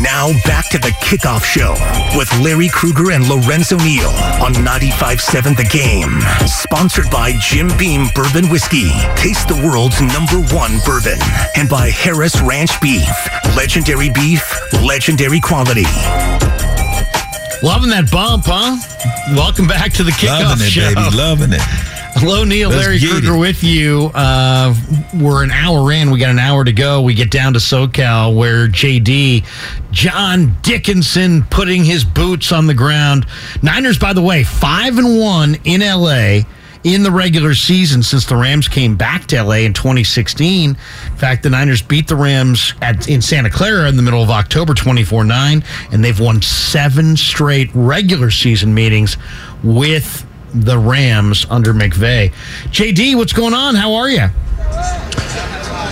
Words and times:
Now 0.00 0.32
back 0.46 0.68
to 0.70 0.78
the 0.78 0.92
kickoff 1.02 1.44
show 1.44 1.72
with 2.16 2.30
Larry 2.40 2.68
Krueger 2.68 3.10
and 3.12 3.28
Lorenzo 3.28 3.76
Neal 3.78 4.08
on 4.40 4.54
95.7 4.54 5.56
The 5.56 5.64
Game. 5.64 6.20
Sponsored 6.48 7.10
by 7.10 7.32
Jim 7.40 7.68
Beam 7.76 8.06
Bourbon 8.14 8.48
Whiskey. 8.50 8.88
Taste 9.16 9.48
the 9.48 9.60
world's 9.62 10.00
number 10.00 10.40
one 10.54 10.78
bourbon. 10.86 11.18
And 11.56 11.68
by 11.68 11.90
Harris 11.90 12.40
Ranch 12.40 12.80
Beef. 12.80 13.08
Legendary 13.56 14.10
beef, 14.10 14.42
legendary 14.82 15.40
quality. 15.40 15.84
Loving 17.62 17.90
that 17.90 18.08
bump, 18.10 18.44
huh? 18.46 18.76
Welcome 19.36 19.66
back 19.66 19.92
to 19.94 20.02
the 20.04 20.12
kickoff 20.12 20.44
Loving 20.44 20.66
it, 20.66 20.70
show. 20.70 20.94
baby. 20.94 21.16
Loving 21.16 21.52
it. 21.52 21.89
Hello, 22.14 22.44
Neil. 22.44 22.68
Let's 22.68 22.82
Larry 22.82 22.98
get 22.98 23.10
Krueger 23.10 23.38
with 23.38 23.64
you. 23.64 24.10
Uh, 24.14 24.74
we're 25.20 25.42
an 25.42 25.50
hour 25.50 25.90
in. 25.92 26.10
We 26.10 26.18
got 26.18 26.30
an 26.30 26.38
hour 26.38 26.64
to 26.64 26.72
go. 26.72 27.00
We 27.00 27.14
get 27.14 27.30
down 27.30 27.54
to 27.54 27.58
SoCal 27.58 28.36
where 28.36 28.68
JD, 28.68 29.46
John 29.90 30.56
Dickinson, 30.62 31.44
putting 31.44 31.84
his 31.84 32.04
boots 32.04 32.52
on 32.52 32.66
the 32.66 32.74
ground. 32.74 33.26
Niners, 33.62 33.98
by 33.98 34.12
the 34.12 34.22
way, 34.22 34.44
five 34.44 34.98
and 34.98 35.18
one 35.18 35.56
in 35.64 35.80
LA 35.80 36.40
in 36.84 37.02
the 37.02 37.10
regular 37.10 37.54
season 37.54 38.02
since 38.02 38.24
the 38.26 38.36
Rams 38.36 38.66
came 38.68 38.96
back 38.96 39.26
to 39.26 39.42
LA 39.42 39.56
in 39.56 39.72
2016. 39.72 40.70
In 40.70 40.76
fact, 41.16 41.42
the 41.42 41.50
Niners 41.50 41.82
beat 41.82 42.08
the 42.08 42.16
Rams 42.16 42.74
at 42.80 43.08
in 43.08 43.20
Santa 43.22 43.50
Clara 43.50 43.88
in 43.88 43.96
the 43.96 44.02
middle 44.02 44.22
of 44.22 44.30
October 44.30 44.72
24-9 44.74 45.64
and 45.92 46.04
they've 46.04 46.20
won 46.20 46.40
seven 46.42 47.16
straight 47.16 47.70
regular 47.74 48.30
season 48.30 48.72
meetings 48.72 49.16
with 49.62 50.26
the 50.52 50.78
Rams 50.78 51.46
under 51.50 51.72
McVay. 51.72 52.32
JD, 52.66 53.16
what's 53.16 53.32
going 53.32 53.54
on? 53.54 53.74
How 53.74 53.94
are 53.94 54.08
you? 54.08 54.28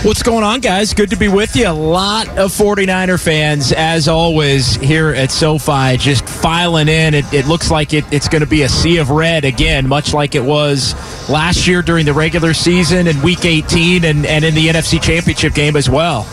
What's 0.04 0.22
going 0.22 0.44
on, 0.44 0.60
guys? 0.60 0.94
Good 0.94 1.10
to 1.10 1.16
be 1.16 1.26
with 1.26 1.56
you. 1.56 1.68
A 1.68 1.72
lot 1.72 2.28
of 2.38 2.52
49er 2.52 3.20
fans, 3.20 3.72
as 3.72 4.06
always, 4.06 4.76
here 4.76 5.08
at 5.08 5.32
SoFi, 5.32 5.96
just 5.96 6.24
filing 6.24 6.86
in. 6.86 7.14
It, 7.14 7.24
it 7.34 7.46
looks 7.46 7.68
like 7.68 7.92
it, 7.92 8.04
it's 8.12 8.28
going 8.28 8.42
to 8.42 8.46
be 8.48 8.62
a 8.62 8.68
sea 8.68 8.98
of 8.98 9.10
red 9.10 9.44
again, 9.44 9.88
much 9.88 10.14
like 10.14 10.36
it 10.36 10.44
was 10.44 10.94
last 11.28 11.66
year 11.66 11.82
during 11.82 12.06
the 12.06 12.12
regular 12.12 12.54
season 12.54 13.08
and 13.08 13.20
week 13.24 13.44
18 13.44 14.04
and, 14.04 14.24
and 14.24 14.44
in 14.44 14.54
the 14.54 14.68
NFC 14.68 15.02
Championship 15.02 15.52
game 15.52 15.74
as 15.74 15.90
well. 15.90 16.28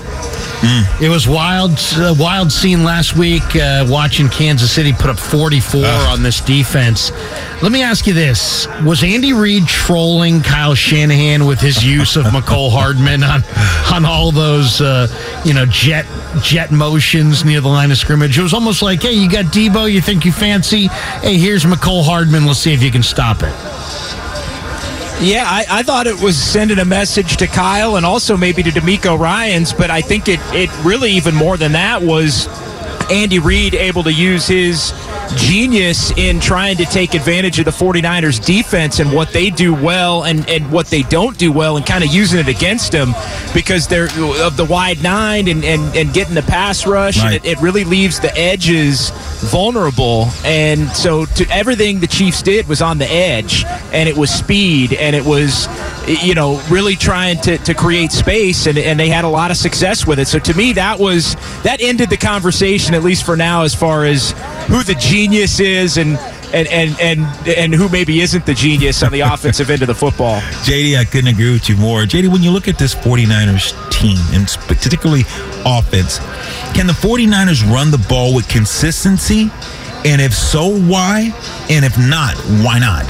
It 1.02 1.10
was 1.10 1.28
wild, 1.28 1.72
uh, 1.96 2.16
wild 2.18 2.52
scene 2.52 2.84
last 2.84 3.16
week 3.16 3.44
uh, 3.56 3.86
watching 3.88 4.30
Kansas 4.30 4.72
City 4.72 4.94
put 4.94 5.10
up 5.10 5.20
44 5.20 5.86
on 5.86 6.24
this 6.24 6.42
defense. 6.42 7.12
Let 7.62 7.72
me 7.72 7.84
ask 7.84 8.08
you 8.08 8.14
this: 8.14 8.68
Was 8.84 9.04
Andy 9.04 9.34
Reid 9.34 9.68
trolling 9.68 10.42
Kyle 10.42 10.76
Shanahan 10.76 11.46
with 11.46 11.60
his 11.60 11.84
use 11.86 12.16
of 12.16 12.26
Mecole 12.26 12.72
Hardman 12.72 13.24
on 13.24 13.44
on 13.94 14.06
all 14.06 14.32
those 14.32 14.82
uh, 14.82 15.08
you 15.46 15.54
know 15.54 15.66
jet 15.66 16.06
jet 16.42 16.72
motions 16.72 17.46
near 17.46 17.62
the 17.62 17.68
line 17.68 17.92
of 17.92 17.98
scrimmage? 17.98 18.38
It 18.38 18.44
was 18.44 18.54
almost 18.54 18.82
like, 18.82 19.02
hey, 19.02 19.14
you 19.14 19.30
got 19.30 19.46
Deebo, 19.46 19.92
you 19.92 20.02
think 20.02 20.26
you 20.26 20.32
fancy? 20.32 20.88
Hey, 20.88 21.38
here's 21.38 21.64
Mecole 21.64 22.04
Hardman. 22.04 22.46
Let's 22.46 22.60
see 22.60 22.74
if 22.74 22.82
you 22.82 22.92
can 22.92 23.04
stop 23.04 23.44
it. 23.44 23.54
Yeah, 25.22 25.46
I, 25.48 25.66
I 25.70 25.84
thought 25.84 26.08
it 26.08 26.20
was 26.22 26.38
sending 26.38 26.78
a 26.78 26.86
message 26.86 27.38
to 27.38 27.48
Kyle 27.48 27.96
and 27.96 28.06
also 28.06 28.36
maybe 28.36 28.62
to 28.64 28.70
DeMeco 28.70 29.18
Ryans, 29.18 29.74
but 29.74 29.90
I 29.90 30.02
think 30.02 30.28
it, 30.28 30.40
it 30.54 30.70
really 30.84 31.12
even 31.12 31.34
more 31.34 31.58
than 31.58 31.72
that 31.72 32.02
was 32.02 32.48
Andy 33.10 33.40
Reid 33.40 33.76
able 33.76 34.04
to 34.04 34.12
use 34.12 34.48
his 34.48 34.94
genius 35.36 36.12
in 36.18 36.40
trying 36.40 36.78
to 36.78 36.86
take 36.86 37.14
advantage 37.14 37.60
of 37.60 37.66
the 37.66 37.72
49ers 37.72 38.44
defense 38.46 39.00
and 39.00 39.12
what 39.12 39.32
they 39.32 39.50
do 39.50 39.74
well 39.74 40.24
and, 40.24 40.48
and 40.50 40.72
what 40.72 40.88
they 40.88 41.02
don't 41.04 41.38
do 41.38 41.52
well 41.52 41.78
and 41.78 41.86
kind 41.86 42.04
of 42.04 42.14
using 42.14 42.40
it 42.40 42.48
against 42.48 42.92
them 42.92 43.14
because 43.54 43.88
they're 43.88 44.10
of 44.44 44.58
the 44.58 44.68
wide 44.70 45.02
nine 45.02 45.48
and, 45.48 45.64
and, 45.64 45.96
and 45.96 46.14
getting 46.14 46.36
the 46.36 46.44
pass 46.44 46.86
rush. 46.86 47.24
And 47.24 47.34
it, 47.34 47.46
it 47.46 47.62
really 47.62 47.84
leaves 47.84 48.20
the 48.20 48.36
edges 48.38 49.12
vulnerable 49.46 50.28
and 50.44 50.90
so 50.90 51.26
to 51.26 51.48
everything 51.50 52.00
the 52.00 52.08
Chiefs 52.08 52.42
did 52.42 52.68
was 52.68 52.82
on 52.82 52.98
the 52.98 53.10
edge 53.10 53.64
and 53.94 54.10
it 54.10 54.18
was 54.18 54.30
speed 54.30 54.94
and 54.94 55.16
it 55.16 55.24
was 55.24 55.68
you 56.24 56.36
know 56.36 56.62
really 56.70 56.96
trying 56.96 57.40
to, 57.42 57.58
to 57.60 57.74
create 57.74 58.12
space 58.12 58.68
and, 58.68 58.78
and 58.78 59.00
they 59.00 59.10
had 59.10 59.24
a 59.24 59.30
lot 59.30 59.52
of 59.52 59.58
success 59.58 60.06
with 60.06 60.20
it. 60.20 60.28
So 60.28 60.40
to 60.40 60.54
me 60.54 60.74
that 60.74 61.00
was 61.00 61.36
that 61.64 61.82
ended 61.82 62.10
the 62.10 62.18
conversation 62.18 62.94
at 62.94 63.04
least 63.04 63.26
for 63.26 63.38
now 63.38 63.64
as 63.64 63.74
far 63.74 64.06
as 64.06 64.32
who 64.68 64.84
the 64.84 64.96
genius 64.96 65.60
is 65.60 65.98
and 65.98 66.18
and 66.54 66.68
and 66.68 67.00
and, 67.00 67.48
and 67.48 67.74
who 67.74 67.90
maybe 67.90 68.22
isn't 68.22 68.46
the 68.46 68.54
genius 68.54 69.04
on 69.04 69.12
the 69.12 69.20
offensive 69.34 69.70
end 69.70 69.82
of 69.82 69.88
the 69.88 69.96
football 69.96 70.40
JD, 70.66 70.98
I 70.98 71.06
couldn't 71.06 71.34
agree 71.34 71.52
with 71.52 71.70
you 71.70 71.78
more. 71.78 72.02
JD, 72.04 72.32
when 72.32 72.42
you 72.42 72.52
look 72.52 72.68
at 72.68 72.78
this 72.78 72.96
49ers 72.96 73.74
team, 73.92 74.18
and 74.34 74.48
particularly 74.68 75.24
offense, 75.66 76.20
can 76.74 76.88
the 76.88 76.94
49ers 76.94 77.64
run 77.72 77.92
the 77.92 78.04
ball 78.10 78.34
with 78.34 78.48
consistency? 78.50 79.52
And 80.06 80.22
if 80.22 80.34
so, 80.34 80.68
why? 80.68 81.34
And 81.70 81.84
if 81.84 81.98
not, 81.98 82.36
why 82.64 82.80
not? 82.80 83.06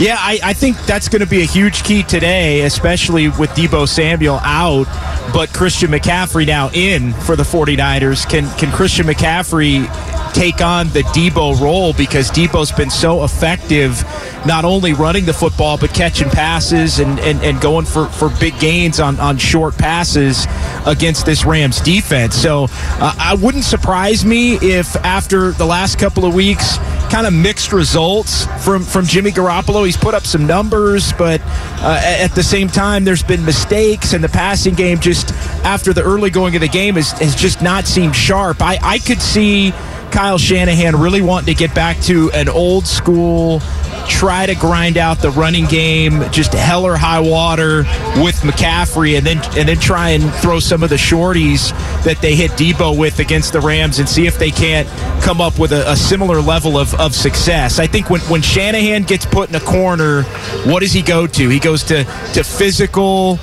Yeah, 0.00 0.16
I, 0.18 0.40
I 0.42 0.52
think 0.54 0.78
that's 0.86 1.08
going 1.08 1.20
to 1.20 1.26
be 1.28 1.42
a 1.42 1.46
huge 1.46 1.84
key 1.84 2.02
today, 2.02 2.62
especially 2.62 3.28
with 3.28 3.50
Deebo 3.50 3.86
Samuel 3.86 4.40
out, 4.42 4.86
but 5.34 5.52
Christian 5.52 5.90
McCaffrey 5.90 6.46
now 6.46 6.70
in 6.72 7.12
for 7.12 7.36
the 7.36 7.42
49ers. 7.42 8.28
Can 8.28 8.48
can 8.56 8.72
Christian 8.72 9.06
McCaffrey 9.06 9.84
take 10.32 10.60
on 10.60 10.88
the 10.88 11.02
Deebo 11.02 11.60
role 11.60 11.92
because 11.92 12.30
Deebo's 12.30 12.72
been 12.72 12.90
so 12.90 13.24
effective 13.24 14.02
not 14.46 14.64
only 14.64 14.92
running 14.92 15.26
the 15.26 15.32
football 15.32 15.76
but 15.76 15.92
catching 15.92 16.30
passes 16.30 16.98
and, 16.98 17.18
and, 17.20 17.42
and 17.42 17.60
going 17.60 17.84
for, 17.84 18.06
for 18.08 18.30
big 18.40 18.58
gains 18.58 19.00
on, 19.00 19.18
on 19.20 19.36
short 19.36 19.76
passes 19.76 20.46
against 20.86 21.26
this 21.26 21.44
Rams 21.44 21.80
defense. 21.80 22.34
So 22.34 22.66
uh, 22.70 23.14
I 23.18 23.34
wouldn't 23.34 23.64
surprise 23.64 24.24
me 24.24 24.54
if 24.54 24.96
after 24.96 25.52
the 25.52 25.66
last 25.66 25.98
couple 25.98 26.24
of 26.24 26.34
weeks 26.34 26.78
kind 27.10 27.26
of 27.26 27.32
mixed 27.32 27.72
results 27.72 28.46
from 28.64 28.82
from 28.82 29.04
Jimmy 29.04 29.32
Garoppolo. 29.32 29.84
He's 29.84 29.96
put 29.96 30.14
up 30.14 30.24
some 30.24 30.46
numbers, 30.46 31.12
but 31.14 31.40
uh, 31.80 32.00
at 32.04 32.34
the 32.34 32.42
same 32.42 32.68
time, 32.68 33.04
there's 33.04 33.22
been 33.22 33.44
mistakes, 33.44 34.12
and 34.12 34.22
the 34.22 34.28
passing 34.28 34.74
game 34.74 35.00
just 35.00 35.32
after 35.64 35.92
the 35.92 36.02
early 36.02 36.30
going 36.30 36.54
of 36.54 36.60
the 36.60 36.68
game 36.68 36.94
has, 36.94 37.12
has 37.12 37.34
just 37.34 37.62
not 37.62 37.86
seemed 37.86 38.14
sharp. 38.14 38.62
I, 38.62 38.78
I 38.82 38.98
could 38.98 39.20
see 39.20 39.72
Kyle 40.10 40.38
Shanahan 40.38 40.96
really 40.96 41.22
wanting 41.22 41.54
to 41.54 41.58
get 41.58 41.74
back 41.74 42.00
to 42.02 42.30
an 42.32 42.48
old 42.48 42.86
school. 42.86 43.60
Try 44.08 44.46
to 44.46 44.54
grind 44.54 44.96
out 44.96 45.18
the 45.18 45.30
running 45.30 45.66
game, 45.66 46.24
just 46.30 46.52
hell 46.52 46.84
or 46.84 46.96
high 46.96 47.20
water 47.20 47.84
with 48.16 48.36
McCaffrey, 48.40 49.16
and 49.16 49.26
then 49.26 49.38
and 49.56 49.68
then 49.68 49.78
try 49.78 50.10
and 50.10 50.32
throw 50.36 50.58
some 50.58 50.82
of 50.82 50.90
the 50.90 50.96
shorties 50.96 51.70
that 52.04 52.20
they 52.20 52.34
hit 52.34 52.50
Deebo 52.52 52.98
with 52.98 53.18
against 53.20 53.52
the 53.52 53.60
Rams, 53.60 53.98
and 53.98 54.08
see 54.08 54.26
if 54.26 54.38
they 54.38 54.50
can't 54.50 54.88
come 55.22 55.40
up 55.40 55.58
with 55.58 55.72
a, 55.72 55.90
a 55.90 55.96
similar 55.96 56.40
level 56.40 56.76
of, 56.76 56.94
of 56.94 57.14
success. 57.14 57.78
I 57.78 57.86
think 57.86 58.10
when, 58.10 58.20
when 58.22 58.42
Shanahan 58.42 59.04
gets 59.04 59.26
put 59.26 59.48
in 59.48 59.54
a 59.54 59.60
corner, 59.60 60.22
what 60.64 60.80
does 60.80 60.92
he 60.92 61.02
go 61.02 61.26
to? 61.26 61.48
He 61.48 61.60
goes 61.60 61.84
to 61.84 62.04
to 62.34 62.42
physical 62.42 63.38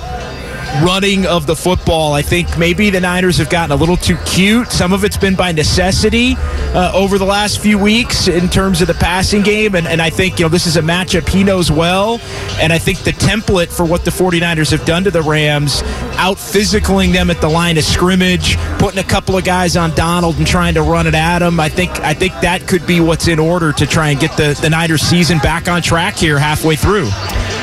running 0.82 1.26
of 1.26 1.46
the 1.46 1.56
football. 1.56 2.12
I 2.12 2.22
think 2.22 2.58
maybe 2.58 2.90
the 2.90 3.00
Niners 3.00 3.38
have 3.38 3.50
gotten 3.50 3.72
a 3.72 3.76
little 3.76 3.96
too 3.96 4.16
cute. 4.26 4.70
Some 4.70 4.92
of 4.92 5.04
it's 5.04 5.16
been 5.16 5.34
by 5.34 5.52
necessity 5.52 6.34
uh, 6.38 6.92
over 6.94 7.18
the 7.18 7.24
last 7.24 7.60
few 7.60 7.78
weeks 7.78 8.28
in 8.28 8.48
terms 8.48 8.80
of 8.80 8.88
the 8.88 8.94
passing 8.94 9.42
game. 9.42 9.74
And, 9.74 9.86
and 9.86 10.00
I 10.00 10.10
think, 10.10 10.38
you 10.38 10.44
know, 10.44 10.48
this 10.48 10.66
is 10.66 10.76
a 10.76 10.82
matchup 10.82 11.28
he 11.28 11.44
knows 11.44 11.70
well. 11.70 12.20
And 12.60 12.72
I 12.72 12.78
think 12.78 13.00
the 13.00 13.12
template 13.12 13.68
for 13.68 13.84
what 13.84 14.04
the 14.04 14.10
49ers 14.10 14.70
have 14.70 14.84
done 14.84 15.04
to 15.04 15.10
the 15.10 15.22
Rams, 15.22 15.82
out 16.16 16.36
physicaling 16.36 17.12
them 17.12 17.30
at 17.30 17.40
the 17.40 17.48
line 17.48 17.78
of 17.78 17.84
scrimmage, 17.84 18.56
putting 18.78 18.98
a 18.98 19.04
couple 19.04 19.36
of 19.36 19.44
guys 19.44 19.76
on 19.76 19.94
Donald 19.94 20.36
and 20.36 20.46
trying 20.46 20.74
to 20.74 20.82
run 20.82 21.06
it 21.06 21.14
at 21.14 21.42
him. 21.42 21.60
I 21.60 21.68
think 21.68 21.90
I 22.00 22.14
think 22.14 22.32
that 22.40 22.66
could 22.66 22.86
be 22.86 23.00
what's 23.00 23.28
in 23.28 23.38
order 23.38 23.72
to 23.72 23.86
try 23.86 24.10
and 24.10 24.20
get 24.20 24.36
the, 24.36 24.58
the 24.60 24.70
Niners 24.70 25.02
season 25.02 25.38
back 25.38 25.68
on 25.68 25.82
track 25.82 26.16
here 26.16 26.38
halfway 26.38 26.76
through. 26.76 27.08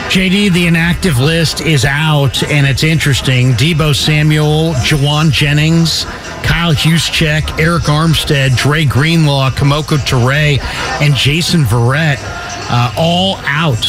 JD, 0.09 0.53
the 0.53 0.67
inactive 0.67 1.19
list 1.19 1.61
is 1.61 1.83
out, 1.83 2.41
and 2.43 2.65
it's 2.65 2.83
interesting. 2.83 3.51
Deebo 3.51 3.93
Samuel, 3.93 4.73
Jauan 4.75 5.29
Jennings, 5.29 6.05
Kyle 6.43 6.73
Juszczyk, 6.73 7.41
Arik 7.57 7.89
Armstead, 7.89 8.55
Dre 8.55 8.85
Greenlaw, 8.85 9.49
Kemoko 9.49 9.97
Turay, 9.97 10.59
and 11.01 11.13
Jason 11.15 11.63
Verrett 11.63 12.17
uh, 12.69 12.93
all 12.97 13.37
out. 13.43 13.85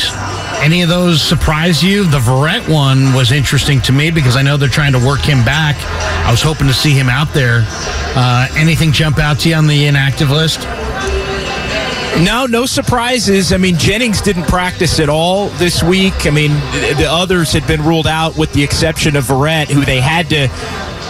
Any 0.64 0.82
of 0.82 0.88
those 0.88 1.22
surprise 1.22 1.82
you? 1.82 2.04
The 2.04 2.18
Verrett 2.18 2.68
one 2.68 3.12
was 3.14 3.30
interesting 3.30 3.80
to 3.82 3.92
me 3.92 4.10
because 4.10 4.36
I 4.36 4.42
know 4.42 4.56
they're 4.56 4.68
trying 4.68 4.92
to 4.92 5.06
work 5.06 5.20
him 5.20 5.44
back. 5.44 5.76
I 6.26 6.30
was 6.30 6.42
hoping 6.42 6.66
to 6.66 6.74
see 6.74 6.92
him 6.92 7.08
out 7.08 7.32
there. 7.34 7.64
Uh, 8.16 8.48
anything 8.56 8.90
jump 8.90 9.18
out 9.18 9.40
to 9.40 9.50
you 9.50 9.54
on 9.54 9.66
the 9.66 9.86
inactive 9.86 10.30
list? 10.30 10.66
No, 12.24 12.46
no 12.46 12.64
surprises. 12.64 13.52
I 13.52 13.58
mean, 13.58 13.76
Jennings 13.76 14.22
didn't 14.22 14.44
practice 14.44 15.00
at 15.00 15.08
all 15.08 15.48
this 15.50 15.82
week. 15.82 16.26
I 16.26 16.30
mean, 16.30 16.50
the 16.96 17.06
others 17.08 17.52
had 17.52 17.66
been 17.66 17.82
ruled 17.82 18.06
out 18.06 18.36
with 18.36 18.52
the 18.54 18.62
exception 18.62 19.16
of 19.16 19.24
Verrett, 19.24 19.66
who 19.66 19.84
they 19.84 20.00
had 20.00 20.30
to 20.30 20.48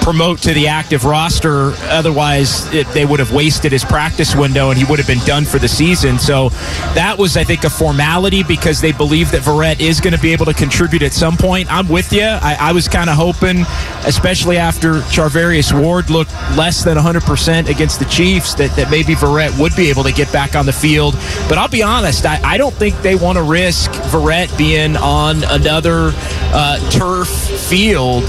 promote 0.07 0.39
to 0.39 0.55
the 0.55 0.69
active 0.69 1.05
roster. 1.05 1.73
Otherwise, 1.91 2.73
it, 2.73 2.87
they 2.95 3.05
would 3.05 3.19
have 3.19 3.33
wasted 3.33 3.73
his 3.73 3.85
practice 3.85 4.37
window 4.37 4.71
and 4.71 4.79
he 4.79 4.85
would 4.85 5.01
have 5.01 5.09
been 5.09 5.27
done 5.27 5.45
for 5.45 5.59
the 5.59 5.67
season. 5.67 6.17
So 6.17 6.51
that 6.95 7.17
was, 7.19 7.37
I 7.37 7.43
think, 7.43 7.65
a 7.65 7.71
formality 7.71 8.45
because 8.45 8.81
they 8.81 8.93
believe 8.93 9.33
that 9.33 9.41
Verrett 9.41 9.81
is 9.81 10.01
going 10.01 10.15
to 10.15 10.21
be 10.21 10.33
able 10.33 10.47
to 10.47 10.55
contribute 10.55 11.03
at 11.03 11.13
some 11.13 11.37
point. 11.37 11.73
I'm 11.73 11.89
with 11.89 12.13
you. 12.13 12.23
I, 12.23 12.57
I 12.61 12.71
was 12.71 12.87
kind 12.87 13.11
of 13.11 13.17
hoping, 13.17 13.65
especially 14.07 14.59
after 14.59 15.01
Charvarius 15.11 15.77
Ward 15.77 16.09
looked 16.09 16.31
less 16.57 16.85
than 16.85 16.97
100% 16.97 17.69
against 17.69 17.99
the 17.99 18.05
Chiefs, 18.05 18.55
that, 18.55 18.77
that 18.77 18.93
maybe 18.93 19.17
Verrett 19.17 19.59
would 19.59 19.75
be 19.75 19.91
able 19.91 20.05
to 20.05 20.13
get 20.13 20.33
back 20.33 20.55
on 20.55 20.67
the 20.67 20.73
field. 20.73 21.15
But 21.49 21.59
I'll 21.59 21.67
be 21.67 21.83
honest, 21.83 22.27
I, 22.27 22.41
I 22.45 22.59
don't 22.59 22.75
think 22.75 22.97
they 23.03 23.17
want 23.17 23.39
to 23.39 23.43
risk 23.43 23.91
Verrett 23.91 24.57
being 24.57 24.97
on 24.97 25.43
another 25.43 26.13
uh, 26.15 26.91
turf 26.91 27.27
field 27.27 28.23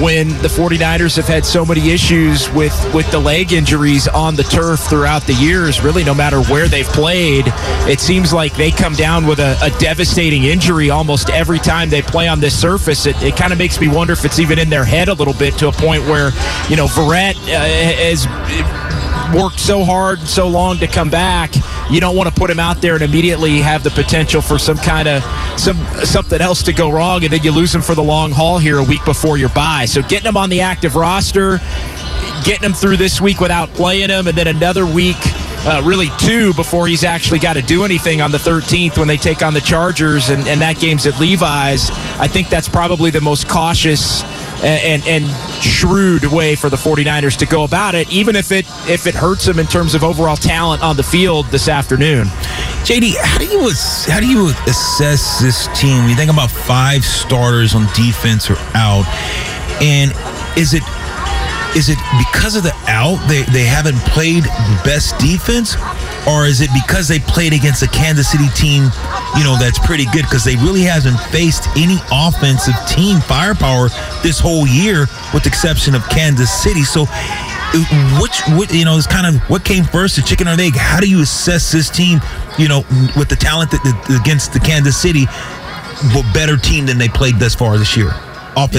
when 0.00 0.28
the 0.28 0.48
49ers 0.48 1.16
have 1.16 1.26
had 1.26 1.44
so 1.44 1.64
many 1.64 1.90
issues 1.90 2.50
with, 2.50 2.72
with 2.94 3.10
the 3.10 3.18
leg 3.18 3.52
injuries 3.52 4.08
on 4.08 4.36
the 4.36 4.42
turf 4.44 4.80
throughout 4.80 5.22
the 5.22 5.34
years, 5.34 5.82
really 5.82 6.04
no 6.04 6.14
matter 6.14 6.42
where 6.44 6.68
they've 6.68 6.86
played. 6.86 7.44
It 7.86 8.00
seems 8.00 8.32
like 8.32 8.54
they 8.54 8.70
come 8.70 8.94
down 8.94 9.26
with 9.26 9.38
a, 9.38 9.56
a 9.62 9.70
devastating 9.78 10.44
injury 10.44 10.90
almost 10.90 11.30
every 11.30 11.58
time 11.58 11.90
they 11.90 12.02
play 12.02 12.28
on 12.28 12.40
this 12.40 12.58
surface. 12.58 13.06
It, 13.06 13.20
it 13.22 13.36
kind 13.36 13.52
of 13.52 13.58
makes 13.58 13.80
me 13.80 13.88
wonder 13.88 14.12
if 14.12 14.24
it's 14.24 14.38
even 14.38 14.58
in 14.58 14.70
their 14.70 14.84
head 14.84 15.08
a 15.08 15.14
little 15.14 15.34
bit 15.34 15.58
to 15.58 15.68
a 15.68 15.72
point 15.72 16.02
where, 16.04 16.30
you 16.68 16.76
know, 16.76 16.86
Verrett 16.86 17.34
uh, 17.48 17.60
has 17.60 18.26
worked 19.34 19.60
so 19.60 19.84
hard 19.84 20.18
and 20.18 20.28
so 20.28 20.48
long 20.48 20.78
to 20.78 20.86
come 20.86 21.10
back 21.10 21.52
you 21.92 22.00
don't 22.00 22.16
want 22.16 22.28
to 22.28 22.34
put 22.34 22.50
him 22.50 22.58
out 22.58 22.80
there 22.80 22.94
and 22.94 23.02
immediately 23.02 23.58
have 23.58 23.84
the 23.84 23.90
potential 23.90 24.40
for 24.40 24.58
some 24.58 24.78
kind 24.78 25.06
of 25.06 25.22
some 25.60 25.76
something 26.04 26.40
else 26.40 26.62
to 26.62 26.72
go 26.72 26.90
wrong, 26.90 27.22
and 27.24 27.32
then 27.32 27.42
you 27.42 27.52
lose 27.52 27.74
him 27.74 27.82
for 27.82 27.94
the 27.94 28.02
long 28.02 28.30
haul 28.30 28.58
here 28.58 28.78
a 28.78 28.82
week 28.82 29.04
before 29.04 29.36
your 29.36 29.50
bye. 29.50 29.84
So 29.84 30.00
getting 30.02 30.26
him 30.26 30.36
on 30.36 30.48
the 30.48 30.62
active 30.62 30.96
roster, 30.96 31.58
getting 32.44 32.64
him 32.64 32.72
through 32.72 32.96
this 32.96 33.20
week 33.20 33.40
without 33.40 33.68
playing 33.70 34.08
him, 34.08 34.26
and 34.26 34.36
then 34.36 34.48
another 34.48 34.86
week. 34.86 35.18
Uh, 35.64 35.80
really 35.84 36.08
two 36.18 36.52
before 36.54 36.88
he's 36.88 37.04
actually 37.04 37.38
got 37.38 37.52
to 37.52 37.62
do 37.62 37.84
anything 37.84 38.20
on 38.20 38.32
the 38.32 38.38
13th 38.38 38.98
when 38.98 39.06
they 39.06 39.16
take 39.16 39.42
on 39.42 39.54
the 39.54 39.60
Chargers, 39.60 40.28
and, 40.28 40.48
and 40.48 40.60
that 40.60 40.76
game's 40.80 41.06
at 41.06 41.20
Levi's. 41.20 41.88
I 42.18 42.26
think 42.26 42.48
that's 42.48 42.68
probably 42.68 43.12
the 43.12 43.20
most 43.20 43.48
cautious 43.48 44.24
and, 44.62 45.06
and, 45.06 45.26
shrewd 45.62 46.24
way 46.24 46.56
for 46.56 46.68
the 46.68 46.76
49ers 46.76 47.36
to 47.36 47.46
go 47.46 47.64
about 47.64 47.94
it, 47.94 48.10
even 48.12 48.36
if 48.36 48.52
it 48.52 48.64
if 48.88 49.06
it 49.06 49.14
hurts 49.14 49.44
them 49.44 49.58
in 49.58 49.66
terms 49.66 49.94
of 49.94 50.02
overall 50.02 50.36
talent 50.36 50.82
on 50.82 50.96
the 50.96 51.02
field 51.02 51.46
this 51.46 51.68
afternoon. 51.68 52.26
JD, 52.84 53.14
how 53.20 53.38
do 53.38 53.44
you 53.46 53.70
how 54.06 54.20
do 54.20 54.26
you 54.26 54.48
assess 54.66 55.40
this 55.40 55.68
team? 55.80 56.08
You 56.08 56.16
think 56.16 56.32
about 56.32 56.50
five 56.50 57.04
starters 57.04 57.74
on 57.74 57.86
defense 57.94 58.50
are 58.50 58.58
out, 58.74 59.06
and 59.80 60.12
is 60.56 60.74
it 60.74 60.82
is 61.76 61.88
it 61.88 61.98
because 62.18 62.54
of 62.54 62.62
the 62.62 62.74
out 62.86 63.16
they, 63.28 63.42
they 63.52 63.64
haven't 63.64 63.98
played 64.12 64.44
the 64.44 64.80
best 64.84 65.18
defense 65.18 65.74
or 66.28 66.46
is 66.46 66.60
it 66.60 66.70
because 66.72 67.08
they 67.08 67.18
played 67.18 67.52
against 67.52 67.82
a 67.82 67.88
Kansas 67.88 68.30
City 68.30 68.48
team, 68.54 68.84
you 69.36 69.44
know, 69.44 69.56
that's 69.58 69.78
pretty 69.78 70.06
good? 70.12 70.22
Because 70.22 70.44
they 70.44 70.56
really 70.56 70.82
hasn't 70.82 71.18
faced 71.34 71.68
any 71.76 71.98
offensive 72.12 72.74
team 72.86 73.20
firepower 73.20 73.88
this 74.22 74.38
whole 74.38 74.66
year 74.66 75.06
with 75.34 75.42
the 75.42 75.48
exception 75.48 75.94
of 75.94 76.06
Kansas 76.08 76.50
City. 76.50 76.82
So 76.82 77.06
which 78.20 78.42
what 78.52 78.70
you 78.70 78.84
know 78.84 78.98
is 78.98 79.06
kind 79.06 79.26
of 79.26 79.40
what 79.48 79.64
came 79.64 79.82
first 79.82 80.16
the 80.16 80.22
chicken 80.22 80.46
or 80.46 80.56
the 80.56 80.64
egg? 80.64 80.76
How 80.76 81.00
do 81.00 81.08
you 81.08 81.22
assess 81.22 81.72
this 81.72 81.88
team 81.88 82.20
you 82.58 82.68
know 82.68 82.84
with 83.16 83.28
the 83.28 83.36
talent 83.36 83.70
that, 83.70 84.20
against 84.20 84.52
the 84.52 84.60
kansas 84.60 84.96
city 84.96 85.26
but 86.12 86.24
better 86.34 86.56
team 86.56 86.86
than 86.86 86.98
they 86.98 87.08
played 87.08 87.38
thus 87.38 87.54
far 87.54 87.78
this 87.78 87.96
year 87.96 88.10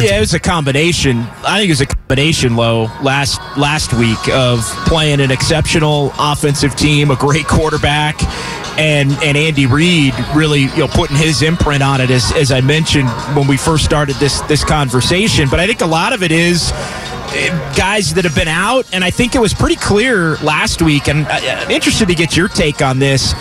yeah, 0.04 0.18
it 0.18 0.20
was 0.20 0.34
a 0.34 0.40
combination. 0.40 1.20
I 1.46 1.58
think 1.58 1.70
it 1.70 1.72
was 1.72 1.82
a 1.82 1.88
combination 1.88 2.56
low 2.56 2.84
last 3.02 3.40
last 3.58 3.94
week 3.94 4.30
of 4.30 4.62
playing 4.86 5.20
an 5.20 5.32
exceptional 5.32 6.14
offensive 6.20 6.76
team, 6.76 7.10
a 7.12 7.16
great 7.16 7.48
quarterback, 7.48 8.22
and 8.78 9.12
and 9.24 9.36
Andy 9.38 9.66
Reid 9.66 10.14
really 10.36 10.62
you 10.62 10.78
know 10.78 10.88
putting 10.88 11.18
his 11.18 11.42
imprint 11.42 11.82
on 11.82 12.02
it 12.02 12.12
as 12.12 12.32
as 12.34 12.52
I 12.52 12.62
mentioned 12.62 13.10
when 13.36 13.48
we 13.48 13.58
first 13.58 13.84
started 13.84 14.16
this 14.18 14.42
this 14.42 14.64
conversation. 14.64 15.50
But 15.50 15.60
I 15.60 15.68
think 15.68 15.82
a 15.82 15.88
lot 15.88 16.14
of 16.14 16.22
it 16.24 16.32
is 16.32 16.72
eh, 16.74 17.76
guys 17.76 18.14
that 18.14 18.26
have 18.26 18.36
been 18.36 18.48
out, 18.48 18.86
and 18.94 19.04
I 19.04 19.10
think 19.10 19.34
it 19.34 19.40
was 19.40 19.54
pretty 19.54 19.76
clear 19.78 20.36
last 20.38 20.82
week. 20.82 21.08
And 21.08 21.26
I'm 21.28 21.72
interested 21.72 22.08
to 22.10 22.16
get 22.16 22.38
your 22.38 22.48
take 22.48 22.82
on 22.82 23.00
this. 23.00 23.34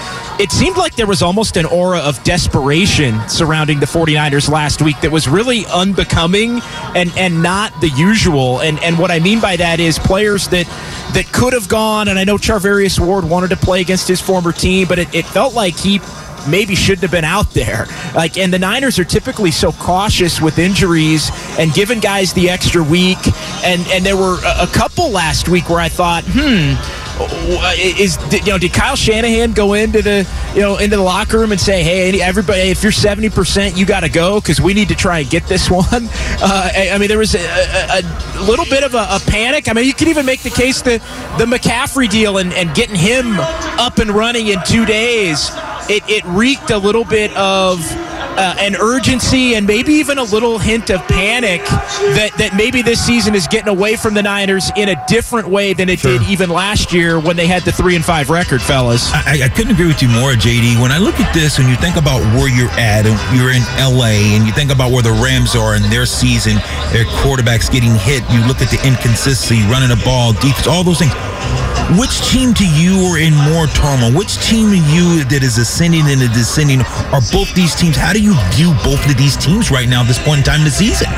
It 0.43 0.51
seemed 0.51 0.77
like 0.77 0.97
there 0.97 1.07
was 1.07 1.23
almost 1.23 1.57
an 1.57 1.67
aura 1.67 2.01
of 2.01 2.21
desperation 2.25 3.17
surrounding 3.29 3.79
the 3.79 3.87
49ers 3.87 4.51
last 4.51 4.83
week 4.83 5.01
that 5.03 5.13
was 5.13 5.29
really 5.29 5.65
unbecoming 5.67 6.61
and, 6.97 7.13
and 7.17 7.45
not 7.45 7.81
the 7.81 7.91
usual. 7.91 8.61
And 8.61 8.81
and 8.81 8.99
what 8.99 9.13
I 9.13 9.21
mean 9.21 9.41
by 9.41 9.55
that 9.55 9.79
is 9.79 10.01
players 10.01 10.49
that 10.49 10.67
that 11.15 11.31
could 11.33 11.53
have 11.53 11.69
gone, 11.69 12.09
and 12.09 12.19
I 12.19 12.25
know 12.25 12.39
Charvarius 12.39 12.99
Ward 12.99 13.25
wanted 13.25 13.51
to 13.51 13.57
play 13.57 13.83
against 13.83 14.09
his 14.09 14.21
former 14.21 14.51
team, 14.51 14.89
but 14.89 14.99
it, 14.99 15.15
it 15.15 15.27
felt 15.27 15.55
like 15.55 15.79
he 15.79 16.01
maybe 16.49 16.75
shouldn't 16.75 17.03
have 17.03 17.13
been 17.13 17.25
out 17.25 17.55
there. 17.55 17.87
Like, 18.13 18.37
and 18.37 18.53
the 18.53 18.59
Niners 18.59 18.99
are 18.99 19.05
typically 19.05 19.53
so 19.53 19.71
cautious 19.71 20.41
with 20.41 20.59
injuries 20.59 21.31
and 21.57 21.73
giving 21.73 22.01
guys 22.01 22.33
the 22.33 22.51
extra 22.51 22.83
week. 22.83 23.19
And 23.63 23.87
and 23.93 24.05
there 24.05 24.17
were 24.17 24.41
a 24.45 24.67
couple 24.67 25.11
last 25.11 25.49
week 25.49 25.71
where 25.71 25.79
I 25.79 25.89
thought, 25.89 26.25
hmm 26.27 27.02
is 27.79 28.19
you 28.33 28.53
know 28.53 28.59
did 28.59 28.73
Kyle 28.73 28.97
Shanahan 28.97 29.53
go 29.53 29.75
into 29.75 30.03
the 30.03 30.29
you 30.55 30.61
know 30.61 30.77
into 30.79 30.97
the 30.97 31.03
locker 31.03 31.39
room 31.39 31.53
and 31.53 31.61
say 31.61 31.83
hey 31.83 32.21
everybody 32.21 32.61
if 32.61 32.83
you're 32.83 32.93
70 32.93 33.31
percent 33.31 33.77
you 33.77 33.87
got 33.87 34.01
to 34.01 34.09
go 34.09 34.41
because 34.41 34.61
we 34.61 34.75
need 34.75 34.89
to 34.89 34.95
try 34.95 35.21
and 35.21 35.31
get 35.31 35.47
this 35.47 35.71
one? 35.71 35.85
Uh, 35.93 36.71
I 36.75 36.97
mean 36.99 37.09
there 37.09 37.19
was 37.19 37.35
a, 37.35 37.39
a, 37.39 38.01
a 38.37 38.43
little 38.45 38.65
bit 38.65 38.85
of 38.85 38.95
a, 38.95 39.07
a, 39.11 39.21
panic. 39.27 39.69
I 39.69 39.73
mean 39.73 39.87
you 39.87 39.95
could 39.95 40.09
even 40.09 40.27
make 40.27 40.41
the 40.41 40.51
case 40.51 40.83
that 40.83 41.01
the 41.39 41.45
McCaffrey 41.45 42.09
deal 42.09 42.39
and, 42.39 42.53
and 42.53 42.75
getting 42.75 42.97
him 42.97 43.39
up 43.39 43.99
and 43.99 44.11
running 44.11 44.49
in 44.49 44.59
two 44.65 44.85
days 44.85 45.51
it, 45.89 46.03
it 46.09 46.25
reeked 46.27 46.71
a 46.71 46.79
little 46.79 47.05
bit 47.05 47.35
of 47.37 47.81
uh, 48.37 48.57
an 48.59 48.77
urgency 48.77 49.55
and 49.55 49.67
maybe 49.67 49.93
even 49.95 50.19
a 50.19 50.23
little 50.25 50.59
hint 50.59 50.91
of 50.91 51.01
panic 51.09 51.63
that, 51.65 52.31
that 52.39 52.55
maybe 52.57 52.83
this 52.83 53.05
season 53.05 53.35
is 53.35 53.47
getting 53.47 53.69
away 53.69 53.97
from 53.97 54.15
the 54.15 54.23
Niners 54.23 54.71
in 54.77 54.89
a 54.89 55.05
different 55.07 55.49
way 55.49 55.73
than 55.73 55.89
it 55.89 56.01
sure. 56.01 56.19
did 56.19 56.29
even 56.29 56.51
last 56.51 56.93
year 56.93 57.21
when 57.21 57.37
they 57.37 57.47
had 57.47 57.63
the 57.63 57.73
three 57.73 57.97
and 57.97 58.05
five 58.05 58.31
record, 58.31 58.63
fellas. 58.63 59.11
I, 59.13 59.43
I 59.45 59.49
couldn't 59.49 59.73
agree 59.73 59.87
with 59.87 60.03
you 60.03 60.09
more, 60.09 60.33
JD. 60.33 60.81
When 60.81 60.93
I 60.93 60.99
look 60.99 61.21
at 61.21 61.33
this 61.35 61.59
and 61.59 61.69
you 61.69 61.77
think 61.77 61.97
about 61.97 62.21
where 62.37 62.49
you're 62.49 62.73
at, 62.81 63.07
and 63.07 63.17
you're 63.39 63.53
in 63.53 63.63
LA, 63.79 64.37
and 64.37 64.47
you 64.47 64.53
think 64.53 64.73
about 64.73 64.91
where 64.91 65.03
the 65.03 65.13
Rams 65.23 65.55
are 65.55 65.77
in 65.77 65.83
their 65.91 66.07
season, 66.07 66.57
their 66.93 67.05
quarterbacks 67.23 67.71
getting 67.71 67.95
hit, 67.95 68.23
you 68.31 68.41
look 68.47 68.61
at 68.61 68.71
the 68.71 68.81
inconsistency, 68.87 69.63
running 69.69 69.89
the 69.89 70.01
ball, 70.05 70.33
defense, 70.33 70.67
all 70.67 70.85
those 70.85 70.99
things 70.99 71.13
which 71.99 72.21
team 72.31 72.55
to 72.55 72.67
you 72.67 72.97
are 73.07 73.19
in 73.19 73.35
more 73.35 73.67
turmoil? 73.69 74.13
Which 74.17 74.39
team 74.39 74.71
to 74.71 74.81
you 74.95 75.25
that 75.25 75.41
is 75.43 75.59
ascending 75.59 76.09
and 76.09 76.21
descending? 76.33 76.81
Are 77.13 77.23
both 77.33 77.53
these 77.55 77.75
teams? 77.75 77.97
How 77.97 78.13
do 78.13 78.23
you 78.23 78.35
view 78.53 78.73
both 78.85 79.05
of 79.09 79.17
these 79.17 79.37
teams 79.37 79.71
right 79.71 79.89
now 79.89 80.03
at 80.03 80.09
this 80.09 80.19
point 80.19 80.39
in 80.39 80.45
time 80.45 80.61
in 80.61 80.65
the 80.65 80.71
season? 80.71 81.09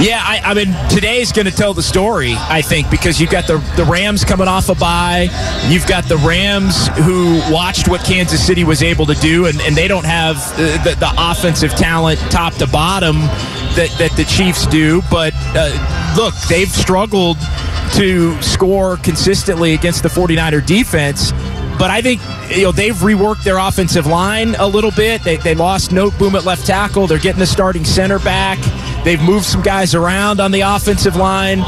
Yeah, 0.00 0.20
I, 0.20 0.40
I 0.42 0.54
mean, 0.54 0.74
today's 0.88 1.30
going 1.32 1.46
to 1.46 1.52
tell 1.52 1.74
the 1.74 1.82
story, 1.82 2.34
I 2.36 2.60
think, 2.62 2.90
because 2.90 3.20
you've 3.20 3.30
got 3.30 3.46
the, 3.46 3.58
the 3.76 3.84
Rams 3.84 4.24
coming 4.24 4.48
off 4.48 4.68
a 4.68 4.74
bye. 4.74 5.28
You've 5.68 5.86
got 5.86 6.04
the 6.04 6.16
Rams 6.16 6.88
who 7.04 7.40
watched 7.52 7.88
what 7.88 8.02
Kansas 8.04 8.44
City 8.44 8.64
was 8.64 8.82
able 8.82 9.06
to 9.06 9.14
do, 9.14 9.46
and, 9.46 9.60
and 9.60 9.76
they 9.76 9.86
don't 9.86 10.06
have 10.06 10.36
the, 10.56 10.90
the, 10.90 10.96
the 10.96 11.12
offensive 11.16 11.72
talent 11.72 12.18
top 12.32 12.54
to 12.54 12.66
bottom 12.66 13.16
that, 13.76 13.94
that 13.98 14.12
the 14.16 14.24
Chiefs 14.24 14.66
do. 14.66 15.02
But 15.10 15.32
uh, 15.54 16.14
look, 16.16 16.34
they've 16.48 16.68
struggled 16.68 17.38
to 17.94 18.40
score 18.42 18.96
consistently 18.98 19.74
against 19.74 20.02
the 20.02 20.08
49er 20.08 20.64
defense. 20.64 21.32
But 21.78 21.90
I 21.90 22.00
think 22.00 22.20
you 22.54 22.64
know 22.64 22.72
they've 22.72 22.94
reworked 22.94 23.44
their 23.44 23.58
offensive 23.58 24.06
line 24.06 24.54
a 24.56 24.66
little 24.66 24.90
bit. 24.92 25.24
They, 25.24 25.36
they 25.36 25.54
lost 25.54 25.90
Noteboom 25.90 26.34
at 26.34 26.44
left 26.44 26.66
tackle. 26.66 27.06
They're 27.06 27.18
getting 27.18 27.40
the 27.40 27.46
starting 27.46 27.84
center 27.84 28.18
back. 28.18 28.58
They've 29.04 29.20
moved 29.20 29.46
some 29.46 29.62
guys 29.62 29.94
around 29.94 30.38
on 30.38 30.52
the 30.52 30.60
offensive 30.60 31.16
line 31.16 31.58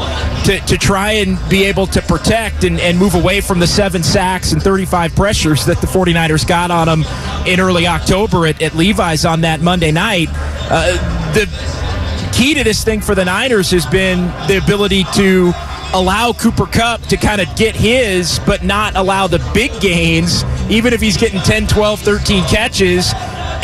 to, 0.45 0.59
to 0.67 0.77
try 0.77 1.13
and 1.13 1.37
be 1.49 1.65
able 1.65 1.85
to 1.87 2.01
protect 2.01 2.63
and, 2.63 2.79
and 2.79 2.97
move 2.97 3.13
away 3.13 3.41
from 3.41 3.59
the 3.59 3.67
seven 3.67 4.03
sacks 4.03 4.53
and 4.53 4.63
35 4.63 5.13
pressures 5.15 5.65
that 5.65 5.81
the 5.81 5.87
49ers 5.87 6.47
got 6.47 6.71
on 6.71 6.87
them 6.87 7.03
in 7.45 7.59
early 7.59 7.87
October 7.87 8.47
at, 8.47 8.61
at 8.61 8.73
Levi's 8.73 9.25
on 9.25 9.41
that 9.41 9.59
Monday 9.59 9.91
night. 9.91 10.29
Uh, 10.31 10.93
the 11.33 11.45
key 12.35 12.53
to 12.53 12.63
this 12.65 12.83
thing 12.83 12.99
for 12.99 13.15
the 13.15 13.23
Niners 13.23 13.71
has 13.71 13.85
been 13.85 14.27
the 14.47 14.61
ability 14.61 15.05
to 15.15 15.53
allow 15.93 16.33
Cooper 16.33 16.65
Kupp 16.65 17.01
to 17.03 17.15
kind 17.15 17.39
of 17.39 17.47
get 17.55 17.75
his, 17.75 18.39
but 18.45 18.63
not 18.63 18.95
allow 18.97 19.27
the 19.27 19.39
big 19.53 19.71
gains, 19.79 20.43
even 20.69 20.93
if 20.93 20.99
he's 20.99 21.15
getting 21.15 21.39
10, 21.39 21.67
12, 21.67 22.01
13 22.01 22.43
catches. 22.43 23.13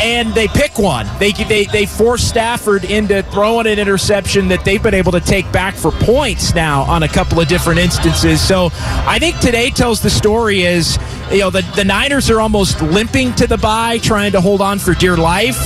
And 0.00 0.34
they 0.34 0.48
pick 0.48 0.78
one. 0.78 1.06
They, 1.18 1.32
they, 1.32 1.66
they 1.66 1.86
force 1.86 2.24
Stafford 2.24 2.84
into 2.84 3.22
throwing 3.24 3.66
an 3.66 3.78
interception 3.78 4.48
that 4.48 4.64
they've 4.64 4.82
been 4.82 4.94
able 4.94 5.12
to 5.12 5.20
take 5.20 5.50
back 5.52 5.74
for 5.74 5.92
points 5.92 6.54
now 6.54 6.82
on 6.82 7.02
a 7.02 7.08
couple 7.08 7.38
of 7.40 7.46
different 7.46 7.78
instances. 7.78 8.40
So 8.40 8.70
I 8.72 9.18
think 9.20 9.38
today 9.38 9.70
tells 9.70 10.00
the 10.00 10.10
story 10.10 10.62
is 10.62 10.98
you 11.30 11.38
know, 11.38 11.50
the, 11.50 11.62
the 11.76 11.84
Niners 11.84 12.30
are 12.30 12.40
almost 12.40 12.82
limping 12.82 13.34
to 13.36 13.46
the 13.46 13.56
bye, 13.56 13.98
trying 13.98 14.32
to 14.32 14.40
hold 14.40 14.60
on 14.60 14.78
for 14.78 14.92
dear 14.94 15.16
life. 15.16 15.56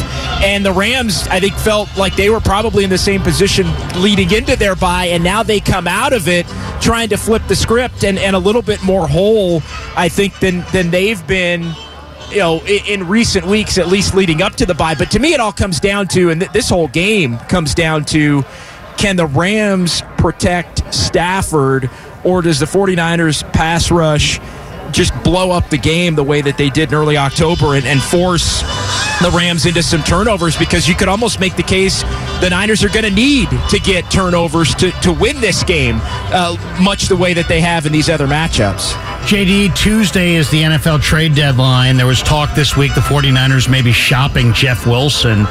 And 0.42 0.64
the 0.64 0.72
Rams, 0.72 1.26
I 1.28 1.40
think, 1.40 1.54
felt 1.54 1.96
like 1.96 2.14
they 2.14 2.30
were 2.30 2.40
probably 2.40 2.84
in 2.84 2.90
the 2.90 2.98
same 2.98 3.22
position 3.22 3.66
leading 3.96 4.30
into 4.32 4.54
their 4.56 4.76
bye, 4.76 5.06
and 5.06 5.24
now 5.24 5.42
they 5.42 5.60
come 5.60 5.88
out 5.88 6.12
of 6.12 6.28
it 6.28 6.46
trying 6.80 7.08
to 7.08 7.16
flip 7.16 7.42
the 7.48 7.56
script 7.56 8.04
and, 8.04 8.18
and 8.18 8.36
a 8.36 8.38
little 8.38 8.62
bit 8.62 8.82
more 8.82 9.08
whole, 9.08 9.62
I 9.96 10.08
think, 10.08 10.38
than, 10.40 10.64
than 10.72 10.90
they've 10.90 11.26
been 11.26 11.74
you 12.30 12.38
know, 12.38 12.60
in, 12.64 13.06
recent 13.06 13.46
weeks, 13.46 13.78
at 13.78 13.88
least 13.88 14.14
leading 14.14 14.42
up 14.42 14.54
to 14.56 14.66
the 14.66 14.74
bye. 14.74 14.94
But 14.94 15.10
to 15.12 15.18
me, 15.18 15.32
it 15.32 15.40
all 15.40 15.52
comes 15.52 15.80
down 15.80 16.08
to, 16.08 16.30
and 16.30 16.42
this 16.42 16.68
whole 16.68 16.88
game 16.88 17.38
comes 17.38 17.74
down 17.74 18.04
to, 18.06 18.44
can 18.96 19.16
the 19.16 19.26
Rams 19.26 20.02
protect 20.18 20.92
Stafford, 20.92 21.88
or 22.24 22.42
does 22.42 22.58
the 22.58 22.66
49ers 22.66 23.50
pass 23.52 23.90
rush 23.90 24.40
just 24.92 25.12
blow 25.22 25.50
up 25.50 25.68
the 25.70 25.78
game 25.78 26.14
the 26.14 26.24
way 26.24 26.40
that 26.40 26.56
they 26.56 26.70
did 26.70 26.90
in 26.90 26.94
early 26.94 27.16
October 27.16 27.74
and, 27.74 27.86
and 27.86 28.00
force 28.02 28.62
the 29.20 29.30
Rams 29.34 29.66
into 29.66 29.82
some 29.82 30.02
turnovers 30.02 30.56
because 30.56 30.88
you 30.88 30.94
could 30.94 31.08
almost 31.08 31.40
make 31.40 31.56
the 31.56 31.62
case 31.62 32.02
the 32.40 32.48
Niners 32.50 32.84
are 32.84 32.88
going 32.88 33.04
to 33.04 33.10
need 33.10 33.48
to 33.70 33.78
get 33.78 34.10
turnovers 34.10 34.74
to, 34.76 34.90
to 35.00 35.12
win 35.12 35.40
this 35.40 35.64
game, 35.64 35.98
uh, 36.02 36.56
much 36.82 37.08
the 37.08 37.16
way 37.16 37.32
that 37.34 37.48
they 37.48 37.60
have 37.60 37.86
in 37.86 37.92
these 37.92 38.10
other 38.10 38.26
matchups. 38.26 39.15
JD, 39.26 39.74
Tuesday 39.74 40.36
is 40.36 40.48
the 40.50 40.62
NFL 40.62 41.02
trade 41.02 41.34
deadline. 41.34 41.96
There 41.96 42.06
was 42.06 42.22
talk 42.22 42.54
this 42.54 42.76
week 42.76 42.94
the 42.94 43.00
49ers 43.00 43.68
may 43.68 43.82
be 43.82 43.90
shopping 43.90 44.52
Jeff 44.52 44.86
Wilson, 44.86 45.46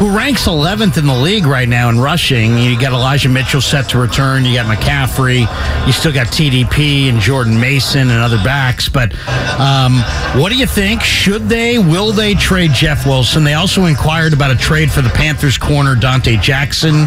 who 0.00 0.16
ranks 0.16 0.48
11th 0.48 0.98
in 0.98 1.06
the 1.06 1.14
league 1.14 1.46
right 1.46 1.68
now 1.68 1.88
in 1.88 2.00
rushing. 2.00 2.58
You 2.58 2.76
got 2.76 2.92
Elijah 2.92 3.28
Mitchell 3.28 3.60
set 3.60 3.88
to 3.90 3.98
return. 4.00 4.44
You 4.44 4.54
got 4.54 4.66
McCaffrey. 4.66 5.46
You 5.86 5.92
still 5.92 6.12
got 6.12 6.26
TDP 6.26 7.08
and 7.10 7.20
Jordan 7.20 7.60
Mason 7.60 8.10
and 8.10 8.18
other 8.18 8.38
backs. 8.38 8.88
But 8.88 9.14
um, 9.60 10.00
what 10.42 10.50
do 10.50 10.58
you 10.58 10.66
think? 10.66 11.02
Should 11.02 11.48
they, 11.48 11.78
will 11.78 12.10
they 12.10 12.34
trade 12.34 12.72
Jeff 12.72 13.06
Wilson? 13.06 13.44
They 13.44 13.54
also 13.54 13.84
inquired 13.84 14.32
about 14.32 14.50
a 14.50 14.56
trade 14.56 14.90
for 14.90 15.00
the 15.00 15.10
Panthers 15.10 15.56
corner, 15.56 15.94
Donte 15.94 16.42
Jackson. 16.42 17.06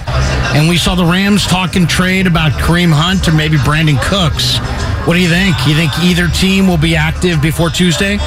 And 0.55 0.69
we 0.69 0.77
saw 0.77 0.95
the 0.95 1.03
Rams 1.03 1.45
talking 1.45 1.85
trade 1.85 2.25
about 2.25 2.53
Kareem 2.53 2.93
Hunt 2.93 3.27
or 3.27 3.33
maybe 3.33 3.57
Brandin 3.57 4.01
Cooks. 4.01 4.59
What 5.05 5.13
do 5.13 5.21
you 5.21 5.29
think? 5.29 5.55
You 5.67 5.75
think 5.75 5.91
either 6.05 6.27
team 6.27 6.67
will 6.67 6.77
be 6.77 6.95
active 6.95 7.41
before 7.41 7.69
Tuesday? 7.69 8.17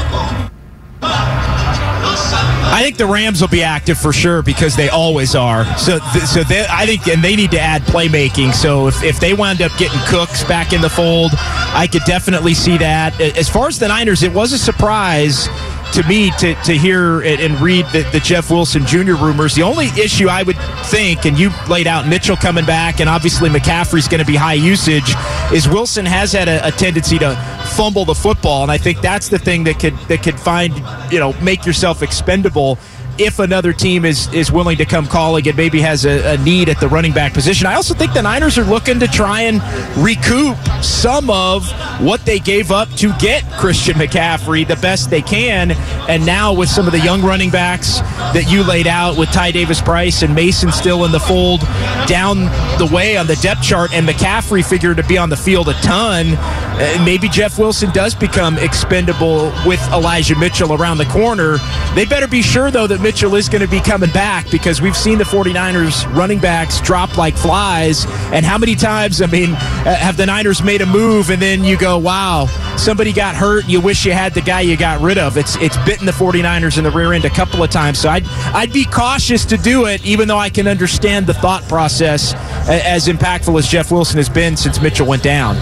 I 2.70 2.80
think 2.82 2.97
the 2.97 3.06
Rams 3.06 3.40
will 3.40 3.49
be 3.49 3.62
active 3.62 3.99
for 3.99 4.12
sure 4.12 4.42
because 4.42 4.76
they 4.76 4.88
always 4.88 5.35
are. 5.35 5.64
So, 5.78 5.99
so 5.99 6.42
they, 6.44 6.66
I 6.68 6.87
think, 6.87 7.08
and 7.08 7.25
they 7.25 7.35
need 7.35 7.50
to 7.52 7.61
add 7.61 7.82
playmaking. 7.82 8.54
So, 8.54 8.88
if, 8.88 9.02
if 9.02 9.18
they 9.20 9.32
wind 9.35 9.62
up 9.62 9.73
getting 9.78 9.99
Cooks 10.06 10.44
back 10.44 10.73
in 10.73 10.80
the 10.80 10.90
fold, 10.90 11.30
I 11.35 11.88
could 11.90 12.04
definitely 12.04 12.54
see 12.54 12.76
that. 12.78 13.18
As 13.20 13.49
far 13.49 13.68
as 13.68 13.78
the 13.78 13.88
Niners, 13.88 14.23
it 14.23 14.32
was 14.32 14.52
a 14.52 14.58
surprise 14.58 15.49
to 15.92 16.07
me 16.07 16.30
to, 16.38 16.54
to 16.64 16.76
hear 16.76 17.21
and 17.23 17.61
read 17.61 17.87
the, 17.87 18.09
the, 18.12 18.21
Jeff 18.21 18.50
Wilson 18.50 18.85
Jr. 18.87 19.14
rumors. 19.14 19.54
The 19.54 19.62
only 19.62 19.87
issue 19.87 20.28
I 20.28 20.42
would 20.42 20.59
think, 20.87 21.25
and 21.25 21.38
you 21.38 21.50
laid 21.68 21.87
out 21.87 22.07
Mitchell 22.07 22.37
coming 22.37 22.64
back, 22.64 23.00
and 23.00 23.09
obviously 23.09 23.49
McCaffrey's 23.49 24.09
going 24.09 24.21
to 24.21 24.26
be 24.26 24.37
high 24.37 24.54
usage, 24.54 25.14
is 25.52 25.68
Wilson 25.68 26.04
has 26.04 26.33
had 26.33 26.49
a, 26.49 26.66
a, 26.66 26.71
tendency 26.71 27.18
to 27.18 27.35
fumble 27.76 28.04
the 28.04 28.14
football, 28.14 28.62
and 28.62 28.71
I 28.71 28.78
think 28.78 29.00
that's 29.00 29.28
the 29.28 29.38
thing 29.38 29.64
that 29.64 29.78
could 29.78 29.97
that 30.09 30.23
could 30.23 30.38
find 30.38 30.75
you 31.12 31.18
know 31.18 31.33
make 31.40 31.64
yourself 31.64 32.02
expendable 32.02 32.78
if 33.18 33.38
another 33.38 33.72
team 33.72 34.04
is 34.04 34.32
is 34.32 34.50
willing 34.52 34.76
to 34.78 34.84
come 34.84 35.06
calling 35.06 35.46
and 35.48 35.56
maybe 35.56 35.80
has 35.80 36.04
a, 36.04 36.34
a, 36.34 36.37
need 36.38 36.68
at 36.68 36.78
the 36.80 36.88
running 36.88 37.12
back 37.12 37.34
position. 37.34 37.66
I 37.66 37.75
also 37.75 37.94
think 37.94 38.12
the 38.12 38.22
Niners 38.22 38.58
are 38.58 38.64
looking 38.64 39.00
to 39.00 39.08
try 39.08 39.42
and 39.42 39.60
recoup 39.96 40.56
some 40.82 41.28
of 41.30 41.70
what 42.00 42.25
they 42.25 42.38
gave 42.38 42.70
up 42.70 42.88
to 42.96 43.12
get 43.18 43.44
Christian 43.52 43.94
McCaffrey 43.94 44.66
the 44.66 44.76
best 44.76 45.10
they 45.10 45.22
can. 45.22 45.72
And 46.08 46.25
now 46.25 46.52
with 46.52 46.68
some 46.68 46.87
of 46.87 46.92
the 46.92 47.00
young 47.00 47.22
running 47.22 47.50
backs 47.50 47.98
that 48.32 48.50
you 48.50 48.62
laid 48.62 48.87
out 48.87 49.18
with 49.18 49.30
Ty 49.30 49.50
Davis 49.52 49.80
Price 49.80 50.22
and 50.22 50.34
Mason 50.34 50.72
still 50.72 51.04
in 51.04 51.12
the 51.12 51.20
fold 51.20 51.60
down 52.06 52.38
the 52.78 52.88
way 52.92 53.16
on 53.16 53.26
the 53.26 53.37
depth 53.37 53.62
chart 53.62 53.92
and 53.92 54.06
McCaffrey 54.08 54.64
figured 54.68 54.96
to 54.96 55.02
be 55.02 55.18
on 55.18 55.28
the 55.28 55.37
field 55.37 55.68
a 55.68 55.75
ton, 55.75 56.34
uh, 56.34 57.02
maybe 57.04 57.28
Jeff 57.28 57.58
Wilson 57.58 57.90
does 57.90 58.14
become 58.14 58.56
expendable 58.58 59.52
with 59.66 59.80
Elijah 59.92 60.37
Mitchell 60.38 60.75
around 60.75 60.98
the 60.98 61.06
corner. 61.06 61.58
They 61.94 62.04
better 62.04 62.28
be 62.28 62.42
sure 62.42 62.70
though 62.70 62.87
that 62.87 63.00
Mitchell 63.08 63.36
is 63.36 63.48
going 63.48 63.62
to 63.62 63.68
be 63.68 63.80
coming 63.80 64.10
back 64.10 64.50
because 64.50 64.82
we've 64.82 64.94
seen 64.94 65.16
the 65.16 65.24
49ers 65.24 66.14
running 66.14 66.38
backs 66.38 66.78
drop 66.82 67.16
like 67.16 67.34
flies. 67.34 68.04
And 68.34 68.44
how 68.44 68.58
many 68.58 68.74
times, 68.74 69.22
I 69.22 69.26
mean, 69.28 69.54
uh, 69.54 69.96
have 69.96 70.18
the 70.18 70.26
Niners 70.26 70.62
made 70.62 70.82
a 70.82 70.86
move 70.86 71.30
and 71.30 71.40
then 71.40 71.64
you 71.64 71.78
go, 71.78 71.96
wow, 71.96 72.44
somebody 72.76 73.14
got 73.14 73.34
hurt. 73.34 73.66
You 73.66 73.80
wish 73.80 74.04
you 74.04 74.12
had 74.12 74.34
the 74.34 74.42
guy 74.42 74.60
you 74.60 74.76
got 74.76 75.00
rid 75.00 75.16
of. 75.16 75.38
It's 75.38 75.56
it's 75.56 75.78
bitten 75.86 76.04
the 76.04 76.12
49ers 76.12 76.76
in 76.76 76.84
the 76.84 76.90
rear 76.90 77.14
end 77.14 77.24
a 77.24 77.30
couple 77.30 77.62
of 77.62 77.70
times. 77.70 77.98
So 77.98 78.10
I'd, 78.10 78.26
I'd 78.52 78.74
be 78.74 78.84
cautious 78.84 79.46
to 79.46 79.56
do 79.56 79.86
it, 79.86 80.04
even 80.04 80.28
though 80.28 80.36
I 80.36 80.50
can 80.50 80.68
understand 80.68 81.26
the 81.26 81.32
thought 81.32 81.62
process 81.62 82.34
as 82.68 83.08
impactful 83.08 83.58
as 83.58 83.66
Jeff 83.66 83.90
Wilson 83.90 84.18
has 84.18 84.28
been 84.28 84.56
since 84.56 84.80
Mitchell 84.80 85.06
went 85.06 85.22
down. 85.22 85.56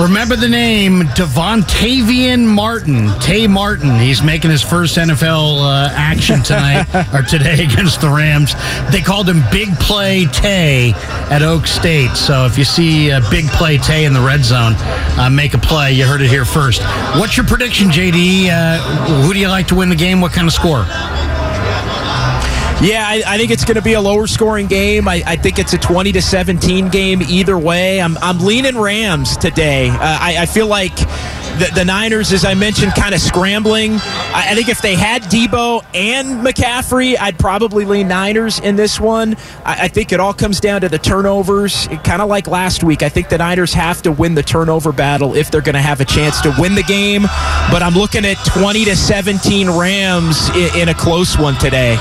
Remember 0.00 0.36
the 0.36 0.48
name 0.48 1.02
Devontavian 1.14 2.46
Martin, 2.46 3.08
Tay 3.20 3.46
Martin. 3.46 3.98
He's 3.98 4.22
making 4.22 4.50
his 4.50 4.62
first 4.62 4.96
NFL 4.96 5.62
uh, 5.62 5.90
action 5.92 6.42
tonight 6.42 6.86
or 7.14 7.22
today 7.22 7.64
against 7.64 8.00
the 8.00 8.08
Rams. 8.08 8.54
They 8.90 9.00
called 9.00 9.28
him 9.28 9.42
Big 9.50 9.68
Play 9.78 10.26
Tay 10.26 10.92
at 11.30 11.42
Oak 11.42 11.66
State. 11.66 12.16
So 12.16 12.44
if 12.44 12.58
you 12.58 12.64
see 12.64 13.10
a 13.10 13.20
Big 13.30 13.46
Play 13.48 13.78
Tay 13.78 14.04
in 14.04 14.12
the 14.12 14.20
red 14.20 14.44
zone, 14.44 14.74
uh, 15.18 15.30
make 15.30 15.54
a 15.54 15.58
play. 15.58 15.92
You 15.92 16.04
heard 16.06 16.20
it 16.20 16.28
here 16.28 16.44
first. 16.44 16.82
What's 17.18 17.36
your 17.36 17.46
prediction, 17.46 17.88
JD? 17.88 18.48
Uh, 18.50 19.22
who 19.22 19.32
do 19.32 19.38
you 19.38 19.48
like 19.48 19.68
to 19.68 19.74
win 19.74 19.88
the 19.88 19.96
game? 19.96 20.20
What 20.20 20.32
kind 20.32 20.46
of 20.46 20.52
score? 20.52 20.84
Yeah, 22.82 23.06
I, 23.06 23.22
I, 23.26 23.38
think 23.38 23.50
it's 23.50 23.64
going 23.64 23.76
to 23.76 23.82
be 23.82 23.94
a 23.94 24.00
lower 24.00 24.26
scoring 24.26 24.66
game. 24.66 25.08
I, 25.08 25.22
I, 25.24 25.36
think 25.36 25.58
it's 25.58 25.72
a 25.72 25.78
20 25.78 26.12
to 26.12 26.20
17 26.20 26.88
game 26.88 27.22
either 27.22 27.56
way. 27.56 28.02
I'm, 28.02 28.18
I'm 28.18 28.40
leaning 28.40 28.76
Rams 28.76 29.36
today. 29.36 29.88
Uh, 29.88 29.98
I, 30.00 30.36
I, 30.40 30.46
feel 30.46 30.66
like 30.66 30.94
the, 30.96 31.70
the, 31.74 31.84
Niners, 31.84 32.32
as 32.32 32.44
I 32.44 32.54
mentioned, 32.54 32.92
kind 32.94 33.14
of 33.14 33.20
scrambling. 33.20 33.92
I, 33.92 34.48
I, 34.50 34.54
think 34.54 34.68
if 34.68 34.82
they 34.82 34.96
had 34.96 35.22
Deebo 35.22 35.84
and 35.94 36.44
McCaffrey, 36.44 37.16
I'd 37.18 37.38
probably 37.38 37.84
lean 37.84 38.08
Niners 38.08 38.58
in 38.58 38.76
this 38.76 39.00
one. 39.00 39.36
I, 39.64 39.88
think 39.88 40.12
it 40.12 40.20
all 40.20 40.34
comes 40.34 40.60
down 40.60 40.80
to 40.82 40.88
the 40.88 40.98
turnovers, 40.98 41.86
kind 42.02 42.20
of 42.20 42.28
like 42.28 42.48
last 42.48 42.82
week. 42.82 43.02
I 43.02 43.08
think 43.08 43.28
the 43.28 43.38
Niners 43.38 43.72
have 43.72 44.02
to 44.02 44.12
win 44.12 44.34
the 44.34 44.42
turnover 44.42 44.92
battle 44.92 45.36
if 45.36 45.50
they're 45.50 45.62
going 45.62 45.74
to 45.74 45.80
have 45.80 46.00
a 46.00 46.04
chance 46.04 46.40
to 46.42 46.54
win 46.58 46.74
the 46.74 46.82
game. 46.82 47.22
But 47.70 47.82
I'm 47.82 47.94
looking 47.94 48.26
at 48.26 48.36
20 48.44 48.84
to 48.86 48.96
17 48.96 49.70
Rams 49.70 50.50
in, 50.50 50.82
in 50.82 50.88
a 50.88 50.94
close 50.94 51.38
one 51.38 51.54
today. 51.54 51.96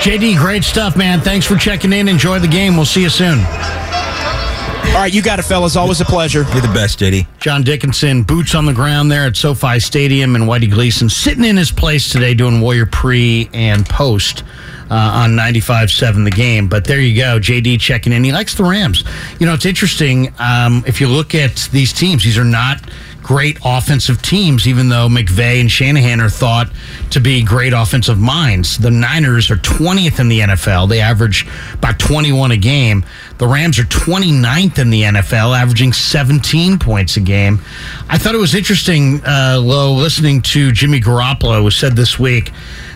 JD, 0.00 0.38
great 0.38 0.64
stuff, 0.64 0.96
man. 0.96 1.20
Thanks 1.20 1.46
for 1.46 1.56
checking 1.56 1.92
in. 1.92 2.08
Enjoy 2.08 2.38
the 2.38 2.48
game. 2.48 2.74
We'll 2.74 2.86
see 2.86 3.02
you 3.02 3.10
soon. 3.10 3.38
All 3.38 4.96
right, 4.96 5.12
you 5.12 5.20
got 5.20 5.38
it, 5.38 5.42
fellas. 5.42 5.76
Always 5.76 6.00
a 6.00 6.06
pleasure. 6.06 6.46
You're 6.52 6.62
the 6.62 6.72
best, 6.72 7.00
JD. 7.00 7.26
John 7.38 7.62
Dickinson, 7.62 8.22
boots 8.22 8.54
on 8.54 8.64
the 8.64 8.72
ground 8.72 9.12
there 9.12 9.26
at 9.26 9.36
SoFi 9.36 9.78
Stadium, 9.78 10.36
and 10.36 10.44
Whitey 10.44 10.70
Gleason 10.70 11.10
sitting 11.10 11.44
in 11.44 11.54
his 11.54 11.70
place 11.70 12.10
today 12.10 12.32
doing 12.32 12.62
Warrior 12.62 12.86
pre 12.86 13.50
and 13.52 13.84
post. 13.86 14.42
Uh, 14.90 15.22
on 15.22 15.30
95.7 15.36 16.24
the 16.24 16.32
game. 16.32 16.66
But 16.66 16.84
there 16.84 16.98
you 16.98 17.14
go. 17.14 17.38
JD 17.38 17.78
checking 17.78 18.12
in. 18.12 18.24
He 18.24 18.32
likes 18.32 18.56
the 18.56 18.64
Rams. 18.64 19.04
You 19.38 19.46
know, 19.46 19.54
it's 19.54 19.64
interesting. 19.64 20.34
Um, 20.40 20.82
if 20.84 21.00
you 21.00 21.06
look 21.06 21.32
at 21.32 21.68
these 21.70 21.92
teams, 21.92 22.24
these 22.24 22.36
are 22.36 22.44
not 22.44 22.80
great 23.30 23.60
offensive 23.64 24.20
teams, 24.20 24.66
even 24.66 24.88
though 24.88 25.06
McVay 25.06 25.60
and 25.60 25.70
Shanahan 25.70 26.20
are 26.20 26.28
thought 26.28 26.68
to 27.10 27.20
be 27.20 27.44
great 27.44 27.72
offensive 27.72 28.18
minds. 28.18 28.76
The 28.76 28.90
Niners 28.90 29.52
are 29.52 29.56
20th 29.56 30.18
in 30.18 30.26
the 30.26 30.40
NFL. 30.40 30.88
They 30.88 30.98
average 30.98 31.46
about 31.74 32.00
21 32.00 32.50
a 32.50 32.56
game. 32.56 33.04
The 33.38 33.46
Rams 33.46 33.78
are 33.78 33.84
29th 33.84 34.80
in 34.80 34.90
the 34.90 35.02
NFL, 35.02 35.56
averaging 35.56 35.92
17 35.92 36.80
points 36.80 37.16
a 37.18 37.20
game. 37.20 37.60
I 38.08 38.18
thought 38.18 38.34
it 38.34 38.38
was 38.38 38.56
interesting, 38.56 39.24
uh, 39.24 39.60
listening 39.60 40.42
to 40.42 40.72
Jimmy 40.72 41.00
Garoppolo, 41.00 41.62
who 41.62 41.70
said 41.70 41.94
this 41.94 42.18
week 42.18 42.50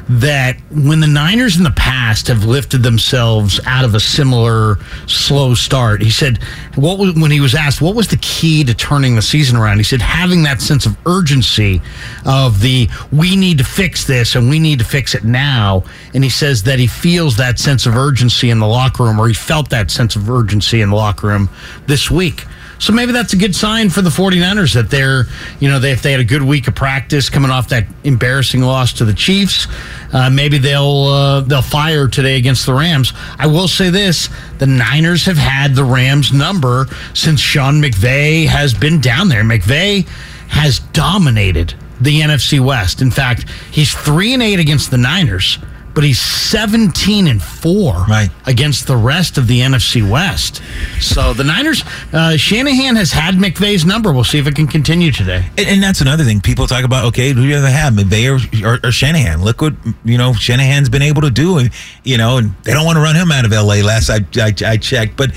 that 0.08 0.56
when 0.70 1.00
the 1.00 1.06
Niners 1.06 1.56
in 1.56 1.62
the 1.62 1.70
past 1.70 2.28
have 2.28 2.44
lifted 2.44 2.82
themselves 2.82 3.58
out 3.66 3.84
of 3.84 3.94
a 3.94 4.00
similar 4.00 4.78
slow 5.06 5.54
start, 5.54 6.02
he 6.02 6.11
said, 6.11 6.42
"What 6.75 6.99
was, 6.99 7.14
when 7.14 7.30
he 7.30 7.40
was 7.40 7.54
asked 7.54 7.80
what 7.80 7.94
was 7.94 8.08
the 8.08 8.18
key 8.18 8.64
to 8.64 8.75
turning 8.75 9.16
the 9.16 9.23
season 9.23 9.56
around?" 9.56 9.78
He 9.78 9.84
said, 9.84 10.02
"Having 10.02 10.42
that 10.42 10.61
sense 10.61 10.87
of 10.87 10.96
urgency 11.06 11.80
of 12.25 12.61
the 12.61 12.88
we 13.12 13.37
need 13.37 13.58
to 13.58 13.64
fix 13.64 14.04
this 14.04 14.34
and 14.34 14.50
we 14.50 14.58
need 14.58 14.78
to 14.80 14.84
fix 14.84 15.14
it 15.14 15.25
now." 15.25 15.84
And 16.12 16.23
he 16.23 16.30
says 16.30 16.62
that 16.64 16.78
he 16.78 16.87
feels 16.87 17.37
that 17.37 17.58
sense 17.58 17.87
of 17.87 17.96
urgency 17.96 18.50
in 18.50 18.58
the 18.58 18.66
locker 18.66 19.04
room, 19.04 19.18
or 19.18 19.28
he 19.28 19.34
felt 19.34 19.70
that 19.70 19.90
sense 19.90 20.16
of 20.16 20.28
urgency 20.28 20.80
in 20.80 20.90
the 20.90 20.96
locker 20.96 21.28
room 21.28 21.49
this 21.87 22.11
week. 22.11 22.46
So 22.84 22.92
maybe 22.92 23.12
that's 23.12 23.32
a 23.32 23.38
good 23.38 23.56
sign 23.56 23.88
for 23.88 24.02
the 24.02 24.10
49ers 24.10 24.74
that 24.74 24.90
they're, 24.90 25.24
you 25.58 25.70
know, 25.70 25.78
they, 25.78 25.92
if 25.92 26.02
they 26.02 26.10
had 26.10 26.20
a 26.20 26.24
good 26.24 26.42
week 26.42 26.68
of 26.68 26.74
practice 26.74 27.30
coming 27.30 27.50
off 27.50 27.70
that 27.70 27.86
embarrassing 28.04 28.60
loss 28.60 28.92
to 28.94 29.06
the 29.06 29.14
Chiefs, 29.14 29.66
uh, 30.12 30.28
maybe 30.28 30.58
they'll 30.58 31.04
uh, 31.04 31.40
they'll 31.40 31.62
fire 31.62 32.08
today 32.08 32.36
against 32.36 32.66
the 32.66 32.74
Rams. 32.74 33.14
I 33.38 33.46
will 33.46 33.68
say 33.68 33.88
this: 33.88 34.28
the 34.58 34.66
Niners 34.66 35.24
have 35.24 35.38
had 35.38 35.74
the 35.74 35.82
Rams 35.82 36.30
number 36.30 36.86
since 37.14 37.40
Sean 37.40 37.80
McVay 37.80 38.46
has 38.48 38.74
been 38.74 39.00
down 39.00 39.30
there. 39.30 39.44
McVay 39.44 40.06
has 40.48 40.80
dominated 40.92 41.72
the 42.02 42.20
NFC 42.20 42.60
West. 42.60 43.00
In 43.00 43.10
fact, 43.10 43.48
he's 43.70 43.94
three 43.94 44.34
and 44.34 44.42
eight 44.42 44.58
against 44.58 44.90
the 44.90 44.98
Niners 44.98 45.56
but 45.94 46.02
he's 46.04 46.20
17 46.20 47.28
and 47.28 47.40
4 47.40 47.92
right. 48.08 48.28
against 48.46 48.86
the 48.86 48.96
rest 48.96 49.38
of 49.38 49.46
the 49.46 49.60
NFC 49.60 50.08
West. 50.08 50.60
So 51.00 51.32
the 51.32 51.44
Niners, 51.44 51.84
uh, 52.12 52.36
Shanahan 52.36 52.96
has 52.96 53.12
had 53.12 53.34
McVay's 53.34 53.86
number. 53.86 54.12
We'll 54.12 54.24
see 54.24 54.38
if 54.38 54.46
it 54.46 54.56
can 54.56 54.66
continue 54.66 55.12
today. 55.12 55.46
And, 55.56 55.68
and 55.68 55.82
that's 55.82 56.00
another 56.00 56.24
thing. 56.24 56.40
People 56.40 56.66
talk 56.66 56.84
about, 56.84 57.04
okay, 57.06 57.28
who 57.28 57.42
do 57.42 57.46
you 57.46 57.56
have, 57.56 57.94
McVay 57.94 58.28
or, 58.28 58.66
or, 58.66 58.80
or, 58.82 58.92
Shanahan? 58.92 59.42
Look 59.42 59.60
what, 59.60 59.74
you 60.04 60.18
know, 60.18 60.32
Shanahan's 60.32 60.88
been 60.88 61.02
able 61.02 61.22
to 61.22 61.30
do. 61.30 61.58
And, 61.58 61.70
you 62.02 62.18
know, 62.18 62.38
and 62.38 62.54
they 62.64 62.72
don't 62.72 62.84
want 62.84 62.96
to 62.96 63.02
run 63.02 63.14
him 63.14 63.30
out 63.30 63.44
of 63.44 63.52
LA 63.52 63.76
last 63.76 64.10
I, 64.10 64.20
I, 64.36 64.52
I 64.66 64.76
checked. 64.76 65.16
But 65.16 65.30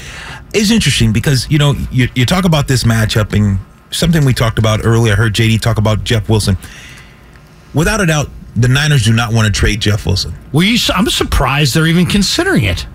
it's 0.54 0.72
interesting 0.72 1.14
because, 1.14 1.50
you 1.52 1.60
know, 1.60 1.76
you, 1.92 2.08
you 2.16 2.26
talk 2.26 2.46
about 2.46 2.68
this 2.68 2.84
matchup 2.84 3.34
and 3.34 3.60
something 3.92 4.26
we 4.26 4.34
talked 4.34 4.58
about 4.58 4.84
earlier. 4.84 5.14
I 5.14 5.16
heard 5.16 5.34
JD 5.34 5.62
talk 5.62 5.78
about 5.78 6.04
Jeff 6.04 6.30
Wilson. 6.30 6.58
Without 7.74 8.02
a 8.02 8.06
doubt, 8.06 8.30
the 8.58 8.68
Niners 8.68 9.04
do 9.04 9.14
not 9.14 9.34
want 9.34 9.46
to 9.46 9.58
trade 9.58 9.80
Jeff 9.80 10.06
Wilson. 10.06 10.34
Well, 10.52 10.64
you, 10.64 10.78
I'm 10.94 11.08
surprised 11.10 11.76
they're 11.76 11.88
even 11.88 12.06
considering 12.06 12.64
it. 12.64 12.88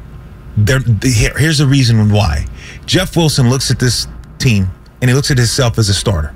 They're, 0.56 0.80
here, 0.80 1.36
here's 1.38 1.58
the 1.58 1.66
reason 1.66 2.10
why. 2.10 2.46
Jeff 2.84 3.16
Wilson 3.16 3.48
looks 3.48 3.70
at 3.70 3.78
this 3.78 4.06
team 4.38 4.68
and 5.00 5.08
he 5.08 5.14
looks 5.14 5.30
at 5.30 5.38
himself 5.38 5.78
as 5.78 5.88
a 5.88 5.94
starter. 5.94 6.34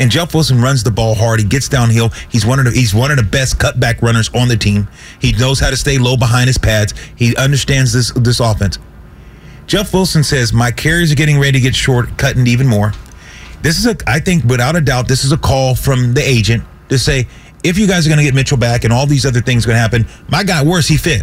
And 0.00 0.12
Jeff 0.12 0.32
Wilson 0.32 0.60
runs 0.60 0.84
the 0.84 0.92
ball 0.92 1.16
hard. 1.16 1.40
He 1.40 1.46
gets 1.46 1.68
downhill. 1.68 2.10
He's 2.28 2.46
one 2.46 2.60
of 2.60 2.66
the 2.66 2.70
he's 2.70 2.94
one 2.94 3.10
of 3.10 3.16
the 3.16 3.24
best 3.24 3.58
cutback 3.58 4.00
runners 4.00 4.30
on 4.32 4.46
the 4.46 4.56
team. 4.56 4.86
He 5.20 5.32
knows 5.32 5.58
how 5.58 5.70
to 5.70 5.76
stay 5.76 5.98
low 5.98 6.16
behind 6.16 6.46
his 6.46 6.56
pads. 6.56 6.94
He 7.16 7.34
understands 7.34 7.92
this 7.92 8.12
this 8.12 8.38
offense. 8.38 8.78
Jeff 9.66 9.92
Wilson 9.92 10.22
says, 10.22 10.52
"My 10.52 10.70
carries 10.70 11.10
are 11.10 11.16
getting 11.16 11.40
ready 11.40 11.52
to 11.52 11.60
get 11.60 11.74
short, 11.74 12.16
cutting 12.16 12.46
even 12.46 12.68
more." 12.68 12.92
This 13.60 13.76
is 13.76 13.86
a 13.86 13.96
I 14.06 14.20
think 14.20 14.44
without 14.44 14.76
a 14.76 14.80
doubt 14.80 15.08
this 15.08 15.24
is 15.24 15.32
a 15.32 15.36
call 15.36 15.74
from 15.74 16.14
the 16.14 16.22
agent 16.22 16.62
to 16.88 16.98
say, 16.98 17.26
if 17.68 17.78
you 17.78 17.86
guys 17.86 18.06
are 18.06 18.10
going 18.10 18.18
to 18.18 18.24
get 18.24 18.34
Mitchell 18.34 18.56
back 18.56 18.84
and 18.84 18.92
all 18.92 19.06
these 19.06 19.26
other 19.26 19.40
things 19.40 19.66
going 19.66 19.76
to 19.76 19.80
happen, 19.80 20.06
my 20.28 20.42
guy, 20.42 20.62
where's 20.62 20.88
he 20.88 20.96
fit? 20.96 21.22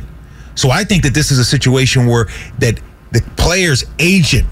So 0.55 0.69
I 0.69 0.83
think 0.83 1.03
that 1.03 1.13
this 1.13 1.31
is 1.31 1.39
a 1.39 1.45
situation 1.45 2.05
where 2.05 2.27
that 2.59 2.79
the 3.11 3.21
player's 3.35 3.85
agent 3.99 4.47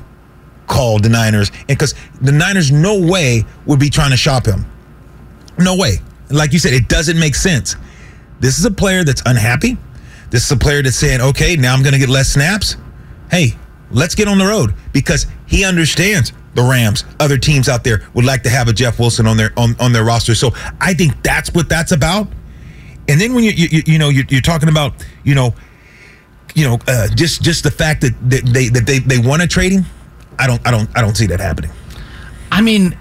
called 0.67 1.03
the 1.03 1.09
Niners, 1.09 1.49
and 1.49 1.67
because 1.67 1.93
the 2.21 2.31
Niners 2.31 2.71
no 2.71 2.99
way 2.99 3.43
would 3.65 3.79
be 3.79 3.89
trying 3.89 4.11
to 4.11 4.17
shop 4.17 4.45
him, 4.45 4.65
no 5.57 5.77
way. 5.77 5.97
Like 6.29 6.51
you 6.51 6.59
said, 6.59 6.73
it 6.73 6.87
doesn't 6.87 7.19
make 7.19 7.35
sense. 7.35 7.75
This 8.39 8.57
is 8.57 8.65
a 8.65 8.71
player 8.71 9.03
that's 9.03 9.21
unhappy. 9.25 9.77
This 10.29 10.45
is 10.45 10.51
a 10.51 10.57
player 10.57 10.81
that's 10.81 10.95
saying, 10.95 11.21
okay, 11.21 11.55
now 11.55 11.73
I'm 11.73 11.83
going 11.83 11.93
to 11.93 11.99
get 11.99 12.09
less 12.09 12.29
snaps. 12.29 12.75
Hey, 13.29 13.53
let's 13.91 14.15
get 14.15 14.27
on 14.27 14.37
the 14.39 14.45
road 14.45 14.73
because 14.93 15.27
he 15.45 15.63
understands 15.63 16.33
the 16.55 16.63
Rams, 16.63 17.03
other 17.19 17.37
teams 17.37 17.67
out 17.67 17.83
there 17.83 18.01
would 18.13 18.25
like 18.25 18.43
to 18.43 18.49
have 18.49 18.67
a 18.67 18.73
Jeff 18.73 18.99
Wilson 18.99 19.27
on 19.27 19.37
their 19.37 19.51
on, 19.57 19.75
on 19.79 19.91
their 19.91 20.03
roster. 20.03 20.35
So 20.35 20.51
I 20.79 20.93
think 20.93 21.21
that's 21.23 21.53
what 21.53 21.69
that's 21.69 21.91
about. 21.91 22.27
And 23.07 23.19
then 23.19 23.33
when 23.33 23.43
you 23.43 23.51
you, 23.51 23.83
you 23.85 23.97
know 23.97 24.09
you're, 24.09 24.25
you're, 24.29 24.41
talking 24.41 24.69
about 24.69 24.93
you 25.23 25.35
know 25.35 25.53
you 26.55 26.65
know 26.65 26.79
uh, 26.87 27.07
just 27.09 27.41
just 27.41 27.63
the 27.63 27.71
fact 27.71 28.01
that, 28.01 28.13
that 28.29 28.45
they 28.45 28.69
that 28.69 28.85
they 28.85 28.99
they 28.99 29.17
want 29.17 29.41
to 29.41 29.47
trade 29.47 29.71
him, 29.71 29.85
I 30.39 30.47
don't 30.47 30.65
I 30.65 30.71
don't 30.71 30.89
I 30.95 31.01
don't 31.01 31.15
see 31.15 31.27
that 31.27 31.39
happening. 31.39 31.71
I 32.51 32.61
mean, 32.61 32.97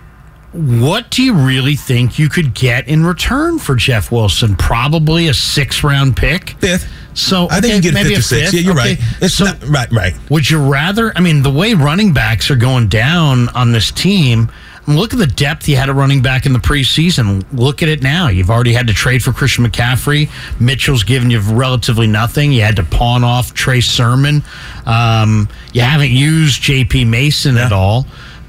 what 0.52 1.10
do 1.10 1.22
you 1.22 1.34
really 1.34 1.76
think 1.76 2.18
you 2.18 2.28
could 2.28 2.54
get 2.54 2.88
in 2.88 3.04
return 3.04 3.58
for 3.58 3.74
Jeff 3.76 4.10
Wilson? 4.10 4.56
Probably 4.56 5.28
a 5.28 5.34
six 5.34 5.84
round 5.84 6.16
pick, 6.16 6.50
fifth. 6.60 6.90
So 7.14 7.48
I 7.50 7.60
think 7.60 7.74
you 7.74 7.82
get 7.82 7.94
maybe 7.94 8.14
a 8.14 8.20
fifth. 8.20 8.54
Yeah, 8.54 8.60
you're 8.60 8.78
okay. 8.78 8.96
right. 8.96 8.98
It's 9.20 9.34
so, 9.34 9.44
not, 9.44 9.62
right, 9.68 9.90
right. 9.92 10.30
Would 10.30 10.48
you 10.48 10.58
rather? 10.58 11.12
I 11.16 11.20
mean, 11.20 11.42
the 11.42 11.50
way 11.50 11.74
running 11.74 12.12
backs 12.12 12.50
are 12.50 12.56
going 12.56 12.88
down 12.88 13.48
on 13.50 13.72
this 13.72 13.90
team. 13.90 14.50
Look 14.88 15.12
at 15.12 15.18
the 15.20 15.28
depth 15.28 15.68
you 15.68 15.76
had 15.76 15.88
a 15.88 15.94
running 15.94 16.22
back 16.22 16.44
in 16.44 16.52
the 16.52 16.58
preseason. 16.58 17.44
Look 17.52 17.84
at 17.84 17.88
it 17.88 18.02
now. 18.02 18.26
You've 18.26 18.50
already 18.50 18.72
had 18.72 18.88
to 18.88 18.92
trade 18.92 19.22
for 19.22 19.32
Christian 19.32 19.64
McCaffrey. 19.64 20.28
Mitchell's 20.60 21.04
given 21.04 21.30
you 21.30 21.38
relatively 21.38 22.08
nothing. 22.08 22.50
You 22.50 22.62
had 22.62 22.74
to 22.76 22.82
pawn 22.82 23.22
off 23.22 23.54
Trey 23.54 23.80
Sermon. 23.80 24.42
Um, 24.84 25.48
you 25.72 25.82
haven't 25.82 26.10
used 26.10 26.60
J.P. 26.62 27.04
Mason 27.04 27.54
yeah. 27.54 27.66
at 27.66 27.72
all. 27.72 28.06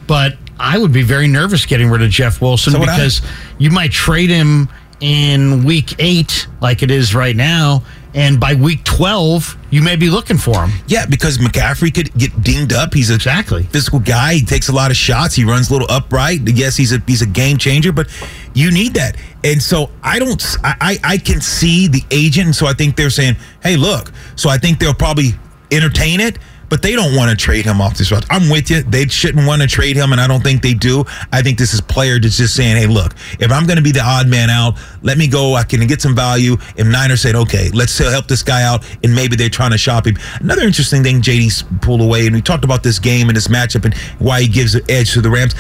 But 0.08 0.38
I 0.60 0.80
would 0.80 0.92
be 0.92 1.04
very 1.04 1.28
nervous 1.28 1.68
getting 1.68 1.90
rid 1.90 2.02
of 2.02 2.10
Jeff 2.10 2.42
Wilson 2.42 2.74
so 2.74 2.80
because 2.80 3.22
you 3.60 3.70
might 3.70 3.92
trade 3.92 4.32
him 4.32 4.70
in 5.02 5.66
week 5.66 5.96
eight, 6.00 6.48
like 6.62 6.82
it 6.82 6.90
is 6.90 7.14
right 7.14 7.36
now, 7.36 7.84
and 8.14 8.40
by 8.40 8.54
week 8.54 8.84
12 8.84 9.58
you 9.70 9.82
may 9.82 9.96
be 9.96 10.10
looking 10.10 10.38
for 10.38 10.66
him. 10.66 10.72
Yeah 10.88 11.06
because 11.06 11.38
mccaffrey 11.38 11.94
could 11.94 12.14
get 12.16 12.44
dinged 12.44 12.74
up. 12.74 12.94
He's 12.94 13.10
a 13.10 13.16
exactly. 13.16 13.64
physical 13.64 14.00
guy. 14.00 14.36
He 14.36 14.46
takes 14.46 14.70
a 14.70 14.74
lot 14.74 14.92
of 14.92 14.98
shots. 14.98 15.36
He 15.36 15.44
runs 15.44 15.70
a 15.70 15.74
little 15.74 15.90
upright. 15.90 16.42
Yes 16.48 16.78
he's 16.78 16.94
a 16.94 17.00
he's 17.08 17.22
a 17.22 17.28
game 17.28 17.58
changer 17.58 17.92
but 17.92 18.08
you 18.54 18.72
need 18.72 18.94
that. 18.96 19.18
And 19.44 19.62
so 19.62 19.90
i 20.02 20.20
don't 20.20 20.44
i 20.64 20.98
i 21.04 21.18
can 21.18 21.42
see 21.42 21.88
the 21.88 22.04
agent. 22.12 22.56
So 22.56 22.68
i 22.68 22.74
think 22.74 22.96
they're 22.96 23.10
saying 23.10 23.36
hey 23.62 23.76
look. 23.78 24.12
So 24.36 24.50
i 24.50 24.58
think 24.58 24.80
they'll 24.80 24.94
probably 24.94 25.32
entertain 25.72 26.20
it 26.20 26.38
but 26.74 26.82
they 26.82 26.94
don't 26.94 27.16
want 27.16 27.30
to 27.30 27.38
trade 27.38 27.66
him 27.66 27.80
off 27.80 27.96
this 28.00 28.12
roster. 28.12 28.26
I'm 28.32 28.50
with 28.50 28.72
you. 28.72 28.82
They 28.82 29.06
shouldn't 29.06 29.46
want 29.46 29.62
to 29.62 29.68
trade 29.68 29.96
him, 29.96 30.12
and 30.12 30.20
I 30.20 30.26
don't 30.26 30.42
think 30.42 30.64
they 30.64 30.74
do. 30.74 31.06
I 31.32 31.44
think 31.44 31.60
this 31.60 31.72
is 31.72 31.80
player 31.80 32.18
just 32.18 32.56
saying, 32.56 32.78
hey, 32.78 32.88
look, 32.88 33.14
if 33.40 33.52
I'm 33.52 33.68
going 33.68 33.78
to 33.78 33.84
be 33.84 33.92
the 33.92 34.02
odd 34.02 34.28
man 34.28 34.50
out, 34.50 34.80
let 35.04 35.20
me 35.20 35.28
go. 35.28 35.54
I 35.54 35.66
can 35.66 35.86
get 35.86 36.02
some 36.02 36.16
value. 36.16 36.58
If 36.76 36.88
Niners 36.88 37.22
said, 37.22 37.36
okay, 37.36 37.70
let's 37.76 37.96
help 37.96 38.26
this 38.26 38.42
guy 38.42 38.64
out, 38.64 38.84
and 39.04 39.14
maybe 39.14 39.36
they're 39.36 39.50
trying 39.50 39.70
to 39.70 39.78
shop 39.78 40.08
him. 40.08 40.18
Another 40.40 40.64
interesting 40.64 41.04
thing 41.04 41.22
JD 41.22 41.80
pulled 41.84 42.02
away, 42.02 42.26
and 42.26 42.36
we 42.36 42.42
talked 42.42 42.66
about 42.66 42.82
this 42.82 42.98
game 42.98 43.30
and 43.30 43.38
this 43.38 43.50
matchup 43.50 43.86
and 43.86 43.94
why 44.18 44.42
he 44.42 44.48
gives 44.48 44.74
the 44.74 44.84
edge 44.92 45.14
to 45.14 45.22
the 45.22 45.30
Rams. 45.30 45.54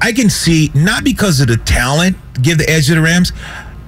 I 0.00 0.12
can 0.12 0.30
see, 0.30 0.70
not 0.72 1.02
because 1.02 1.40
of 1.40 1.48
the 1.48 1.56
talent, 1.56 2.16
give 2.42 2.58
the 2.58 2.70
edge 2.70 2.86
to 2.86 2.94
the 2.94 3.02
Rams. 3.02 3.32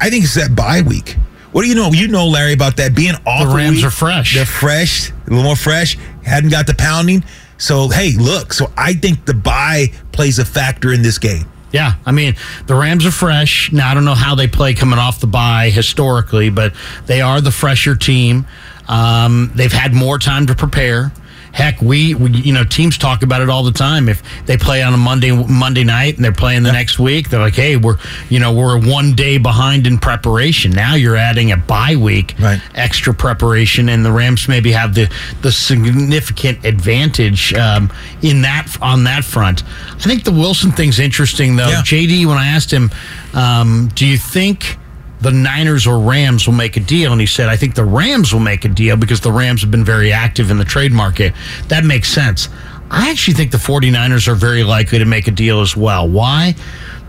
I 0.01 0.11
think 0.11 0.25
it's 0.25 0.35
that 0.35 0.57
bye 0.57 0.81
week. 0.81 1.17
What 1.53 1.63
do 1.63 1.69
you 1.69 1.75
know? 1.75 1.91
You 1.93 2.09
know, 2.09 2.27
Larry, 2.27 2.55
about 2.55 2.77
that 2.79 2.95
being 2.95 3.15
off. 3.27 3.49
The 3.49 3.55
Rams 3.55 3.77
week. 3.77 3.87
are 3.87 3.91
fresh. 3.91 4.35
They're 4.35 4.45
fresh, 4.47 5.11
a 5.11 5.15
little 5.29 5.45
more 5.45 5.57
fresh. 5.57 5.97
Hadn't 6.25 6.51
got 6.51 6.67
the 6.67 6.75
pounding. 6.75 7.25
So 7.59 7.89
hey, 7.89 8.13
look. 8.19 8.53
So 8.53 8.73
I 8.77 8.95
think 8.95 9.25
the 9.27 9.35
bye 9.35 9.93
plays 10.13 10.39
a 10.39 10.45
factor 10.45 10.93
in 10.93 11.03
this 11.03 11.19
game. 11.19 11.47
Yeah, 11.73 11.95
I 12.05 12.13
mean 12.13 12.37
the 12.67 12.75
Rams 12.75 13.07
are 13.07 13.11
fresh. 13.11 13.73
Now 13.73 13.91
I 13.91 13.95
don't 13.95 14.05
know 14.05 14.15
how 14.15 14.35
they 14.35 14.49
play 14.49 14.75
coming 14.75 14.99
off 14.99 15.21
the 15.21 15.27
bye 15.27 15.71
historically, 15.71 16.51
but 16.51 16.75
they 17.07 17.21
are 17.21 17.41
the 17.41 17.53
fresher 17.53 17.97
team. 17.97 18.47
Um, 18.89 19.53
they've 19.55 19.73
had 19.73 19.95
more 19.95 20.19
time 20.19 20.47
to 20.47 20.55
prepare. 20.55 21.13
Heck, 21.53 21.81
we, 21.83 22.15
we, 22.15 22.31
you 22.31 22.53
know 22.53 22.65
teams 22.65 22.97
talk 22.97 23.23
about 23.23 23.43
it 23.43 23.49
all 23.49 23.63
the 23.63 23.73
time. 23.73 24.09
If 24.09 24.23
they 24.47 24.57
play 24.57 24.83
on 24.83 24.95
a 24.95 24.97
Monday 24.97 25.31
Monday 25.33 25.85
night 25.85 26.17
and 26.17 26.25
they're 26.25 26.33
playing 26.33 26.63
the 26.63 26.71
yeah. 26.71 26.75
next 26.77 26.99
week, 26.99 27.29
they're 27.29 27.41
like, 27.41 27.55
hey, 27.55 27.77
we're 27.77 27.99
you 28.29 28.39
know 28.39 28.53
we're 28.53 28.79
one 28.79 29.15
day 29.15 29.39
behind 29.39 29.87
in 29.87 29.99
preparation. 29.99 30.71
Now 30.71 30.95
you're 30.95 31.17
adding 31.17 31.53
a 31.53 31.57
bye 31.57 31.97
week, 31.97 32.35
right. 32.41 32.61
extra 32.75 33.13
preparation, 33.13 33.89
and 33.91 34.05
the 34.05 34.13
Rams 34.13 34.49
maybe 34.49 34.73
have 34.73 34.95
the 34.95 35.13
the 35.43 35.53
significant 35.53 36.65
advantage 36.65 37.53
um, 37.55 37.93
in 38.23 38.43
that 38.43 38.75
on 38.81 39.05
that 39.05 39.25
front. 39.25 39.63
I 39.91 39.99
think 39.99 40.25
the 40.25 40.33
Wilson 40.33 40.73
thing's 40.73 40.99
interesting 40.99 41.57
though. 41.57 41.69
Yeah. 41.69 41.83
JD, 41.83 42.27
when 42.27 42.39
I 42.39 42.47
asked 42.47 42.73
him, 42.73 42.91
um, 43.35 43.91
do 43.95 44.07
you 44.07 44.17
think? 44.17 44.79
The 45.23 45.33
Niners 45.33 45.87
or 45.87 45.99
Rams 45.99 46.47
will 46.47 46.55
make 46.55 46.77
a 46.77 46.81
deal. 46.81 47.13
And 47.13 47.21
he 47.21 47.27
said, 47.27 47.49
I 47.49 47.57
think 47.57 47.75
the 47.75 47.85
Rams 47.85 48.33
will 48.33 48.41
make 48.41 48.65
a 48.65 48.69
deal 48.69 48.97
because 48.97 49.21
the 49.21 49.33
Rams 49.33 49.63
have 49.63 49.71
been 49.71 49.85
very 49.85 50.13
active 50.13 50.51
in 50.51 50.59
the 50.59 50.65
trade 50.65 50.93
market. 50.93 51.33
That 51.69 51.85
makes 51.85 52.09
sense. 52.09 52.49
I 52.91 53.11
actually 53.11 53.35
think 53.35 53.53
the 53.53 53.59
49ers 53.59 54.29
are 54.29 54.35
very 54.35 54.65
likely 54.65 54.99
to 54.99 55.07
make 55.07 55.27
a 55.29 55.31
deal 55.31 55.61
as 55.61 55.77
well. 55.77 56.09
Why? 56.09 56.55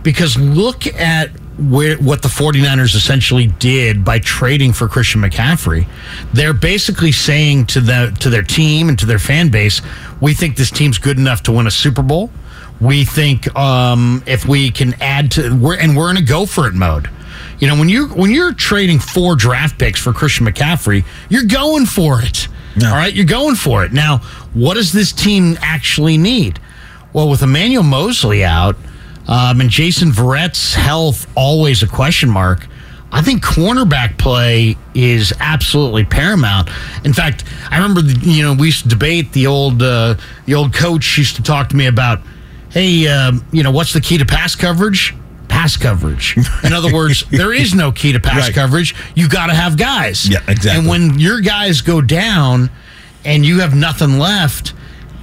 because 0.04 0.38
look 0.38 0.86
at 0.88 1.30
where 1.58 1.98
what 1.98 2.22
the 2.22 2.28
49ers 2.28 2.96
essentially 2.96 3.48
did 3.48 4.04
by 4.04 4.20
trading 4.20 4.74
for 4.74 4.88
Christian 4.88 5.22
McCaffrey. 5.22 5.88
They're 6.34 6.54
basically 6.54 7.12
saying 7.12 7.68
to 7.68 7.82
the 7.82 8.16
to 8.20 8.30
their 8.30 8.44
team 8.44 8.90
and 8.90 9.00
to 9.00 9.06
their 9.06 9.20
fan 9.20 9.50
base, 9.50 9.82
we 10.22 10.34
think 10.34 10.58
this 10.58 10.70
team's 10.70 10.98
good 10.98 11.18
enough 11.18 11.44
to 11.44 11.52
win 11.52 11.68
a 11.68 11.72
Super 11.72 12.04
Bowl. 12.04 12.30
We 12.82 13.06
think 13.06 13.56
um, 13.56 14.24
if 14.26 14.46
we 14.46 14.72
can 14.72 14.94
add 15.02 15.32
to 15.32 15.56
we're 15.56 15.78
and 15.78 15.96
we're 15.96 16.12
in 16.12 16.18
a 16.18 16.22
go 16.22 16.46
for 16.46 16.68
it 16.68 16.74
mode. 16.74 17.10
You 17.60 17.68
know, 17.68 17.78
when 17.78 17.90
you 17.90 18.08
when 18.08 18.32
you're 18.32 18.54
trading 18.54 19.00
four 19.00 19.36
draft 19.36 19.78
picks 19.78 20.00
for 20.00 20.14
Christian 20.14 20.46
McCaffrey, 20.46 21.06
you're 21.30 21.46
going 21.46 21.86
for 21.86 22.22
it. 22.22 22.48
Yeah. 22.76 22.90
All 22.90 22.96
right, 22.96 23.14
you're 23.14 23.26
going 23.26 23.56
for 23.56 23.86
it. 23.86 23.94
Now, 23.94 24.18
what 24.54 24.76
does 24.76 24.92
this 24.92 25.12
team 25.12 25.58
actually 25.62 26.18
need? 26.18 26.60
Well, 27.14 27.30
with 27.30 27.44
Emmanuel 27.44 27.84
Moseley 27.84 28.44
out 28.44 28.76
um, 29.28 29.62
and 29.62 29.70
Jason 29.70 30.12
Verrett's 30.12 30.74
health 30.74 31.28
always 31.36 31.84
a 31.84 31.88
question 31.88 32.30
mark, 32.30 32.68
I 33.12 33.22
think 33.22 33.44
cornerback 33.44 34.18
play 34.18 34.76
is 34.96 35.32
absolutely 35.40 36.04
paramount. 36.04 36.70
In 37.06 37.14
fact, 37.14 37.44
I 37.70 37.76
remember 37.78 38.02
the, 38.02 38.20
you 38.28 38.42
know 38.42 38.56
we 38.56 38.68
used 38.68 38.84
to 38.84 38.90
debate 38.90 39.32
the 39.34 39.46
old 39.46 39.84
uh, 39.84 40.16
the 40.46 40.56
old 40.56 40.74
coach 40.74 41.18
used 41.18 41.36
to 41.36 41.44
talk 41.44 41.70
to 41.70 41.76
me 41.76 41.86
about, 41.86 42.22
hey, 42.72 43.08
um, 43.08 43.46
you 43.52 43.62
know 43.62 43.70
what's 43.70 43.94
the 43.94 44.02
key 44.02 44.18
to 44.18 44.26
pass 44.26 44.56
coverage? 44.56 45.14
Pass 45.64 45.78
coverage. 45.78 46.36
In 46.66 46.74
other 46.74 46.94
words, 46.94 47.24
there 47.32 47.54
is 47.54 47.74
no 47.74 47.94
key 47.94 48.12
to 48.12 48.20
pass 48.20 48.42
Right. 48.48 48.54
coverage. 48.54 48.94
You 49.16 49.30
got 49.30 49.48
to 49.48 49.54
have 49.54 49.78
guys. 49.78 50.28
Yeah, 50.28 50.40
exactly. 50.46 50.72
And 50.80 50.90
when 50.90 51.18
your 51.20 51.40
guys 51.40 51.80
go 51.80 52.02
down 52.02 52.70
and 53.24 53.46
you 53.46 53.62
have 53.62 53.74
nothing 53.74 54.20
left, 54.20 54.74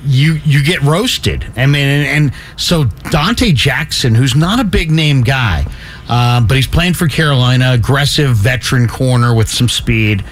you 0.03 0.40
you 0.46 0.64
get 0.64 0.81
roasted. 0.81 1.44
I 1.59 1.66
mean, 1.66 1.87
and, 1.87 2.07
and 2.07 2.33
so 2.57 2.85
Donte 2.85 3.55
Jackson, 3.55 4.14
who's 4.14 4.35
not 4.35 4.61
a 4.61 4.64
big 4.64 4.90
name 4.90 5.20
guy, 5.24 5.66
um, 6.09 6.46
but 6.46 6.55
he's 6.57 6.66
playing 6.66 6.94
for 6.94 7.07
Carolina, 7.07 7.72
aggressive 7.72 8.35
veteran 8.35 8.88
corner 8.88 9.35
with 9.35 9.50
some 9.50 9.68
speed. 9.68 10.24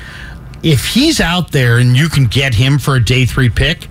If 0.62 0.86
he's 0.86 1.20
out 1.20 1.52
there 1.52 1.76
and 1.76 1.94
you 1.98 2.08
can 2.08 2.24
get 2.28 2.54
him 2.54 2.78
for 2.78 2.96
a 2.96 3.04
day 3.04 3.26
three 3.26 3.50
pick, 3.50 3.88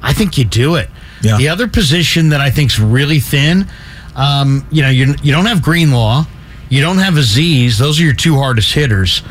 I 0.00 0.14
think 0.14 0.38
you 0.38 0.46
do 0.46 0.76
it. 0.76 0.88
Yeah. 1.20 1.36
The 1.36 1.48
other 1.50 1.68
position 1.68 2.30
that 2.30 2.40
I 2.40 2.48
think's 2.50 2.78
really 2.78 3.20
thin, 3.20 3.68
um, 4.18 4.66
you 4.70 4.82
know, 4.82 4.90
you 4.90 5.14
you 5.22 5.32
don't 5.32 5.46
have 5.46 5.62
Greenlaw, 5.62 6.24
you 6.68 6.82
don't 6.82 6.98
have 6.98 7.14
Azeez. 7.14 7.78
Those 7.78 7.98
are 8.00 8.04
your 8.04 8.12
two 8.14 8.36
hardest 8.36 8.72
hitters. 8.74 9.22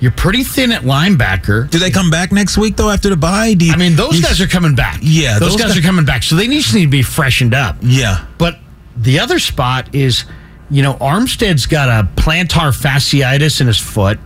You're 0.00 0.10
pretty 0.10 0.42
thin 0.42 0.72
at 0.72 0.82
linebacker. 0.82 1.70
Do 1.70 1.78
they 1.78 1.92
come 1.92 2.10
back 2.10 2.32
next 2.32 2.58
week 2.58 2.76
though 2.76 2.90
after 2.90 3.08
the 3.08 3.16
bye? 3.16 3.54
Do 3.54 3.64
you- 3.66 3.72
I 3.72 3.76
mean, 3.76 3.94
those 3.94 4.20
guys 4.20 4.40
are 4.40 4.48
coming 4.48 4.74
back. 4.74 4.98
Yeah, 5.00 5.38
those, 5.38 5.52
those 5.52 5.60
guys 5.60 5.68
guys- 5.74 5.78
are 5.78 5.82
coming 5.82 6.04
back. 6.04 6.24
So 6.24 6.34
they 6.34 6.48
just 6.48 6.74
need 6.74 6.82
to 6.86 6.90
be 6.90 7.02
freshened 7.02 7.54
up. 7.54 7.76
Yeah. 7.80 8.24
But 8.36 8.58
the 8.96 9.20
other 9.20 9.38
spot 9.38 9.94
is, 9.94 10.24
you 10.70 10.82
know, 10.82 10.94
Armstead's 10.94 11.66
got 11.66 11.88
a 11.88 12.08
plantar 12.20 12.76
fasciitis 12.76 13.60
in 13.60 13.68
his 13.68 13.78
foot. 13.78 14.18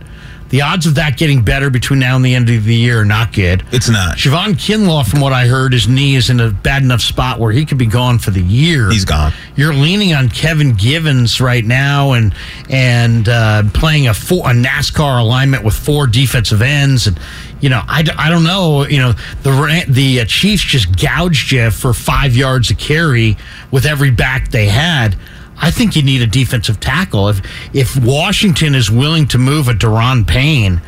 The 0.49 0.61
odds 0.61 0.85
of 0.85 0.95
that 0.95 1.17
getting 1.17 1.43
better 1.43 1.69
between 1.69 1.99
now 1.99 2.15
and 2.15 2.23
the 2.23 2.33
end 2.33 2.49
of 2.49 2.63
the 2.63 2.75
year 2.75 3.01
are 3.01 3.05
not 3.05 3.33
good. 3.33 3.65
It's 3.71 3.89
not. 3.89 4.17
Javon 4.17 4.53
Kinlaw, 4.53 5.05
from 5.05 5.19
what 5.19 5.33
I 5.33 5.47
heard, 5.47 5.73
his 5.73 5.87
knee 5.87 6.15
is 6.15 6.29
in 6.29 6.39
a 6.39 6.51
bad 6.51 6.83
enough 6.83 7.01
spot 7.01 7.39
where 7.39 7.51
he 7.51 7.65
could 7.65 7.77
be 7.77 7.85
gone 7.85 8.17
for 8.17 8.31
the 8.31 8.41
year. 8.41 8.89
He's 8.89 9.03
gone. 9.03 9.33
You're 9.55 9.73
leaning 9.73 10.13
on 10.13 10.29
Kevin 10.29 10.73
Givens 10.73 11.41
right 11.41 11.65
now, 11.65 12.13
and 12.13 12.33
and 12.69 13.27
uh, 13.27 13.63
playing 13.73 14.07
a 14.07 14.13
four, 14.13 14.49
a 14.49 14.53
NASCAR 14.53 15.19
alignment 15.19 15.63
with 15.63 15.73
four 15.73 16.07
defensive 16.07 16.61
ends, 16.61 17.07
and 17.07 17.19
you 17.59 17.69
know 17.69 17.81
I, 17.85 18.07
I 18.17 18.29
don't 18.29 18.43
know. 18.43 18.85
You 18.85 18.99
know 18.99 19.13
the 19.43 19.85
the 19.89 20.21
uh, 20.21 20.25
Chiefs 20.25 20.63
just 20.63 20.97
gouged 20.97 21.51
you 21.51 21.71
for 21.71 21.93
five 21.93 22.35
yards 22.37 22.71
a 22.71 22.75
carry 22.75 23.37
with 23.71 23.85
every 23.85 24.11
back 24.11 24.49
they 24.51 24.67
had. 24.67 25.17
I 25.59 25.71
think 25.71 25.95
you 25.95 26.03
need 26.03 26.21
a 26.21 26.27
defensive 26.27 26.79
tackle. 26.79 27.29
If 27.29 27.41
if 27.73 27.97
Washington 28.03 28.75
is 28.75 28.91
willing 28.91 29.27
to 29.29 29.37
move 29.37 29.67
a 29.67 29.73
Daron 29.73 30.25
Payne, 30.27 30.81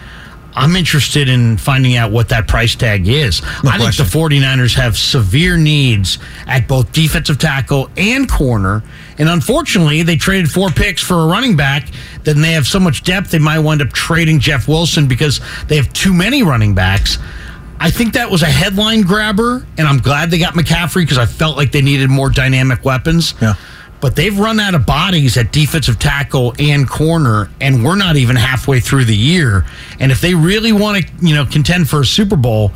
I'm 0.53 0.75
interested 0.75 1.29
in 1.29 1.57
finding 1.57 1.95
out 1.95 2.11
what 2.11 2.29
that 2.29 2.47
price 2.47 2.75
tag 2.75 3.07
is. 3.07 3.41
No 3.63 3.69
I 3.69 3.77
think 3.77 3.95
question. 3.95 4.05
the 4.05 4.11
49ers 4.41 4.75
have 4.75 4.97
severe 4.97 5.57
needs 5.57 6.17
at 6.47 6.67
both 6.67 6.91
defensive 6.91 7.37
tackle 7.37 7.89
and 7.97 8.29
corner. 8.29 8.83
And 9.17 9.29
unfortunately, 9.29 10.03
they 10.03 10.15
traded 10.17 10.51
four 10.51 10.69
picks 10.69 11.01
for 11.01 11.15
a 11.15 11.27
running 11.27 11.55
back. 11.55 11.89
Then 12.23 12.41
they 12.41 12.51
have 12.53 12.67
so 12.67 12.79
much 12.79 13.03
depth, 13.03 13.31
they 13.31 13.39
might 13.39 13.59
wind 13.59 13.81
up 13.81 13.93
trading 13.93 14.39
Jeff 14.39 14.67
Wilson 14.67 15.07
because 15.07 15.39
they 15.67 15.77
have 15.77 15.91
too 15.93 16.13
many 16.13 16.43
running 16.43 16.75
backs. 16.75 17.17
I 17.79 17.91
think 17.91 18.13
that 18.13 18.29
was 18.29 18.41
a 18.41 18.47
headline 18.47 19.03
grabber, 19.03 19.65
and 19.77 19.87
I'm 19.87 19.99
glad 19.99 20.31
they 20.31 20.37
got 20.37 20.53
McCaffrey 20.55 21.03
because 21.03 21.17
I 21.17 21.25
felt 21.25 21.55
like 21.55 21.71
they 21.71 21.81
needed 21.81 22.09
more 22.09 22.29
dynamic 22.29 22.83
weapons. 22.83 23.33
Yeah. 23.41 23.53
But 24.01 24.15
they've 24.15 24.37
run 24.37 24.59
out 24.59 24.75
of 24.75 24.85
bodies 24.85 25.37
at 25.37 25.51
defensive 25.51 25.99
tackle 25.99 26.53
and 26.57 26.89
corner, 26.89 27.49
and 27.59 27.83
we're 27.83 27.97
not 27.97 28.15
even 28.15 28.35
halfway 28.35 28.79
through 28.79 29.05
the 29.05 29.15
year. 29.15 29.65
And 29.99 30.11
if 30.11 30.21
they 30.21 30.33
really 30.33 30.71
want 30.71 31.05
to, 31.05 31.11
you 31.21 31.35
know, 31.35 31.45
contend 31.45 31.89
for 31.89 32.01
a 32.01 32.05
Super 32.05 32.37
Bowl, 32.37 32.71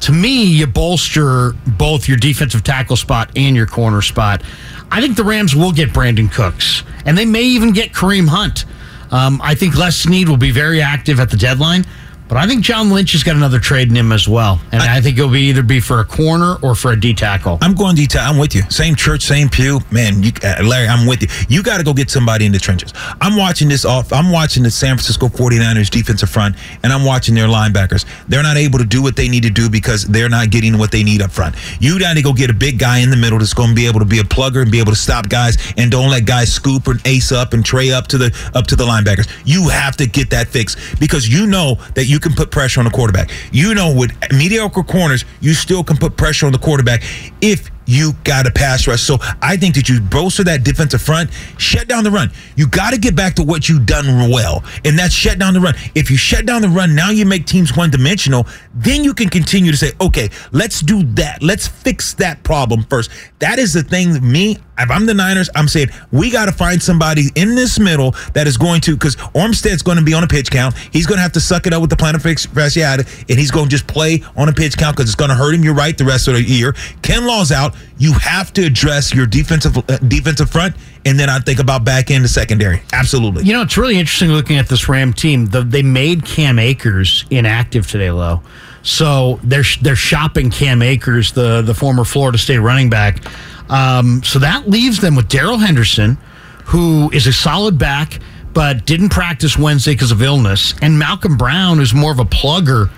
to 0.00 0.12
me, 0.12 0.44
you 0.44 0.66
bolster 0.66 1.52
both 1.66 2.08
your 2.08 2.16
defensive 2.16 2.64
tackle 2.64 2.96
spot 2.96 3.30
and 3.36 3.54
your 3.54 3.66
corner 3.66 4.02
spot. 4.02 4.42
I 4.90 5.00
think 5.00 5.16
the 5.16 5.24
Rams 5.24 5.54
will 5.54 5.72
get 5.72 5.90
Brandin 5.90 6.32
Cooks, 6.32 6.82
and 7.04 7.16
they 7.16 7.26
may 7.26 7.42
even 7.42 7.72
get 7.72 7.92
Kareem 7.92 8.26
Hunt. 8.26 8.64
Um, 9.12 9.40
I 9.42 9.54
think 9.54 9.76
Les 9.76 9.96
Snead 9.96 10.28
will 10.28 10.36
be 10.36 10.50
very 10.50 10.80
active 10.80 11.20
at 11.20 11.30
the 11.30 11.36
deadline, 11.36 11.84
but 12.30 12.38
I 12.38 12.46
think 12.46 12.62
John 12.62 12.90
Lynch 12.90 13.10
has 13.10 13.24
got 13.24 13.34
another 13.34 13.58
trade 13.58 13.88
in 13.88 13.96
him 13.96 14.12
as 14.12 14.28
well, 14.28 14.60
and 14.70 14.80
I, 14.80 15.00
think 15.00 15.18
it'll 15.18 15.32
be 15.32 15.48
either 15.48 15.64
be 15.64 15.80
for 15.80 15.98
a 15.98 16.04
corner 16.04 16.54
or 16.62 16.76
for 16.76 16.92
a 16.92 16.98
D 16.98 17.12
tackle. 17.12 17.58
I'm 17.60 17.74
going 17.74 17.96
detail. 17.96 18.22
I'm 18.22 18.38
with 18.38 18.54
you. 18.54 18.62
Same 18.70 18.94
church, 18.94 19.22
same 19.22 19.48
pew. 19.48 19.80
Man, 19.90 20.22
you, 20.22 20.30
uh, 20.44 20.62
Larry, 20.62 20.86
I'm 20.86 21.08
with 21.08 21.22
you. 21.22 21.28
You 21.48 21.64
got 21.64 21.78
to 21.78 21.82
go 21.82 21.92
get 21.92 22.08
somebody 22.08 22.46
in 22.46 22.52
the 22.52 22.60
trenches. 22.60 22.94
I'm 23.20 23.36
watching 23.36 23.68
this 23.68 23.84
off. 23.84 24.12
I'm 24.12 24.30
watching 24.30 24.62
the 24.62 24.70
San 24.70 24.94
Francisco 24.94 25.26
49ers 25.26 25.90
defensive 25.90 26.30
front, 26.30 26.54
and 26.84 26.92
I'm 26.92 27.04
watching 27.04 27.34
their 27.34 27.48
linebackers. 27.48 28.06
They're 28.28 28.44
not 28.44 28.56
able 28.56 28.78
to 28.78 28.84
do 28.84 29.02
what 29.02 29.16
they 29.16 29.28
need 29.28 29.42
to 29.42 29.50
do 29.50 29.68
because 29.68 30.04
they're 30.04 30.28
not 30.28 30.50
getting 30.50 30.78
what 30.78 30.92
they 30.92 31.02
need 31.02 31.22
up 31.22 31.32
front. 31.32 31.56
You 31.80 31.98
got 31.98 32.14
to 32.14 32.22
go 32.22 32.32
get 32.32 32.48
a 32.48 32.54
big 32.54 32.78
guy 32.78 32.98
in 32.98 33.10
the 33.10 33.16
middle 33.16 33.40
that's 33.40 33.54
going 33.54 33.70
to 33.70 33.74
be 33.74 33.88
able 33.88 33.98
to 33.98 34.06
be 34.06 34.20
a 34.20 34.22
plugger 34.22 34.62
and 34.62 34.70
be 34.70 34.78
able 34.78 34.92
to 34.92 34.98
stop 34.98 35.28
guys, 35.28 35.58
and 35.76 35.90
don't 35.90 36.10
let 36.10 36.26
guys 36.26 36.52
scoop 36.52 36.86
and 36.86 37.04
ace 37.08 37.32
up 37.32 37.54
and 37.54 37.64
tray 37.64 37.90
up 37.90 38.06
to 38.06 38.18
the 38.18 38.50
up 38.54 38.68
to 38.68 38.76
the 38.76 38.84
linebackers. 38.84 39.28
You 39.44 39.68
have 39.68 39.96
to 39.96 40.06
get 40.06 40.30
that 40.30 40.46
fixed 40.46 40.78
because 41.00 41.26
you 41.26 41.48
know 41.48 41.74
that 41.96 42.04
you 42.04 42.19
can 42.20 42.32
put 42.32 42.50
pressure 42.50 42.80
on 42.80 42.84
the 42.84 42.90
quarterback. 42.90 43.30
You 43.52 43.74
know 43.74 43.94
with 43.94 44.12
mediocre 44.32 44.82
corners, 44.82 45.24
you 45.40 45.54
still 45.54 45.82
can 45.82 45.96
put 45.96 46.16
pressure 46.16 46.46
on 46.46 46.52
the 46.52 46.58
quarterback 46.58 47.02
if 47.40 47.70
you 47.90 48.12
got 48.22 48.46
a 48.46 48.50
pass 48.50 48.86
rush. 48.86 49.02
So 49.02 49.18
I 49.42 49.56
think 49.56 49.74
that 49.74 49.88
you 49.88 50.00
bolster 50.00 50.44
that 50.44 50.62
defensive 50.62 51.02
front, 51.02 51.30
shut 51.58 51.88
down 51.88 52.04
the 52.04 52.10
run. 52.10 52.30
You 52.54 52.68
got 52.68 52.92
to 52.92 52.98
get 52.98 53.16
back 53.16 53.34
to 53.34 53.42
what 53.42 53.68
you've 53.68 53.84
done 53.84 54.30
well, 54.30 54.62
and 54.84 54.96
that's 54.98 55.12
shut 55.12 55.38
down 55.38 55.54
the 55.54 55.60
run. 55.60 55.74
If 55.94 56.10
you 56.10 56.16
shut 56.16 56.46
down 56.46 56.62
the 56.62 56.68
run, 56.68 56.94
now 56.94 57.10
you 57.10 57.26
make 57.26 57.46
teams 57.46 57.76
one 57.76 57.90
dimensional. 57.90 58.46
Then 58.74 59.02
you 59.02 59.12
can 59.12 59.28
continue 59.28 59.72
to 59.72 59.76
say, 59.76 59.92
okay, 60.00 60.30
let's 60.52 60.80
do 60.80 61.02
that. 61.14 61.42
Let's 61.42 61.66
fix 61.66 62.14
that 62.14 62.42
problem 62.44 62.84
first. 62.84 63.10
That 63.40 63.58
is 63.58 63.72
the 63.72 63.82
thing. 63.82 64.20
Me, 64.30 64.56
if 64.82 64.90
I'm 64.90 65.06
the 65.06 65.14
Niners, 65.14 65.50
I'm 65.54 65.68
saying 65.68 65.88
we 66.12 66.30
got 66.30 66.46
to 66.46 66.52
find 66.52 66.82
somebody 66.82 67.28
in 67.34 67.54
this 67.54 67.78
middle 67.78 68.12
that 68.34 68.46
is 68.46 68.56
going 68.56 68.80
to, 68.82 68.94
because 68.94 69.16
Armstead's 69.16 69.82
going 69.82 69.98
to 69.98 70.04
be 70.04 70.14
on 70.14 70.24
a 70.24 70.28
pitch 70.28 70.50
count. 70.50 70.76
He's 70.92 71.06
going 71.06 71.18
to 71.18 71.22
have 71.22 71.32
to 71.32 71.40
suck 71.40 71.66
it 71.66 71.72
up 71.72 71.80
with 71.80 71.90
the 71.90 71.96
plantar 71.96 72.20
fasciitis, 72.20 73.24
and 73.28 73.38
he's 73.38 73.50
going 73.50 73.66
to 73.66 73.70
just 73.70 73.86
play 73.86 74.22
on 74.36 74.48
a 74.48 74.52
pitch 74.52 74.76
count 74.76 74.96
because 74.96 75.10
it's 75.10 75.16
going 75.16 75.30
to 75.30 75.34
hurt 75.36 75.54
him. 75.54 75.62
You're 75.62 75.74
right. 75.74 75.96
The 75.96 76.04
rest 76.04 76.28
of 76.28 76.34
the 76.34 76.42
year, 76.42 76.74
Kinlaw's 77.02 77.52
out. 77.52 77.74
You 77.98 78.12
have 78.14 78.52
to 78.54 78.64
address 78.64 79.14
your 79.14 79.26
defensive 79.26 79.76
uh, 79.76 79.98
defensive 79.98 80.50
front, 80.50 80.74
and 81.04 81.18
then 81.18 81.28
I 81.28 81.38
think 81.38 81.58
about 81.58 81.84
back 81.84 82.10
end 82.10 82.24
the 82.24 82.28
secondary. 82.28 82.82
Absolutely. 82.92 83.44
You 83.44 83.52
know, 83.52 83.62
it's 83.62 83.76
really 83.76 83.98
interesting 83.98 84.30
looking 84.30 84.56
at 84.56 84.68
this 84.68 84.88
Ram 84.88 85.12
team. 85.12 85.46
The, 85.46 85.62
they 85.62 85.82
made 85.82 86.24
Cam 86.24 86.58
Akers 86.58 87.24
inactive 87.30 87.86
today, 87.86 88.10
low. 88.10 88.42
So 88.82 89.38
they're 89.42 89.64
they're 89.82 89.96
shopping 89.96 90.50
Cam 90.50 90.82
Akers, 90.82 91.32
the 91.32 91.62
the 91.62 91.74
former 91.74 92.04
Florida 92.04 92.38
State 92.38 92.58
running 92.58 92.90
back. 92.90 93.22
Um, 93.70 94.22
so 94.24 94.38
that 94.40 94.68
leaves 94.68 95.00
them 95.00 95.14
with 95.14 95.28
Darrell 95.28 95.58
Henderson, 95.58 96.18
who 96.66 97.10
is 97.12 97.26
a 97.26 97.32
solid 97.32 97.78
back, 97.78 98.18
but 98.52 98.86
didn't 98.86 99.10
practice 99.10 99.56
Wednesday 99.56 99.92
because 99.92 100.10
of 100.12 100.22
illness, 100.22 100.74
and 100.82 100.98
Malcolm 100.98 101.36
Brown, 101.36 101.78
who's 101.78 101.94
more 101.94 102.12
of 102.12 102.18
a 102.18 102.24
plugger. 102.24 102.90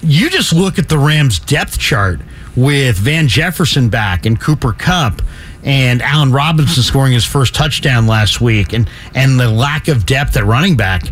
You 0.00 0.30
just 0.30 0.52
look 0.52 0.78
at 0.78 0.88
the 0.88 0.98
Rams 0.98 1.40
depth 1.40 1.78
chart 1.78 2.20
with 2.54 2.96
Van 2.96 3.26
Jefferson 3.26 3.88
back 3.88 4.26
and 4.26 4.40
Cooper 4.40 4.72
Kupp 4.72 5.22
and 5.64 6.00
Allen 6.02 6.32
Robinson 6.32 6.82
scoring 6.82 7.12
his 7.12 7.24
first 7.24 7.54
touchdown 7.54 8.06
last 8.06 8.40
week 8.40 8.72
and 8.72 8.88
and 9.14 9.40
the 9.40 9.50
lack 9.50 9.88
of 9.88 10.06
depth 10.06 10.36
at 10.36 10.44
running 10.44 10.76
back. 10.76 11.02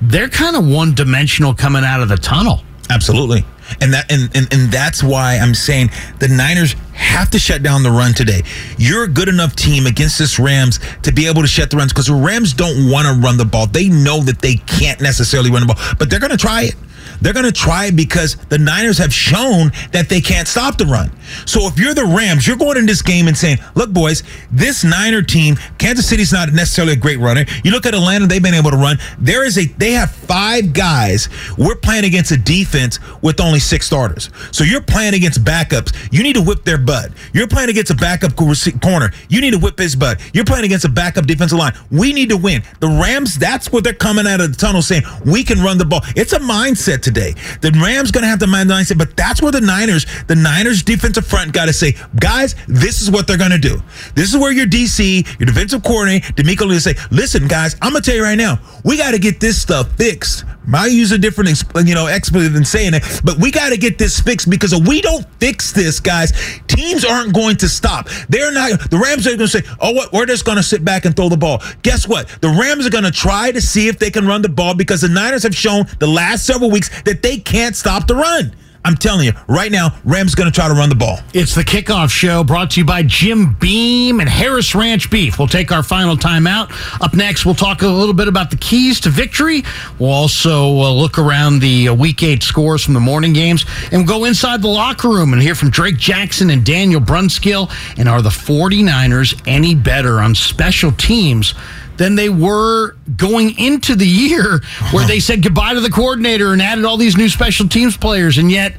They're 0.00 0.28
kind 0.28 0.56
of 0.56 0.66
one 0.66 0.94
dimensional 0.94 1.54
coming 1.54 1.84
out 1.84 2.00
of 2.00 2.08
the 2.08 2.16
tunnel. 2.16 2.62
Absolutely. 2.90 3.44
And 3.80 3.94
that 3.94 4.10
and, 4.12 4.30
and 4.34 4.52
and 4.52 4.70
that's 4.70 5.02
why 5.02 5.38
I'm 5.38 5.54
saying 5.54 5.90
the 6.18 6.28
Niners 6.28 6.74
have 6.92 7.30
to 7.30 7.38
shut 7.38 7.62
down 7.62 7.82
the 7.82 7.90
run 7.90 8.12
today. 8.12 8.42
You're 8.76 9.04
a 9.04 9.08
good 9.08 9.28
enough 9.28 9.56
team 9.56 9.86
against 9.86 10.18
this 10.18 10.38
Rams 10.38 10.78
to 11.02 11.12
be 11.12 11.26
able 11.26 11.42
to 11.42 11.48
shut 11.48 11.70
the 11.70 11.76
runs 11.76 11.92
because 11.92 12.06
the 12.06 12.14
Rams 12.14 12.52
don't 12.52 12.90
want 12.90 13.06
to 13.06 13.14
run 13.14 13.38
the 13.38 13.44
ball. 13.44 13.66
They 13.66 13.88
know 13.88 14.20
that 14.20 14.40
they 14.40 14.56
can't 14.56 15.00
necessarily 15.00 15.50
run 15.50 15.66
the 15.66 15.74
ball, 15.74 15.82
but 15.98 16.10
they're 16.10 16.20
going 16.20 16.32
to 16.32 16.36
try 16.36 16.62
it. 16.62 16.74
They're 17.20 17.32
going 17.32 17.46
to 17.46 17.52
try 17.52 17.86
it 17.86 17.96
because 17.96 18.36
the 18.48 18.58
Niners 18.58 18.98
have 18.98 19.12
shown 19.14 19.70
that 19.92 20.08
they 20.08 20.20
can't 20.20 20.48
stop 20.48 20.76
the 20.76 20.86
run. 20.86 21.10
So 21.46 21.66
if 21.66 21.78
you're 21.78 21.94
the 21.94 22.04
Rams, 22.04 22.46
you're 22.46 22.56
going 22.56 22.78
in 22.78 22.86
this 22.86 23.02
game 23.02 23.28
and 23.28 23.36
saying, 23.36 23.58
look, 23.74 23.92
boys, 23.92 24.22
this 24.50 24.84
Niner 24.84 25.22
team, 25.22 25.56
Kansas 25.78 26.08
City's 26.08 26.32
not 26.32 26.52
necessarily 26.52 26.94
a 26.94 26.96
great 26.96 27.18
runner. 27.18 27.44
You 27.64 27.70
look 27.70 27.86
at 27.86 27.94
Atlanta, 27.94 28.26
they've 28.26 28.42
been 28.42 28.54
able 28.54 28.70
to 28.70 28.76
run. 28.76 28.98
There 29.18 29.44
is 29.44 29.58
a, 29.58 29.66
they 29.66 29.92
have 29.92 30.10
five 30.10 30.72
guys. 30.72 31.28
We're 31.58 31.76
playing 31.76 32.04
against 32.04 32.30
a 32.30 32.36
defense 32.36 32.98
with 33.20 33.40
only 33.40 33.58
six 33.58 33.86
starters. 33.86 34.30
So 34.50 34.64
you're 34.64 34.82
playing 34.82 35.14
against 35.14 35.44
backups. 35.44 35.94
You 36.12 36.22
need 36.22 36.34
to 36.34 36.42
whip 36.42 36.64
their 36.64 36.78
butt. 36.78 37.10
You're 37.32 37.48
playing 37.48 37.70
against 37.70 37.90
a 37.90 37.96
backup 37.96 38.36
corner. 38.36 39.10
You 39.28 39.40
need 39.40 39.52
to 39.52 39.58
whip 39.58 39.78
his 39.78 39.96
butt. 39.96 40.20
You're 40.32 40.44
playing 40.44 40.64
against 40.64 40.84
a 40.84 40.88
backup 40.88 41.26
defensive 41.26 41.58
line. 41.58 41.74
We 41.90 42.12
need 42.12 42.30
to 42.30 42.36
win. 42.36 42.62
The 42.80 42.88
Rams, 42.88 43.38
that's 43.38 43.70
what 43.70 43.84
they're 43.84 43.92
coming 43.92 44.26
out 44.26 44.40
of 44.40 44.52
the 44.52 44.56
tunnel 44.56 44.82
saying, 44.82 45.02
we 45.26 45.44
can 45.44 45.60
run 45.60 45.78
the 45.78 45.84
ball. 45.84 46.00
It's 46.16 46.32
a 46.32 46.38
mindset 46.38 47.02
today. 47.02 47.34
The 47.60 47.70
Rams 47.72 48.10
to 48.22 48.28
have 48.28 48.38
the 48.38 48.46
mindset, 48.46 48.98
but 48.98 49.16
that's 49.16 49.42
where 49.42 49.52
the 49.52 49.60
Niners, 49.60 50.06
the 50.26 50.34
Niners 50.34 50.82
defensive 50.82 51.21
front 51.22 51.52
got 51.52 51.66
to 51.66 51.72
say, 51.72 51.94
guys, 52.18 52.54
this 52.66 53.00
is 53.00 53.10
what 53.10 53.26
they're 53.26 53.38
going 53.38 53.50
to 53.50 53.58
do. 53.58 53.80
This 54.14 54.32
is 54.32 54.36
where 54.36 54.52
your 54.52 54.66
DC, 54.66 55.38
your 55.38 55.46
defensive 55.46 55.82
coordinator, 55.82 56.32
DeMeco, 56.32 56.68
to 56.68 56.80
say, 56.80 56.94
listen, 57.10 57.48
guys, 57.48 57.76
I'm 57.80 57.92
going 57.92 58.02
to 58.02 58.10
tell 58.10 58.16
you 58.16 58.24
right 58.24 58.38
now, 58.38 58.58
we 58.84 58.96
got 58.96 59.12
to 59.12 59.18
get 59.18 59.40
this 59.40 59.60
stuff 59.60 59.90
fixed. 59.96 60.44
I 60.72 60.86
use 60.86 61.12
a 61.12 61.18
different, 61.18 61.62
you 61.84 61.94
know, 61.94 62.06
expletive 62.06 62.52
than 62.52 62.64
saying 62.64 62.94
it, 62.94 63.02
but 63.24 63.38
we 63.38 63.50
got 63.50 63.70
to 63.70 63.76
get 63.76 63.98
this 63.98 64.20
fixed 64.20 64.48
because 64.48 64.72
if 64.72 64.86
we 64.86 65.00
don't 65.00 65.26
fix 65.40 65.72
this, 65.72 65.98
guys, 65.98 66.32
teams 66.68 67.04
aren't 67.04 67.34
going 67.34 67.56
to 67.56 67.68
stop. 67.68 68.08
They're 68.28 68.52
not. 68.52 68.90
The 68.90 68.98
Rams 68.98 69.26
are 69.26 69.30
going 69.30 69.40
to 69.40 69.48
say, 69.48 69.62
"Oh, 69.80 69.92
what? 69.92 70.12
We're 70.12 70.26
just 70.26 70.44
going 70.44 70.56
to 70.56 70.62
sit 70.62 70.84
back 70.84 71.04
and 71.04 71.16
throw 71.16 71.28
the 71.28 71.36
ball." 71.36 71.62
Guess 71.82 72.06
what? 72.06 72.28
The 72.40 72.48
Rams 72.48 72.86
are 72.86 72.90
going 72.90 73.04
to 73.04 73.10
try 73.10 73.50
to 73.50 73.60
see 73.60 73.88
if 73.88 73.98
they 73.98 74.10
can 74.10 74.26
run 74.26 74.42
the 74.42 74.48
ball 74.48 74.74
because 74.74 75.00
the 75.00 75.08
Niners 75.08 75.42
have 75.42 75.54
shown 75.54 75.86
the 75.98 76.06
last 76.06 76.46
several 76.46 76.70
weeks 76.70 77.02
that 77.02 77.22
they 77.22 77.38
can't 77.38 77.74
stop 77.74 78.06
the 78.06 78.14
run. 78.14 78.54
I'm 78.84 78.96
telling 78.96 79.26
you, 79.26 79.32
right 79.46 79.70
now, 79.70 79.96
Rams 80.04 80.34
going 80.34 80.50
to 80.50 80.54
try 80.54 80.66
to 80.66 80.74
run 80.74 80.88
the 80.88 80.96
ball. 80.96 81.18
It's 81.32 81.54
the 81.54 81.62
kickoff 81.62 82.10
show 82.10 82.42
brought 82.42 82.72
to 82.72 82.80
you 82.80 82.84
by 82.84 83.04
Jim 83.04 83.54
Beam 83.54 84.18
and 84.18 84.28
Harris 84.28 84.74
Ranch 84.74 85.08
Beef. 85.08 85.38
We'll 85.38 85.46
take 85.46 85.70
our 85.70 85.84
final 85.84 86.16
timeout. 86.16 86.70
Up 87.00 87.14
next, 87.14 87.46
we'll 87.46 87.54
talk 87.54 87.82
a 87.82 87.86
little 87.86 88.14
bit 88.14 88.26
about 88.26 88.50
the 88.50 88.56
keys 88.56 89.00
to 89.00 89.10
victory. 89.10 89.62
We'll 89.98 90.10
also 90.10 90.66
uh, 90.80 90.92
look 90.92 91.18
around 91.18 91.60
the 91.60 91.88
uh, 91.88 91.94
week 91.94 92.24
eight 92.24 92.42
scores 92.42 92.84
from 92.84 92.94
the 92.94 93.00
morning 93.00 93.32
games 93.32 93.64
and 93.92 94.06
we'll 94.06 94.18
go 94.18 94.24
inside 94.24 94.62
the 94.62 94.68
locker 94.68 95.08
room 95.08 95.32
and 95.32 95.40
hear 95.40 95.54
from 95.54 95.70
Drake 95.70 95.96
Jackson 95.96 96.50
and 96.50 96.64
Daniel 96.64 97.00
Brunskill. 97.00 97.70
And 97.98 98.08
are 98.08 98.20
the 98.20 98.30
49ers 98.30 99.40
any 99.46 99.76
better 99.76 100.18
on 100.18 100.34
special 100.34 100.90
teams? 100.92 101.54
Than 101.96 102.14
they 102.14 102.28
were 102.28 102.96
going 103.16 103.58
into 103.58 103.94
the 103.94 104.06
year 104.06 104.60
where 104.92 105.06
they 105.06 105.20
said 105.20 105.42
goodbye 105.42 105.74
to 105.74 105.80
the 105.80 105.90
coordinator 105.90 106.52
and 106.52 106.62
added 106.62 106.84
all 106.84 106.96
these 106.96 107.16
new 107.16 107.28
special 107.28 107.68
teams 107.68 107.96
players. 107.96 108.38
And 108.38 108.50
yet, 108.50 108.76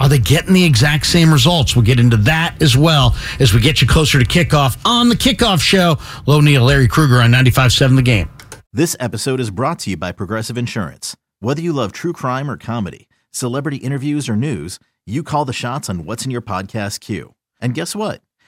are 0.00 0.08
they 0.08 0.18
getting 0.18 0.52
the 0.52 0.64
exact 0.64 1.06
same 1.06 1.32
results? 1.32 1.74
We'll 1.74 1.84
get 1.84 2.00
into 2.00 2.16
that 2.18 2.60
as 2.60 2.76
well 2.76 3.16
as 3.40 3.54
we 3.54 3.60
get 3.60 3.80
you 3.80 3.88
closer 3.88 4.18
to 4.18 4.24
kickoff 4.24 4.78
on 4.84 5.08
the 5.08 5.14
kickoff 5.14 5.60
show. 5.60 5.98
Low 6.26 6.40
Neal, 6.40 6.64
Larry 6.64 6.88
Krueger 6.88 7.20
on 7.20 7.30
95.7 7.32 7.96
The 7.96 8.02
Game. 8.02 8.28
This 8.72 8.96
episode 9.00 9.40
is 9.40 9.50
brought 9.50 9.78
to 9.80 9.90
you 9.90 9.96
by 9.96 10.12
Progressive 10.12 10.58
Insurance. 10.58 11.16
Whether 11.40 11.62
you 11.62 11.72
love 11.72 11.92
true 11.92 12.12
crime 12.12 12.50
or 12.50 12.56
comedy, 12.56 13.08
celebrity 13.30 13.78
interviews 13.78 14.28
or 14.28 14.36
news, 14.36 14.78
you 15.06 15.22
call 15.22 15.44
the 15.44 15.52
shots 15.52 15.88
on 15.88 16.04
what's 16.04 16.24
in 16.24 16.30
your 16.30 16.42
podcast 16.42 17.00
queue. 17.00 17.34
And 17.60 17.72
guess 17.72 17.94
what? 17.96 18.20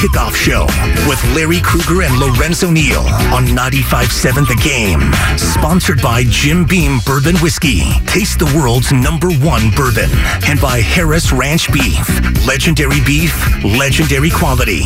Kickoff 0.00 0.34
show 0.34 0.64
with 1.06 1.22
Larry 1.36 1.60
Krueger 1.60 2.00
and 2.04 2.18
Lorenzo 2.18 2.70
Neal 2.70 3.00
on 3.34 3.44
95.7 3.44 4.48
The 4.48 4.54
Game. 4.64 5.12
Sponsored 5.36 6.00
by 6.00 6.24
Jim 6.24 6.64
Beam 6.64 7.00
Bourbon 7.04 7.36
Whiskey. 7.36 7.82
Taste 8.06 8.38
the 8.38 8.46
world's 8.56 8.94
number 8.94 9.30
one 9.30 9.68
bourbon. 9.76 10.08
And 10.46 10.58
by 10.58 10.80
Harris 10.80 11.32
Ranch 11.32 11.70
Beef. 11.70 12.08
Legendary 12.46 13.02
beef, 13.04 13.62
legendary 13.62 14.30
quality. 14.30 14.84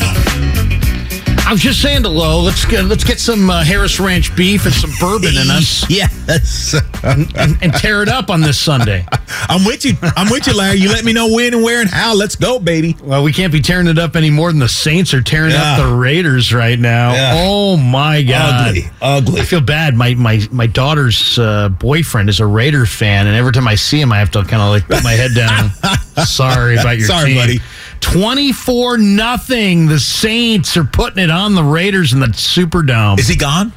I 1.46 1.52
was 1.52 1.60
just 1.60 1.82
saying 1.82 2.04
to 2.04 2.08
Lo, 2.08 2.40
let's 2.40 2.64
get 2.64 2.86
let's 2.86 3.04
get 3.04 3.20
some 3.20 3.50
uh, 3.50 3.62
Harris 3.62 4.00
Ranch 4.00 4.34
beef 4.34 4.64
and 4.64 4.74
some 4.74 4.90
bourbon 4.98 5.36
in 5.36 5.50
us. 5.50 5.84
Yes. 5.94 6.74
and, 7.04 7.30
and, 7.36 7.62
and, 7.62 7.72
tear 7.74 8.02
it 8.02 8.08
up 8.08 8.30
on 8.30 8.40
this 8.40 8.58
Sunday. 8.58 9.06
I'm 9.48 9.64
with 9.64 9.84
you. 9.84 9.92
I'm 10.02 10.30
with 10.30 10.46
you, 10.46 10.56
Larry. 10.56 10.78
You 10.78 10.88
let 10.88 11.04
me 11.04 11.12
know 11.12 11.28
when 11.32 11.52
and 11.52 11.62
where 11.62 11.82
and 11.82 11.90
how. 11.90 12.14
Let's 12.14 12.34
go, 12.34 12.58
baby. 12.58 12.96
Well, 13.02 13.22
we 13.22 13.32
can't 13.32 13.52
be 13.52 13.60
tearing 13.60 13.86
it 13.86 13.98
up 13.98 14.16
any 14.16 14.30
more 14.30 14.50
than 14.50 14.58
the 14.58 14.68
Saints 14.68 15.12
are 15.12 15.20
tearing 15.20 15.50
yeah. 15.50 15.74
up 15.74 15.86
the 15.86 15.94
Raiders 15.94 16.52
right 16.54 16.78
now. 16.78 17.12
Yeah. 17.12 17.34
Oh 17.36 17.76
my 17.76 18.22
god, 18.22 18.68
ugly, 18.70 18.90
ugly. 19.02 19.40
I 19.42 19.44
feel 19.44 19.60
bad. 19.60 19.94
My 19.94 20.14
my 20.14 20.42
my 20.50 20.66
daughter's 20.66 21.38
uh, 21.38 21.68
boyfriend 21.68 22.30
is 22.30 22.40
a 22.40 22.46
Raider 22.46 22.86
fan, 22.86 23.26
and 23.26 23.36
every 23.36 23.52
time 23.52 23.68
I 23.68 23.74
see 23.74 24.00
him, 24.00 24.10
I 24.10 24.18
have 24.18 24.30
to 24.32 24.42
kind 24.44 24.62
of 24.62 24.70
like 24.70 24.86
put 24.86 25.04
my 25.04 25.12
head 25.12 25.34
down. 25.34 25.70
Sorry 26.24 26.76
about 26.76 26.96
your 26.96 27.06
Sorry, 27.06 27.34
team. 27.34 27.36
buddy. 27.36 27.60
24 28.04 28.98
nothing. 28.98 29.86
The 29.86 29.98
Saints 29.98 30.76
are 30.76 30.84
putting 30.84 31.22
it 31.24 31.30
on 31.30 31.54
the 31.54 31.64
Raiders 31.64 32.12
in 32.12 32.20
the 32.20 32.26
Superdome. 32.26 33.18
Is 33.18 33.28
he 33.28 33.36
gone? 33.36 33.72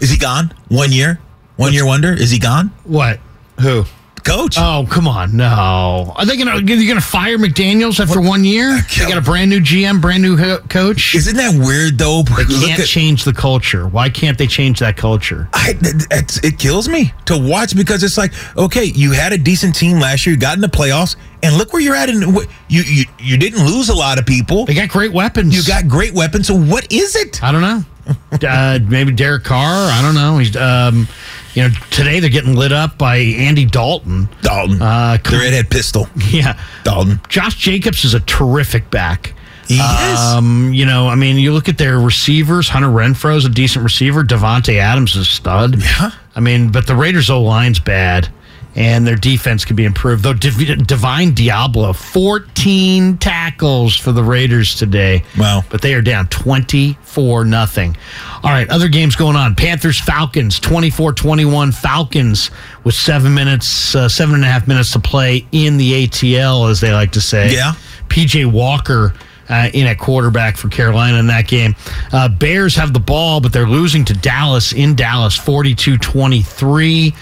Is 0.00 0.10
he 0.10 0.16
gone? 0.16 0.52
One 0.68 0.90
year? 0.90 1.20
One 1.56 1.66
What's, 1.66 1.74
year 1.74 1.86
wonder? 1.86 2.12
Is 2.12 2.30
he 2.30 2.38
gone? 2.38 2.72
What? 2.84 3.20
Who? 3.60 3.84
Coach. 4.24 4.56
Oh, 4.58 4.86
come 4.90 5.06
on. 5.06 5.36
No. 5.36 6.12
Are 6.16 6.24
they 6.24 6.36
going 6.36 6.48
to 6.48 6.54
are 6.54 6.60
going 6.60 6.78
to 6.78 7.00
fire 7.00 7.36
McDaniels 7.36 8.00
after 8.00 8.20
what? 8.20 8.28
one 8.28 8.44
year? 8.44 8.80
They 8.98 9.06
got 9.06 9.18
a 9.18 9.20
brand 9.20 9.50
new 9.50 9.60
GM, 9.60 10.00
brand 10.00 10.22
new 10.22 10.36
coach. 10.68 11.14
Isn't 11.14 11.36
that 11.36 11.54
weird 11.54 11.98
though? 11.98 12.22
They 12.22 12.44
can't 12.44 12.80
at, 12.80 12.86
change 12.86 13.24
the 13.24 13.34
culture. 13.34 13.86
Why 13.86 14.08
can't 14.08 14.38
they 14.38 14.46
change 14.46 14.80
that 14.80 14.96
culture? 14.96 15.48
I, 15.52 15.74
it, 15.80 16.44
it 16.44 16.58
kills 16.58 16.88
me 16.88 17.12
to 17.26 17.36
watch 17.36 17.76
because 17.76 18.02
it's 18.02 18.16
like, 18.16 18.32
okay, 18.56 18.84
you 18.84 19.12
had 19.12 19.32
a 19.32 19.38
decent 19.38 19.74
team 19.74 20.00
last 20.00 20.24
year, 20.24 20.34
you 20.34 20.40
got 20.40 20.56
in 20.56 20.62
the 20.62 20.68
playoffs, 20.68 21.16
and 21.42 21.56
look 21.56 21.72
where 21.72 21.82
you're 21.82 21.94
at. 21.94 22.08
And 22.08 22.22
you, 22.68 22.82
you 22.82 23.04
you 23.18 23.36
didn't 23.36 23.66
lose 23.66 23.90
a 23.90 23.94
lot 23.94 24.18
of 24.18 24.24
people. 24.24 24.64
They 24.64 24.74
got 24.74 24.88
great 24.88 25.12
weapons. 25.12 25.54
You 25.54 25.62
got 25.70 25.86
great 25.86 26.14
weapons. 26.14 26.46
So 26.46 26.54
what 26.56 26.90
is 26.90 27.14
it? 27.14 27.42
I 27.42 27.52
don't 27.52 27.60
know. 27.60 27.82
uh, 28.48 28.78
maybe 28.88 29.12
Derek 29.12 29.44
Carr. 29.44 29.90
I 29.90 30.02
don't 30.02 30.14
know. 30.14 30.38
He's 30.38 30.56
um, 30.56 31.08
you 31.54 31.62
know, 31.62 31.68
today 31.90 32.20
they're 32.20 32.30
getting 32.30 32.54
lit 32.54 32.72
up 32.72 32.98
by 32.98 33.16
Andy 33.16 33.64
Dalton. 33.64 34.28
Dalton. 34.42 34.82
Uh, 34.82 35.18
the 35.24 35.38
redhead 35.38 35.70
pistol. 35.70 36.08
Yeah. 36.30 36.58
Dalton. 36.82 37.20
Josh 37.28 37.56
Jacobs 37.56 38.04
is 38.04 38.14
a 38.14 38.20
terrific 38.20 38.90
back. 38.90 39.34
He 39.66 39.76
is. 39.76 40.18
Um, 40.20 40.72
you 40.74 40.84
know, 40.84 41.08
I 41.08 41.14
mean, 41.14 41.36
you 41.36 41.52
look 41.52 41.68
at 41.68 41.78
their 41.78 41.98
receivers. 41.98 42.68
Hunter 42.68 42.88
Renfrow's 42.88 43.44
a 43.44 43.48
decent 43.48 43.82
receiver. 43.82 44.22
Davante 44.22 44.76
Adams 44.76 45.16
is 45.16 45.22
a 45.22 45.30
stud. 45.30 45.80
Yeah. 45.80 46.10
I 46.36 46.40
mean, 46.40 46.70
but 46.70 46.86
the 46.86 46.94
Raiders' 46.94 47.30
O 47.30 47.40
line's 47.42 47.78
bad, 47.78 48.28
and 48.76 49.06
their 49.06 49.16
defense 49.16 49.64
could 49.64 49.76
be 49.76 49.84
improved. 49.84 50.22
Though 50.22 50.32
Div- 50.34 50.86
Divine 50.86 51.32
Deablo, 51.32 51.94
fourteen 51.94 53.18
tackles 53.18 53.96
for 53.96 54.12
the 54.12 54.22
Raiders 54.22 54.74
today. 54.74 55.24
Wow. 55.38 55.64
But 55.68 55.82
they 55.82 55.94
are 55.94 56.02
down 56.02 56.28
twenty 56.28 56.98
four 57.02 57.44
nothing. 57.44 57.96
All 58.42 58.50
right, 58.50 58.68
other 58.68 58.88
games 58.88 59.16
going 59.16 59.36
on. 59.36 59.54
Panthers 59.54 60.00
Falcons 60.00 60.60
24-21. 60.60 61.72
Falcons 61.72 62.50
with 62.82 62.94
seven 62.94 63.32
minutes, 63.32 63.94
uh, 63.94 64.08
seven 64.08 64.34
and 64.34 64.44
a 64.44 64.48
half 64.48 64.66
minutes 64.68 64.92
to 64.92 64.98
play 64.98 65.46
in 65.52 65.76
the 65.76 66.06
ATL, 66.06 66.70
as 66.70 66.80
they 66.80 66.92
like 66.92 67.12
to 67.12 67.20
say. 67.20 67.54
Yeah. 67.54 67.74
PJ 68.08 68.50
Walker 68.50 69.14
uh, 69.48 69.70
in 69.72 69.86
at 69.86 69.98
quarterback 69.98 70.56
for 70.56 70.68
Carolina 70.68 71.18
in 71.18 71.26
that 71.28 71.46
game. 71.48 71.74
Uh, 72.12 72.28
Bears 72.28 72.74
have 72.76 72.92
the 72.92 73.00
ball, 73.00 73.40
but 73.40 73.52
they're 73.52 73.66
losing 73.68 74.04
to 74.06 74.14
Dallas 74.14 74.72
in 74.72 74.94
Dallas 74.94 75.36
42 75.36 75.98
23. 75.98 77.14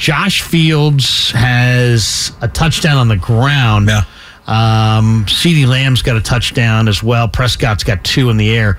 Josh 0.00 0.40
Fields 0.40 1.30
has 1.32 2.32
a 2.40 2.48
touchdown 2.48 2.96
on 2.96 3.08
the 3.08 3.18
ground. 3.18 3.88
Yeah. 3.88 4.04
Um, 4.46 5.26
CeeDee 5.26 5.66
Lamb's 5.66 6.00
got 6.00 6.16
a 6.16 6.22
touchdown 6.22 6.88
as 6.88 7.02
well. 7.02 7.28
Prescott's 7.28 7.84
got 7.84 8.02
two 8.02 8.30
in 8.30 8.38
the 8.38 8.56
air. 8.56 8.78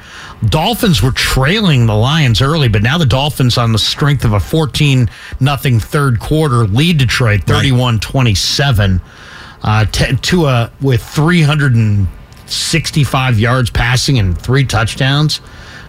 Dolphins 0.50 1.04
were 1.04 1.12
trailing 1.12 1.86
the 1.86 1.96
Lions 1.96 2.42
early, 2.42 2.70
but 2.70 2.82
now 2.82 2.98
the 2.98 3.06
Dolphins, 3.06 3.60
on 3.60 3.72
the 3.72 3.78
strength 3.78 4.26
of 4.26 4.34
a 4.34 4.40
14 4.40 5.08
nothing 5.40 5.80
third 5.80 6.20
quarter, 6.20 6.66
lead 6.66 6.98
Detroit 6.98 7.44
31 7.44 8.00
27. 8.00 9.00
Uh, 9.62 9.86
t- 9.86 10.16
Tua 10.24 10.72
with 10.82 11.04
365 11.04 13.40
yards 13.40 13.70
passing 13.70 14.18
and 14.18 14.36
three 14.36 14.66
touchdowns. 14.66 15.40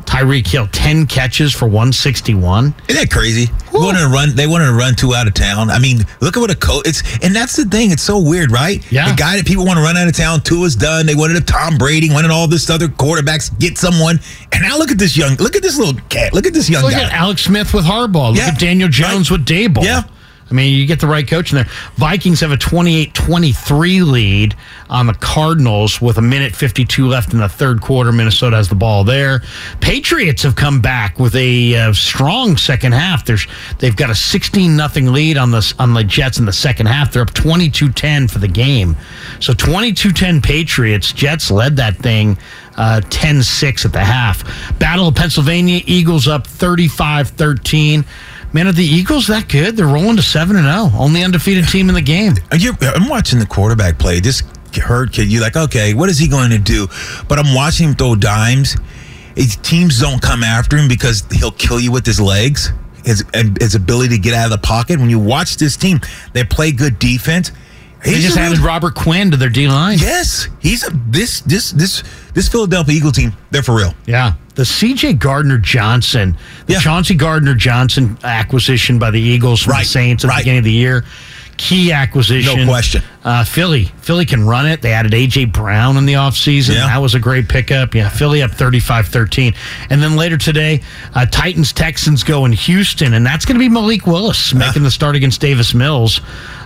Tyreek 0.07 0.47
Hill, 0.47 0.67
10 0.73 1.07
catches 1.07 1.53
for 1.53 1.67
161. 1.67 2.75
Isn't 2.89 3.01
that 3.01 3.11
crazy? 3.11 3.47
They 3.47 3.79
wanted 3.79 4.01
to 4.01 4.09
run. 4.09 4.35
They 4.35 4.47
wanted 4.47 4.67
to 4.67 4.73
run 4.73 4.95
Tua 4.95 5.17
out 5.17 5.27
of 5.27 5.35
town. 5.35 5.71
I 5.71 5.79
mean, 5.79 6.05
look 6.21 6.37
at 6.37 6.41
what 6.41 6.51
a 6.51 6.55
coach. 6.55 6.87
It's 6.87 7.03
and 7.25 7.35
that's 7.35 7.57
the 7.57 7.65
thing. 7.65 7.91
It's 7.91 8.03
so 8.03 8.19
weird, 8.19 8.51
right? 8.51 8.85
Yeah. 8.93 9.09
The 9.11 9.17
guy 9.17 9.37
that 9.37 9.47
people 9.47 9.65
want 9.65 9.79
to 9.79 9.83
run 9.83 9.97
out 9.97 10.07
of 10.07 10.15
town. 10.17 10.41
Tua 10.43 10.67
is 10.67 10.77
done. 10.77 11.07
They 11.07 11.15
wanted 11.15 11.37
a 11.37 11.41
Tom 11.41 11.79
Brady. 11.79 12.11
Wanted 12.11 12.31
all 12.31 12.47
this 12.47 12.69
other 12.69 12.89
quarterbacks 12.89 13.57
get 13.59 13.79
someone. 13.79 14.21
And 14.53 14.63
now 14.63 14.77
look 14.77 14.91
at 14.91 14.99
this 14.99 15.17
young. 15.17 15.37
Look 15.37 15.57
at 15.57 15.63
this 15.63 15.79
little 15.79 16.01
cat. 16.11 16.35
Look 16.35 16.47
at 16.47 16.53
this 16.53 16.69
young 16.69 16.83
Look 16.83 16.93
guy. 16.93 16.99
Look 17.05 17.13
at 17.13 17.19
Alex 17.19 17.43
Smith 17.45 17.73
with 17.73 17.85
Harbaugh. 17.85 18.31
Look 18.31 18.39
Yeah. 18.39 18.49
at 18.49 18.59
Daniel 18.59 18.89
Jones 18.89 19.31
Right. 19.31 19.39
with 19.39 19.47
Daboll. 19.49 19.85
Yeah. 19.85 20.03
I 20.51 20.55
mean, 20.55 20.79
you 20.79 20.87
get 20.87 21.01
the 21.01 21.07
right 21.07 21.27
coach 21.27 21.53
in 21.53 21.57
there. 21.57 21.69
Vikings 21.95 22.41
have 22.41 22.53
a 22.53 22.57
28 22.57 23.15
23 23.15 24.03
lead 24.03 24.57
on 24.91 25.07
the 25.07 25.15
Cardinals 25.15 26.01
with 26.01 26.19
a 26.19 26.23
minute 26.23 26.55
52 26.55 27.09
left 27.09 27.33
in 27.33 27.39
the 27.39 27.49
third 27.49 27.81
quarter. 27.81 28.13
Minnesota 28.13 28.57
has 28.57 28.69
the 28.69 28.75
ball 28.75 29.05
there. 29.05 29.43
Patriots 29.81 30.43
have 30.43 30.57
come 30.57 30.81
back 30.81 31.19
with 31.19 31.35
a 31.35 31.77
uh, 31.77 31.93
strong 31.93 32.57
second 32.57 32.93
half. 32.93 33.25
There's, 33.25 33.47
they've 33.79 33.97
got 33.97 34.11
a 34.11 34.15
16 34.15 34.77
nothing 34.77 35.13
lead 35.13 35.37
on 35.37 35.51
the, 35.51 35.75
on 35.79 35.95
the 35.95 36.05
Jets 36.05 36.39
in 36.39 36.45
the 36.45 36.53
second 36.53 36.87
half. 36.87 37.13
They're 37.13 37.23
up 37.23 37.33
22 37.33 37.91
10 37.91 38.29
for 38.29 38.39
the 38.39 38.49
game. 38.49 38.97
So 39.41 39.55
22 39.55 40.13
10 40.13 40.43
Patriots. 40.43 41.13
Jets 41.13 41.51
led 41.51 41.77
that 41.77 41.97
thing 41.97 42.37
uh, 42.77 43.01
10 43.11 43.43
6 43.43 43.85
at 43.85 43.93
the 43.93 44.01
half. 44.05 44.79
Battle 44.79 45.09
of 45.09 45.15
Pennsylvania, 45.15 45.81
Eagles 45.87 46.29
up 46.29 46.47
35 46.47 47.29
13. 47.29 48.05
Man, 48.55 48.67
are 48.67 48.73
the 48.73 48.85
Eagles 48.85 49.29
that 49.29 49.49
good? 49.49 49.77
They're 49.77 49.87
rolling 49.87 50.17
to 50.17 50.23
7 50.23 50.57
and 50.57 50.67
0. 50.67 50.91
Only 50.99 51.25
undefeated 51.25 51.69
team 51.69 51.89
in 51.89 51.95
the 51.95 52.03
game. 52.03 52.35
You're- 52.57 52.77
I'm 52.95 53.09
watching 53.09 53.39
the 53.39 53.47
quarterback 53.47 53.99
play. 53.99 54.21
This 54.21 54.43
hurt 54.77 55.13
kid. 55.13 55.31
You're 55.33 55.43
like, 55.43 55.57
okay, 55.57 55.95
what 55.95 56.09
is 56.11 56.19
he 56.19 56.29
going 56.29 56.51
to 56.51 56.59
do? 56.59 56.89
But 57.29 57.39
I'm 57.39 57.55
watching 57.55 57.89
him 57.89 57.95
throw 57.95 58.15
dimes. 58.15 58.77
His 59.37 59.57
teams 59.57 59.99
don't 60.01 60.21
come 60.21 60.43
after 60.43 60.77
him 60.77 60.89
because 60.89 61.25
he'll 61.33 61.53
kill 61.53 61.81
you 61.81 61.91
with 61.91 62.05
his 62.05 62.21
legs. 62.21 62.73
His 63.05 63.25
his 63.59 63.75
ability 63.75 64.11
to 64.17 64.19
get 64.19 64.35
out 64.35 64.45
of 64.45 64.51
the 64.53 64.59
pocket. 64.67 65.01
When 65.01 65.11
you 65.11 65.19
watch 65.19 65.57
this 65.57 65.77
team, 65.77 66.01
they 66.35 66.45
play 66.45 66.71
good 66.73 66.99
defense. 66.99 67.51
They 68.05 68.21
just 68.21 68.37
a 68.37 68.41
real- 68.41 68.51
added 68.51 68.59
Robert 68.61 68.95
Quinn 68.95 69.31
to 69.31 69.37
their 69.37 69.49
D 69.49 69.69
line. 69.69 69.99
Yes, 69.99 70.49
he's 70.61 70.87
a 70.87 70.91
this 71.09 71.41
this 71.43 71.71
this 71.71 72.03
this 72.35 72.49
Philadelphia 72.49 72.95
Eagle 72.97 73.13
team. 73.13 73.33
They're 73.51 73.63
for 73.63 73.75
real. 73.77 73.95
Yeah. 74.07 74.35
The 74.55 74.65
CJ 74.65 75.19
Gardner 75.19 75.57
Johnson, 75.59 76.37
the 76.67 76.75
Yeah. 76.75 76.81
Chauncey 76.81 77.15
Gardner 77.15 77.55
Johnson 77.55 78.19
acquisition 78.23 78.99
by 78.99 79.11
the 79.11 79.21
Eagles 79.21 79.63
from 79.63 79.73
Right, 79.73 79.85
the 79.85 79.89
Saints 79.89 80.25
at 80.25 80.29
the 80.29 80.37
beginning 80.37 80.59
of 80.59 80.65
the 80.65 80.73
year. 80.73 81.05
Key 81.59 81.93
acquisition. 81.93 82.61
No 82.61 82.67
question. 82.67 83.03
Uh, 83.25 83.45
Philly. 83.45 83.93
Philly 84.01 84.25
can 84.25 84.45
run 84.47 84.67
it. 84.67 84.83
They 84.83 84.93
added 84.93 85.15
A.J. 85.15 85.45
Brown 85.47 85.97
in 85.97 86.07
the 86.07 86.15
offseason. 86.15 86.75
Yeah. 86.75 86.87
That 86.87 87.01
was 87.01 87.15
a 87.15 87.21
great 87.21 87.49
pickup. 87.49 87.95
Yeah, 87.95 88.09
Philly 88.09 88.43
up 88.43 88.51
35 88.51 89.07
13. 89.09 89.55
And 89.91 90.03
then 90.03 90.17
later 90.17 90.37
today, 90.37 90.81
uh, 91.15 91.27
Titans 91.27 91.73
Texans 91.73 92.25
go 92.25 92.45
in 92.47 92.53
Houston, 92.53 93.15
and 93.15 93.25
that's 93.25 93.45
going 93.45 93.55
to 93.55 93.61
be 93.61 93.69
Malik 93.69 94.07
Willis 94.07 94.53
making 94.55 94.83
the 94.83 94.91
start 94.91 95.15
against 95.15 95.41
Davis 95.41 95.73
Mills. 95.73 96.21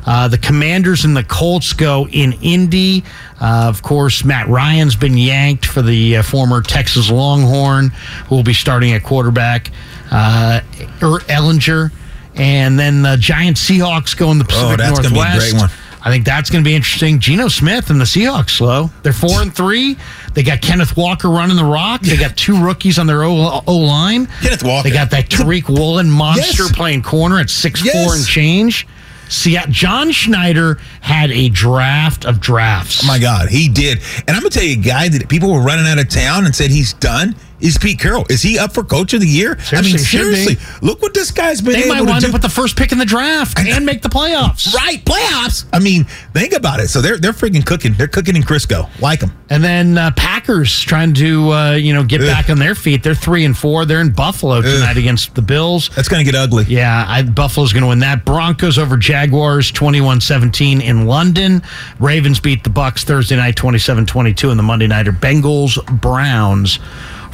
Uh, 0.06 0.28
the 0.28 0.38
Commanders 0.38 1.04
and 1.04 1.16
the 1.16 1.24
Colts 1.24 1.72
go 1.72 2.06
in 2.08 2.32
Indy. 2.40 3.04
Uh, 3.40 3.66
of 3.68 3.82
course, 3.82 4.24
Matt 4.24 4.48
Ryan's 4.48 4.96
been 4.96 5.18
yanked 5.18 5.66
for 5.66 5.82
the 5.82 6.18
uh, 6.18 6.22
former 6.22 6.62
Texas 6.62 7.10
Longhorn, 7.10 7.88
who 8.28 8.36
will 8.36 8.44
be 8.44 8.54
starting 8.54 8.92
at 8.92 9.02
quarterback. 9.02 9.70
Uh, 10.10 10.60
er, 11.02 11.18
Ehlinger. 11.28 11.90
And 12.36 12.78
then 12.78 13.02
the 13.02 13.16
Giant 13.16 13.56
Seahawks 13.56 14.16
go 14.16 14.30
in 14.30 14.38
the 14.38 14.44
Pacific 14.44 14.74
Oh, 14.74 14.76
that's 14.76 15.00
gonna 15.00 15.14
be 15.14 15.20
a 15.20 15.38
great 15.38 15.54
one. 15.54 15.70
I 16.06 16.10
think 16.10 16.24
that's 16.24 16.50
going 16.50 16.62
to 16.62 16.68
be 16.68 16.76
interesting. 16.76 17.18
Geno 17.18 17.48
Smith 17.48 17.90
and 17.90 18.00
the 18.00 18.04
Seahawks 18.04 18.50
slow. 18.50 18.90
They're 19.02 19.12
four 19.12 19.42
and 19.42 19.52
three. 19.52 19.96
They 20.34 20.44
got 20.44 20.60
Kenneth 20.60 20.96
Walker 20.96 21.28
running 21.28 21.56
the 21.56 21.64
rock. 21.64 22.02
They 22.02 22.16
got 22.16 22.36
two 22.36 22.62
rookies 22.62 23.00
on 23.00 23.08
their 23.08 23.24
O 23.24 23.60
line. 23.66 24.28
Kenneth 24.40 24.62
Walker. 24.62 24.88
They 24.88 24.94
got 24.94 25.10
that 25.10 25.28
Tariq 25.28 25.68
Woolen 25.68 26.08
monster 26.08 26.62
Yes. 26.62 26.72
playing 26.76 27.02
corner 27.02 27.40
at 27.40 27.50
six 27.50 27.80
four 27.80 28.14
and 28.14 28.24
change. 28.24 28.86
See, 29.28 29.58
John 29.68 30.12
Schneider 30.12 30.78
had 31.00 31.30
a 31.30 31.48
draft 31.48 32.24
of 32.24 32.40
drafts. 32.40 33.02
Oh 33.04 33.06
my 33.06 33.18
God, 33.18 33.48
he 33.48 33.68
did. 33.68 33.98
And 34.26 34.36
I'm 34.36 34.42
gonna 34.42 34.50
tell 34.50 34.62
you, 34.62 34.78
a 34.78 34.82
guy 34.82 35.08
that 35.08 35.28
people 35.28 35.52
were 35.52 35.62
running 35.62 35.86
out 35.86 35.98
of 35.98 36.08
town 36.08 36.46
and 36.46 36.54
said 36.54 36.70
he's 36.70 36.92
done 36.94 37.34
is 37.60 37.78
Pete 37.78 37.98
Carroll. 37.98 38.26
Is 38.28 38.42
he 38.42 38.58
up 38.58 38.72
for 38.72 38.82
coach 38.82 39.12
of 39.14 39.20
the 39.20 39.26
year? 39.28 39.58
I 39.72 39.82
mean, 39.82 39.98
Seriously, 39.98 40.54
seriously, 40.54 40.86
look 40.86 41.02
what 41.02 41.14
this 41.14 41.30
guy's 41.30 41.60
been 41.60 41.74
they 41.74 41.88
might 41.88 41.98
to 41.98 42.04
wind 42.04 42.24
up 42.24 42.32
with 42.32 42.42
the 42.42 42.48
first 42.48 42.76
pick 42.76 42.92
in 42.92 42.98
the 42.98 43.04
draft 43.04 43.58
and 43.58 43.86
make 43.86 44.02
the 44.02 44.08
playoffs. 44.08 44.74
right 44.74 45.04
playoffs. 45.04 45.66
I 45.72 45.78
mean, 45.78 46.04
think 46.32 46.52
about 46.52 46.80
it. 46.80 46.88
So 46.88 47.00
they're 47.00 47.18
they're 47.18 47.32
freaking 47.32 47.64
cooking. 47.64 47.92
They're 47.94 48.08
cooking 48.08 48.36
in 48.36 48.42
Crisco. 48.42 48.88
Like 49.00 49.20
them. 49.20 49.32
And 49.50 49.62
then 49.62 49.98
uh, 49.98 50.10
Packers 50.16 50.80
trying 50.80 51.14
to 51.14 51.50
uh, 51.50 51.72
you 51.72 51.94
know 51.94 52.04
get 52.04 52.20
Ugh. 52.20 52.26
back 52.26 52.50
on 52.50 52.58
their 52.58 52.74
feet. 52.74 53.02
They're 53.02 53.14
three 53.14 53.44
and 53.44 53.56
four. 53.56 53.84
They're 53.84 54.00
in 54.00 54.10
Buffalo 54.10 54.60
tonight 54.62 54.96
against 54.96 55.34
the 55.34 55.42
Bills. 55.42 55.90
That's 55.90 56.08
gonna 56.08 56.24
get 56.24 56.34
ugly. 56.34 56.64
Yeah, 56.64 57.04
I, 57.06 57.22
Buffalo's 57.22 57.72
going 57.72 57.82
to 57.82 57.88
win 57.88 57.98
that. 58.00 58.24
Broncos 58.24 58.78
over 58.78 58.96
Jaguars 58.96 59.70
21-17 59.72 60.82
in 60.82 61.06
London. 61.06 61.62
Ravens 61.98 62.40
beat 62.40 62.64
the 62.64 62.70
Bucks 62.70 63.04
Thursday 63.04 63.36
night 63.36 63.56
27-22 63.56 64.50
in 64.50 64.56
the 64.56 64.62
Monday 64.62 64.86
nighter. 64.86 65.12
Bengals 65.12 65.76
Browns 66.00 66.78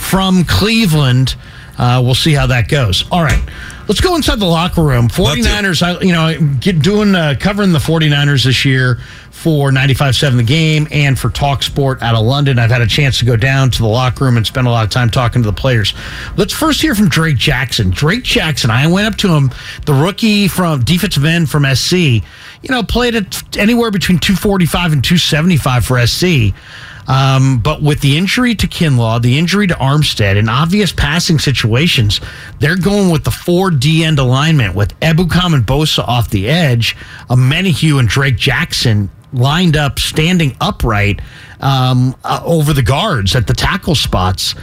from 0.02 0.44
Cleveland. 0.44 1.36
Uh, 1.78 2.00
we'll 2.04 2.14
see 2.14 2.32
how 2.32 2.46
that 2.46 2.68
goes. 2.68 3.04
All 3.10 3.22
right. 3.22 3.42
Let's 3.88 4.00
go 4.00 4.14
inside 4.14 4.38
the 4.38 4.46
locker 4.46 4.82
room. 4.82 5.08
Love 5.18 5.36
to. 5.36 5.42
49ers, 5.42 5.82
I, 5.82 6.00
you 6.00 6.12
know, 6.12 6.56
get 6.60 6.80
doing 6.80 7.14
uh, 7.14 7.34
covering 7.40 7.72
the 7.72 7.78
49ers 7.78 8.44
this 8.44 8.64
year 8.64 8.98
for 9.30 9.70
95.7 9.70 10.36
The 10.36 10.42
Game 10.44 10.86
and 10.92 11.18
for 11.18 11.28
Talk 11.30 11.64
Sport 11.64 12.00
out 12.00 12.14
of 12.14 12.24
London. 12.24 12.58
I've 12.58 12.70
had 12.70 12.82
a 12.82 12.86
chance 12.86 13.18
to 13.18 13.24
go 13.24 13.34
down 13.36 13.70
to 13.72 13.82
the 13.82 13.88
locker 13.88 14.24
room 14.24 14.36
and 14.36 14.46
spend 14.46 14.68
a 14.68 14.70
lot 14.70 14.84
of 14.84 14.90
time 14.90 15.10
talking 15.10 15.42
to 15.42 15.50
the 15.50 15.54
players. 15.54 15.94
Let's 16.36 16.52
first 16.52 16.80
hear 16.80 16.94
from 16.94 17.08
Drake 17.08 17.38
Jackson. 17.38 17.90
Drake 17.90 18.22
Jackson, 18.22 18.70
I 18.70 18.86
went 18.86 19.08
up 19.08 19.16
to 19.16 19.28
him, 19.34 19.50
the 19.84 19.94
rookie 19.94 20.46
from 20.46 20.84
defensive 20.84 21.24
end 21.24 21.50
from 21.50 21.64
SC, 21.74 21.92
you 21.92 22.68
know, 22.68 22.84
played 22.84 23.16
at 23.16 23.56
anywhere 23.56 23.90
between 23.90 24.18
245 24.18 24.92
and 24.92 25.02
275 25.02 25.84
for 25.84 26.06
SC. 26.06 26.54
Um, 27.08 27.58
but 27.58 27.82
with 27.82 28.00
the 28.00 28.16
injury 28.16 28.54
to 28.54 28.66
Kinlaw, 28.66 29.20
the 29.20 29.38
injury 29.38 29.66
to 29.66 29.74
Armstead, 29.74 30.38
and 30.38 30.48
obvious 30.48 30.92
passing 30.92 31.38
situations, 31.38 32.20
they're 32.60 32.76
going 32.76 33.10
with 33.10 33.24
the 33.24 33.30
four 33.30 33.70
D 33.70 34.04
end 34.04 34.18
alignment 34.18 34.74
with 34.74 34.98
Ebukam 35.00 35.54
and 35.54 35.66
Bosa 35.66 36.06
off 36.06 36.30
the 36.30 36.48
edge, 36.48 36.96
Omenihu 37.28 37.98
and 37.98 38.08
Drake 38.08 38.36
Jackson 38.36 39.10
lined 39.32 39.76
up, 39.76 39.98
standing 39.98 40.56
upright 40.60 41.20
um, 41.60 42.14
uh, 42.22 42.40
over 42.44 42.72
the 42.72 42.82
guards 42.82 43.34
at 43.34 43.46
the 43.46 43.54
tackle 43.54 43.94
spots. 43.94 44.54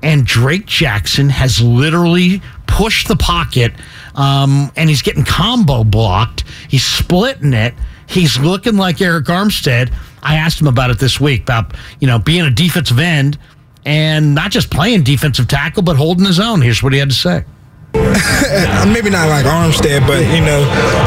And 0.00 0.24
Drake 0.24 0.66
Jackson 0.66 1.28
has 1.28 1.60
literally 1.60 2.40
pushed 2.68 3.08
the 3.08 3.16
pocket, 3.16 3.72
um, 4.14 4.70
and 4.76 4.88
he's 4.88 5.02
getting 5.02 5.24
combo 5.24 5.82
blocked. 5.82 6.44
He's 6.68 6.84
splitting 6.84 7.52
it. 7.52 7.74
He's 8.06 8.38
looking 8.38 8.76
like 8.76 8.98
Arik 8.98 9.24
Armstead. 9.24 9.92
I 10.22 10.36
asked 10.36 10.60
him 10.60 10.66
about 10.66 10.90
it 10.90 10.98
this 10.98 11.20
week 11.20 11.42
about 11.42 11.74
you 12.00 12.06
know 12.06 12.18
being 12.18 12.42
a 12.42 12.50
defensive 12.50 12.98
end 12.98 13.38
and 13.84 14.34
not 14.34 14.50
just 14.50 14.70
playing 14.70 15.02
defensive 15.02 15.48
tackle, 15.48 15.82
but 15.82 15.96
holding 15.96 16.26
his 16.26 16.40
own. 16.40 16.60
Here's 16.60 16.82
what 16.82 16.92
he 16.92 16.98
had 16.98 17.10
to 17.10 17.14
say. 17.14 17.44
maybe 18.92 19.10
not 19.10 19.28
like 19.28 19.44
Armstead, 19.44 20.06
but 20.06 20.20
you 20.32 20.40
know, 20.44 20.60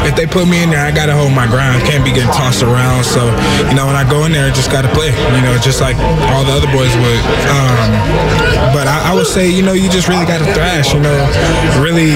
if 0.06 0.14
they 0.16 0.26
put 0.26 0.46
me 0.46 0.62
in 0.62 0.70
there, 0.70 0.84
I 0.84 0.90
gotta 0.90 1.14
hold 1.14 1.32
my 1.32 1.46
ground. 1.46 1.82
Can't 1.84 2.04
be 2.04 2.12
getting 2.12 2.32
tossed 2.32 2.62
around. 2.62 3.04
So, 3.04 3.26
you 3.68 3.74
know, 3.74 3.86
when 3.86 3.96
I 3.96 4.08
go 4.08 4.24
in 4.26 4.32
there, 4.32 4.46
I 4.46 4.52
just 4.54 4.70
gotta 4.70 4.88
play. 4.90 5.10
You 5.10 5.42
know, 5.42 5.54
just 5.58 5.80
like 5.80 5.96
all 6.32 6.44
the 6.44 6.52
other 6.52 6.70
boys 6.70 6.92
would. 6.98 7.22
Um, 7.50 7.90
but 8.74 8.86
I, 8.86 9.10
I, 9.10 9.14
would 9.14 9.26
say, 9.26 9.48
you 9.48 9.62
know, 9.62 9.72
you 9.72 9.90
just 9.90 10.08
really 10.08 10.26
gotta 10.26 10.46
thrash. 10.54 10.94
You 10.94 11.00
know, 11.00 11.14
really, 11.82 12.14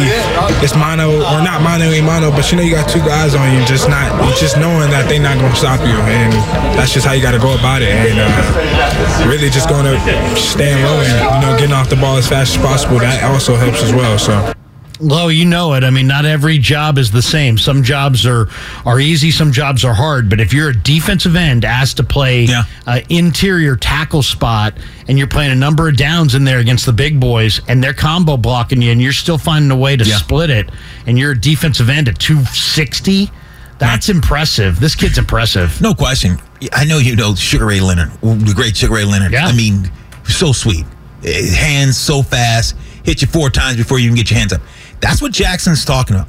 it's 0.63 0.75
mono 0.75 1.23
or 1.23 1.41
not 1.43 1.63
mono 1.63 1.91
a 1.91 2.01
mono, 2.03 2.31
but 2.31 2.51
you 2.51 2.59
know, 2.59 2.65
you 2.65 2.75
got 2.75 2.89
two 2.89 3.03
guys 3.03 3.35
on 3.35 3.47
you, 3.55 3.65
just 3.67 3.89
not, 3.89 4.11
just 4.39 4.59
knowing 4.59 4.91
that 4.91 5.09
they're 5.09 5.23
not 5.23 5.39
gonna 5.39 5.57
stop 5.57 5.81
you, 5.81 5.97
and 5.97 6.33
that's 6.77 6.93
just 6.93 7.07
how 7.07 7.13
you 7.13 7.23
gotta 7.23 7.41
go 7.41 7.55
about 7.55 7.83
it. 7.83 7.95
And 7.95 8.19
uh, 8.19 9.29
really, 9.29 9.51
just 9.51 9.69
to 9.69 9.99
stand 10.37 10.83
low 10.83 10.99
and 11.03 11.17
you 11.35 11.41
know, 11.43 11.57
getting 11.59 11.75
off 11.75 11.89
the 11.89 11.97
ball 11.97 12.17
as 12.17 12.29
fast 12.29 12.57
as 12.57 12.63
possible. 12.63 12.99
That 12.99 13.23
also 13.25 13.55
helps 13.57 13.83
as 13.83 13.93
well. 13.93 14.19
So. 14.19 14.57
Lo, 14.99 15.29
you 15.29 15.45
know 15.45 15.75
it. 15.75 15.85
I 15.85 15.91
mean, 15.91 16.07
not 16.07 16.25
every 16.25 16.59
job 16.59 16.97
is 16.97 17.11
the 17.11 17.23
same. 17.23 17.59
Some 17.59 17.83
jobs 17.83 18.25
are 18.27 18.49
are 18.85 18.99
easy, 18.99 19.31
some 19.31 19.53
jobs 19.53 19.85
are 19.85 19.95
hard. 19.95 20.31
But 20.31 20.41
if 20.41 20.53
you're 20.53 20.71
a 20.71 20.77
defensive 20.77 21.37
end 21.37 21.65
asked 21.65 21.99
to 21.99 22.05
play 22.05 22.45
yeah. 22.45 22.65
uh, 22.87 23.01
interior 23.09 23.77
tackle 23.77 24.23
spot, 24.23 24.75
and 25.09 25.19
you're 25.19 25.27
playing 25.27 25.53
a 25.53 25.57
number 25.57 25.89
of 25.89 25.97
downs 25.97 26.35
in 26.35 26.45
there 26.45 26.59
against 26.59 26.87
the 26.87 26.93
big 26.93 27.21
boys, 27.21 27.61
and 27.69 27.83
they're 27.83 27.95
combo 27.95 28.37
blocking 28.37 28.81
you, 28.81 28.91
and 28.91 29.03
you're 29.03 29.13
still 29.13 29.39
finding 29.39 29.71
a 29.71 29.77
way 29.77 29.97
to 29.97 30.05
yeah. 30.05 30.17
split 30.17 30.51
it, 30.51 30.71
and 31.07 31.19
you're 31.19 31.33
a 31.33 31.41
defensive 31.41 31.91
end 31.91 32.09
at 32.09 32.19
260. 32.19 33.31
That's 33.79 34.09
impressive. 34.09 34.81
This 34.81 34.95
kid's 34.95 35.19
impressive. 35.19 35.81
No 35.83 35.95
question. 35.95 36.39
I 36.73 36.85
know 36.85 36.99
you 36.99 37.17
know 37.17 37.35
Sugar 37.35 37.67
Ray 37.67 37.81
Leonard, 37.81 38.11
the 38.23 38.55
great 38.57 38.77
Sugar 38.77 38.95
Ray 38.95 39.05
Leonard. 39.05 39.33
Yeah. 39.33 39.47
I 39.47 39.53
mean, 39.53 39.91
so 40.25 40.53
sweet. 40.53 40.87
Eh, 41.25 41.55
hands 41.55 41.97
so 41.99 42.23
fast, 42.23 42.77
hit 43.05 43.21
you 43.21 43.29
four 43.29 43.51
times 43.51 43.77
before 43.77 43.99
you 43.99 44.07
even 44.07 44.17
get 44.17 44.31
your 44.31 44.39
hands 44.39 44.53
up. 44.53 44.63
That's 45.01 45.21
what 45.21 45.33
Jackson's 45.33 45.85
talking 45.85 46.17
about. 46.17 46.29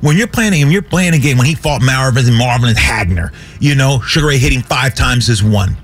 When 0.00 0.16
you're 0.16 0.26
playing 0.26 0.52
game, 0.52 0.70
you're 0.70 0.82
playing 0.82 1.14
a 1.14 1.18
game 1.18 1.36
when 1.36 1.46
he 1.46 1.54
fought 1.54 1.82
Marvin 1.82 2.26
and 2.26 2.34
Marvin 2.34 2.68
and 2.68 2.78
Hagler, 2.78 3.34
you 3.60 3.74
know, 3.74 4.00
Sugar 4.00 4.28
Ray 4.28 4.38
hitting 4.38 4.62
five 4.62 4.94
times 4.94 5.28
as 5.28 5.42
one. 5.42 5.76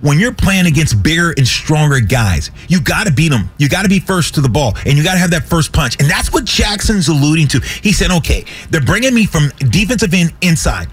When 0.00 0.18
you're 0.18 0.34
playing 0.34 0.66
against 0.66 1.00
bigger 1.00 1.32
and 1.36 1.46
stronger 1.46 2.00
guys, 2.00 2.50
you 2.68 2.80
got 2.80 3.06
to 3.06 3.12
beat 3.12 3.28
them. 3.28 3.48
You 3.58 3.68
got 3.68 3.84
to 3.84 3.88
be 3.88 4.00
first 4.00 4.34
to 4.34 4.40
the 4.40 4.48
ball, 4.48 4.74
and 4.84 4.98
you 4.98 5.04
got 5.04 5.12
to 5.12 5.18
have 5.20 5.30
that 5.30 5.44
first 5.44 5.72
punch. 5.72 5.96
And 6.00 6.10
that's 6.10 6.32
what 6.32 6.44
Jackson's 6.44 7.06
alluding 7.06 7.46
to. 7.48 7.60
He 7.60 7.92
said, 7.92 8.10
okay, 8.10 8.44
they're 8.70 8.80
bringing 8.80 9.14
me 9.14 9.26
from 9.26 9.52
defensive 9.70 10.12
end 10.12 10.34
inside. 10.40 10.88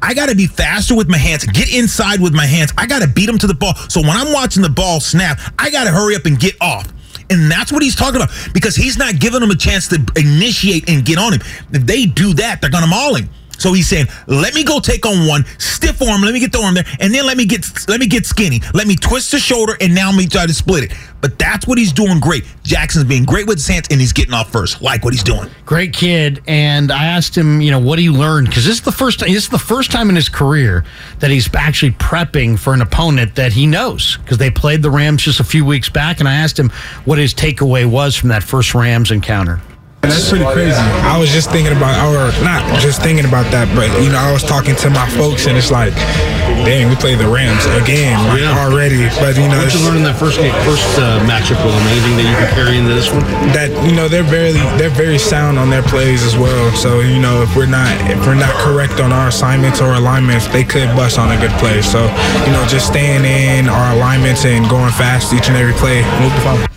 I 0.00 0.14
got 0.14 0.30
to 0.30 0.34
be 0.34 0.46
faster 0.46 0.94
with 0.94 1.10
my 1.10 1.18
hands, 1.18 1.44
get 1.44 1.74
inside 1.74 2.22
with 2.22 2.32
my 2.32 2.46
hands. 2.46 2.72
I 2.78 2.86
got 2.86 3.02
to 3.02 3.08
beat 3.08 3.26
them 3.26 3.36
to 3.38 3.46
the 3.46 3.54
ball. 3.54 3.74
So 3.74 4.00
when 4.00 4.12
I'm 4.12 4.32
watching 4.32 4.62
the 4.62 4.70
ball 4.70 4.98
snap, 4.98 5.38
I 5.58 5.70
got 5.70 5.84
to 5.84 5.90
hurry 5.90 6.16
up 6.16 6.24
and 6.24 6.40
get 6.40 6.54
off. 6.62 6.90
And 7.30 7.50
that's 7.50 7.72
what 7.72 7.82
he's 7.82 7.96
talking 7.96 8.16
about 8.16 8.30
because 8.52 8.76
he's 8.76 8.98
not 8.98 9.18
giving 9.18 9.40
them 9.40 9.50
a 9.50 9.56
chance 9.56 9.88
to 9.88 10.04
initiate 10.16 10.88
and 10.88 11.04
get 11.04 11.18
on 11.18 11.32
him. 11.32 11.40
If 11.72 11.86
they 11.86 12.06
do 12.06 12.34
that, 12.34 12.60
they're 12.60 12.70
going 12.70 12.84
to 12.84 12.90
maul 12.90 13.14
him. 13.14 13.28
So 13.58 13.72
he's 13.72 13.88
saying, 13.88 14.06
"Let 14.26 14.54
me 14.54 14.64
go 14.64 14.80
take 14.80 15.06
on 15.06 15.26
one 15.26 15.44
stiff 15.58 16.00
arm. 16.02 16.22
Let 16.22 16.34
me 16.34 16.40
get 16.40 16.52
the 16.52 16.60
arm 16.60 16.74
there, 16.74 16.86
and 17.00 17.12
then 17.14 17.26
let 17.26 17.36
me 17.36 17.44
get 17.44 17.66
let 17.88 18.00
me 18.00 18.06
get 18.06 18.26
skinny. 18.26 18.60
Let 18.72 18.86
me 18.86 18.96
twist 18.96 19.32
the 19.32 19.38
shoulder, 19.38 19.76
and 19.80 19.94
now 19.94 20.12
me 20.12 20.26
try 20.26 20.46
to 20.46 20.54
split 20.54 20.84
it." 20.84 20.92
But 21.20 21.38
that's 21.38 21.66
what 21.66 21.78
he's 21.78 21.92
doing 21.92 22.20
great. 22.20 22.44
Jackson's 22.64 23.04
being 23.04 23.24
great 23.24 23.46
with 23.46 23.56
his 23.56 23.66
hands, 23.66 23.88
and 23.90 23.98
he's 23.98 24.12
getting 24.12 24.34
off 24.34 24.52
first. 24.52 24.82
Like 24.82 25.04
what 25.04 25.14
he's 25.14 25.22
doing. 25.22 25.48
Great 25.64 25.94
kid. 25.94 26.42
And 26.46 26.92
I 26.92 27.06
asked 27.06 27.34
him, 27.34 27.62
you 27.62 27.70
know, 27.70 27.78
what 27.78 27.98
he 27.98 28.10
learned 28.10 28.48
because 28.48 28.66
this 28.66 28.74
is 28.74 28.82
the 28.82 28.92
first. 28.92 29.20
This 29.20 29.44
is 29.44 29.48
the 29.48 29.58
first 29.58 29.90
time 29.90 30.10
in 30.10 30.16
his 30.16 30.28
career 30.28 30.84
that 31.20 31.30
he's 31.30 31.48
actually 31.54 31.92
prepping 31.92 32.58
for 32.58 32.74
an 32.74 32.82
opponent 32.82 33.36
that 33.36 33.52
he 33.54 33.66
knows 33.66 34.18
because 34.18 34.36
they 34.36 34.50
played 34.50 34.82
the 34.82 34.90
Rams 34.90 35.22
just 35.22 35.40
a 35.40 35.44
few 35.44 35.64
weeks 35.64 35.88
back. 35.88 36.20
And 36.20 36.28
I 36.28 36.34
asked 36.34 36.58
him 36.58 36.70
what 37.06 37.18
his 37.18 37.32
takeaway 37.32 37.86
was 37.86 38.14
from 38.16 38.28
that 38.28 38.42
first 38.42 38.74
Rams 38.74 39.10
encounter. 39.10 39.62
That's 40.10 40.28
pretty 40.28 40.44
crazy. 40.44 40.76
I 41.06 41.18
was 41.18 41.30
just 41.30 41.50
thinking 41.50 41.76
about, 41.76 41.96
or 42.04 42.32
not 42.44 42.62
just 42.80 43.00
thinking 43.02 43.24
about 43.24 43.50
that, 43.52 43.68
but 43.74 43.88
you 44.02 44.10
know, 44.10 44.18
I 44.18 44.32
was 44.32 44.42
talking 44.42 44.76
to 44.76 44.90
my 44.90 45.08
folks, 45.16 45.46
and 45.46 45.56
it's 45.56 45.70
like, 45.70 45.94
dang, 46.64 46.88
we 46.88 46.96
play 46.96 47.14
the 47.14 47.28
Rams 47.28 47.64
again 47.76 48.16
like, 48.28 48.40
yeah. 48.40 48.64
already. 48.64 49.08
But 49.20 49.36
you 49.36 49.48
know, 49.48 49.60
what 49.60 49.72
you 49.72 49.84
learn 49.84 49.96
in 49.96 50.04
that 50.04 50.16
first 50.18 50.38
game, 50.38 50.52
first 50.64 50.84
uh, 50.98 51.20
matchup 51.24 51.60
with 51.64 51.72
them? 51.72 51.84
Anything 51.92 52.16
that 52.20 52.26
you 52.28 52.36
can 52.36 52.50
carry 52.54 52.76
into 52.76 52.92
this 52.94 53.10
one? 53.12 53.24
That 53.56 53.70
you 53.84 53.94
know, 53.94 54.08
they're 54.08 54.26
very 54.26 54.52
they're 54.76 54.92
very 54.92 55.18
sound 55.18 55.58
on 55.58 55.70
their 55.70 55.84
plays 55.84 56.22
as 56.22 56.36
well. 56.36 56.72
So 56.76 57.00
you 57.00 57.20
know, 57.20 57.42
if 57.42 57.54
we're 57.56 57.70
not 57.70 57.92
if 58.10 58.20
we're 58.26 58.38
not 58.38 58.52
correct 58.64 59.00
on 59.00 59.12
our 59.12 59.28
assignments 59.28 59.80
or 59.80 59.94
alignments, 59.94 60.46
they 60.48 60.64
could 60.64 60.88
bust 60.96 61.18
on 61.18 61.30
a 61.32 61.38
good 61.40 61.54
play. 61.58 61.82
So 61.82 62.04
you 62.44 62.52
know, 62.52 62.64
just 62.68 62.88
staying 62.88 63.24
in 63.24 63.68
our 63.68 63.94
alignments 63.94 64.44
and 64.44 64.68
going 64.68 64.92
fast 64.92 65.32
each 65.32 65.48
and 65.48 65.56
every 65.56 65.74
play, 65.74 66.02
move 66.20 66.34
the 66.34 66.42
ball 66.44 66.73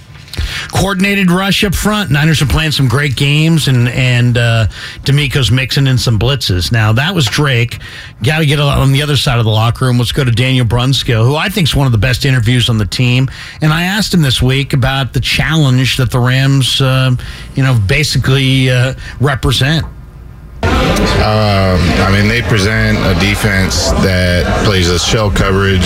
coordinated 0.71 1.31
rush 1.31 1.63
up 1.63 1.75
front. 1.75 2.11
Niners 2.11 2.41
are 2.41 2.47
playing 2.47 2.71
some 2.71 2.87
great 2.87 3.15
games, 3.15 3.67
and 3.67 3.89
and 3.89 4.37
uh, 4.37 4.67
DeMeco's 5.03 5.51
mixing 5.51 5.87
in 5.87 5.97
some 5.97 6.19
blitzes. 6.19 6.71
Now 6.71 6.93
that 6.93 7.13
was 7.15 7.25
Drake. 7.25 7.79
Got 8.23 8.39
to 8.39 8.45
get 8.45 8.59
on 8.59 8.91
the 8.91 9.01
other 9.01 9.17
side 9.17 9.39
of 9.39 9.45
the 9.45 9.51
locker 9.51 9.85
room. 9.85 9.97
Let's 9.97 10.11
go 10.11 10.23
to 10.23 10.31
Daniel 10.31 10.65
Brunskill, 10.65 11.25
who 11.25 11.35
I 11.35 11.49
think 11.49 11.67
is 11.67 11.75
one 11.75 11.85
of 11.85 11.91
the 11.91 11.97
best 11.97 12.25
interviews 12.25 12.69
on 12.69 12.77
the 12.77 12.85
team. 12.85 13.29
And 13.61 13.71
I 13.73 13.83
asked 13.83 14.13
him 14.13 14.21
this 14.21 14.41
week 14.41 14.73
about 14.73 15.13
the 15.13 15.19
challenge 15.19 15.97
that 15.97 16.11
the 16.11 16.19
Rams, 16.19 16.81
uh, 16.81 17.15
you 17.55 17.63
know, 17.63 17.79
basically 17.87 18.69
uh, 18.69 18.93
represent. 19.19 19.85
Um, 21.17 21.81
I 22.05 22.09
mean, 22.11 22.27
they 22.27 22.41
present 22.41 22.97
a 23.03 23.13
defense 23.19 23.89
that 24.05 24.45
plays 24.65 24.89
a 24.89 24.99
shell 24.99 25.29
coverage, 25.31 25.85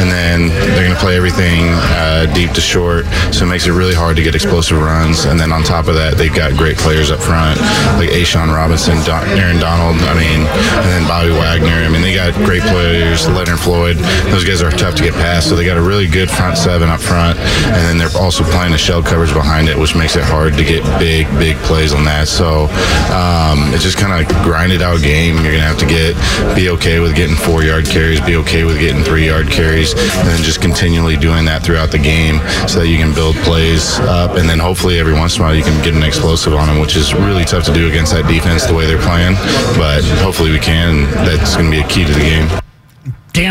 and 0.00 0.10
then 0.10 0.48
they're 0.48 0.84
going 0.84 0.96
to 0.96 1.00
play 1.00 1.16
everything 1.16 1.70
uh, 2.00 2.26
deep 2.34 2.50
to 2.52 2.60
short, 2.60 3.06
so 3.30 3.44
it 3.44 3.48
makes 3.48 3.66
it 3.66 3.72
really 3.72 3.94
hard 3.94 4.16
to 4.16 4.22
get 4.22 4.34
explosive 4.34 4.80
runs. 4.80 5.24
And 5.24 5.38
then 5.38 5.52
on 5.52 5.62
top 5.62 5.86
of 5.86 5.94
that, 5.94 6.16
they've 6.16 6.34
got 6.34 6.56
great 6.56 6.76
players 6.76 7.10
up 7.10 7.20
front, 7.20 7.60
like 8.00 8.10
A'Shawn 8.10 8.52
Robinson, 8.52 8.96
Don- 9.04 9.28
Aaron 9.38 9.60
Donald, 9.60 10.00
I 10.08 10.14
mean, 10.18 10.46
and 10.48 10.88
then 10.90 11.06
Bobby 11.06 11.30
Wagner. 11.30 11.86
I 11.86 11.88
mean, 11.88 12.02
they 12.02 12.14
got 12.14 12.34
great 12.44 12.62
players, 12.62 13.28
Leonard 13.28 13.60
Floyd. 13.60 13.96
Those 14.32 14.44
guys 14.44 14.62
are 14.62 14.70
tough 14.70 14.96
to 14.96 15.02
get 15.04 15.14
past, 15.14 15.48
so 15.48 15.54
they 15.54 15.64
got 15.64 15.76
a 15.76 15.82
really 15.82 16.08
good 16.08 16.30
front 16.30 16.58
seven 16.58 16.88
up 16.88 17.00
front, 17.00 17.38
and 17.38 17.82
then 17.86 17.98
they're 17.98 18.16
also 18.18 18.42
playing 18.44 18.72
a 18.74 18.78
shell 18.78 19.02
coverage 19.02 19.32
behind 19.32 19.68
it, 19.68 19.78
which 19.78 19.94
makes 19.94 20.16
it 20.16 20.24
hard 20.24 20.54
to 20.54 20.64
get 20.64 20.82
big, 20.98 21.28
big 21.38 21.56
plays 21.68 21.92
on 21.92 22.04
that. 22.04 22.26
So 22.26 22.66
um, 23.14 23.70
it's 23.74 23.84
just 23.84 23.98
kind 23.98 24.12
of 24.12 24.21
grinded 24.44 24.82
out 24.82 25.00
game. 25.02 25.36
You're 25.36 25.52
gonna 25.52 25.60
have 25.60 25.78
to 25.78 25.86
get 25.86 26.14
be 26.54 26.70
okay 26.70 27.00
with 27.00 27.14
getting 27.14 27.36
four 27.36 27.62
yard 27.62 27.86
carries, 27.86 28.20
be 28.20 28.36
okay 28.36 28.64
with 28.64 28.78
getting 28.78 29.02
three 29.02 29.26
yard 29.26 29.48
carries, 29.48 29.92
and 29.92 30.28
then 30.28 30.42
just 30.42 30.60
continually 30.60 31.16
doing 31.16 31.44
that 31.46 31.62
throughout 31.62 31.90
the 31.90 31.98
game 31.98 32.38
so 32.68 32.80
that 32.80 32.88
you 32.88 32.98
can 32.98 33.14
build 33.14 33.36
plays 33.36 33.98
up, 34.00 34.36
and 34.36 34.48
then 34.48 34.58
hopefully 34.58 34.98
every 34.98 35.14
once 35.14 35.36
in 35.36 35.42
a 35.42 35.44
while 35.44 35.54
you 35.54 35.62
can 35.62 35.82
get 35.84 35.94
an 35.94 36.02
explosive 36.02 36.54
on 36.54 36.68
them, 36.68 36.78
which 36.80 36.96
is 36.96 37.14
really 37.14 37.44
tough 37.44 37.64
to 37.64 37.72
do 37.72 37.88
against 37.88 38.12
that 38.12 38.26
defense 38.28 38.66
the 38.66 38.74
way 38.74 38.86
they're 38.86 39.02
playing. 39.02 39.34
But 39.76 40.04
hopefully 40.20 40.50
we 40.50 40.58
can. 40.58 41.04
That's 41.24 41.56
to 41.56 41.70
be 41.70 41.80
a 41.80 41.86
key 41.86 42.04
to 42.04 42.12
the 42.12 42.20
game 42.20 42.62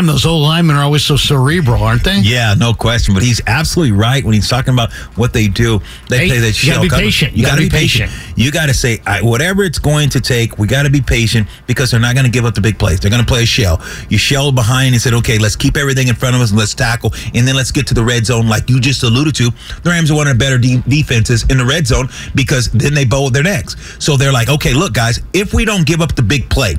damn, 0.02 0.12
those 0.12 0.26
old 0.26 0.42
linemen 0.42 0.76
are 0.76 0.82
always 0.82 1.04
so 1.04 1.16
cerebral, 1.16 1.82
aren't 1.82 2.04
they? 2.04 2.18
Yeah, 2.20 2.54
no 2.54 2.74
question. 2.74 3.14
But 3.14 3.22
he's 3.22 3.40
absolutely 3.46 3.96
right 3.96 4.24
when 4.24 4.34
he's 4.34 4.48
talking 4.48 4.74
about 4.74 4.92
what 5.16 5.32
they 5.32 5.48
do. 5.48 5.80
They 6.08 6.18
hey, 6.18 6.28
play 6.28 6.38
that 6.40 6.54
shell. 6.54 6.82
You 6.82 6.90
got 6.90 6.96
to 6.96 7.02
be 7.02 7.04
patient. 7.04 7.32
You, 7.36 7.44
got 7.44 7.56
to 7.56 7.62
be 7.62 7.70
patient. 7.70 8.10
patient. 8.10 8.38
You 8.38 8.50
got 8.50 8.66
to 8.66 8.74
say 8.74 9.00
whatever 9.22 9.62
it's 9.62 9.78
going 9.78 10.08
to 10.10 10.20
take. 10.20 10.58
We 10.58 10.66
got 10.66 10.84
to 10.84 10.90
be 10.90 11.00
patient 11.00 11.48
because 11.66 11.90
they're 11.90 12.00
not 12.00 12.14
going 12.14 12.24
to 12.24 12.30
give 12.30 12.44
up 12.44 12.54
the 12.54 12.60
big 12.60 12.78
plays. 12.78 13.00
They're 13.00 13.10
going 13.10 13.22
to 13.22 13.28
play 13.28 13.42
a 13.42 13.46
shell. 13.46 13.80
You 14.08 14.18
shell 14.18 14.52
behind 14.52 14.94
and 14.94 15.02
said, 15.02 15.14
okay, 15.14 15.38
let's 15.38 15.56
keep 15.56 15.76
everything 15.76 16.08
in 16.08 16.14
front 16.14 16.34
of 16.34 16.42
us 16.42 16.50
and 16.50 16.58
let's 16.58 16.74
tackle, 16.74 17.12
and 17.34 17.46
then 17.46 17.54
let's 17.54 17.70
get 17.70 17.86
to 17.88 17.94
the 17.94 18.04
red 18.04 18.26
zone, 18.26 18.48
like 18.48 18.68
you 18.68 18.80
just 18.80 19.02
alluded 19.02 19.34
to. 19.36 19.50
The 19.82 19.90
Rams 19.90 20.10
are 20.10 20.14
one 20.14 20.26
of 20.26 20.34
the 20.34 20.38
better 20.38 20.58
de- 20.58 20.82
defenses 20.88 21.44
in 21.48 21.58
the 21.58 21.64
red 21.64 21.86
zone 21.86 22.08
because 22.34 22.70
then 22.70 22.94
they 22.94 23.04
bow 23.04 23.30
their 23.30 23.42
necks. 23.42 23.76
So 24.02 24.16
they're 24.16 24.32
like, 24.32 24.48
okay, 24.48 24.74
look, 24.74 24.92
guys, 24.92 25.20
if 25.32 25.54
we 25.54 25.64
don't 25.64 25.86
give 25.86 26.00
up 26.00 26.14
the 26.14 26.22
big 26.22 26.48
play 26.48 26.76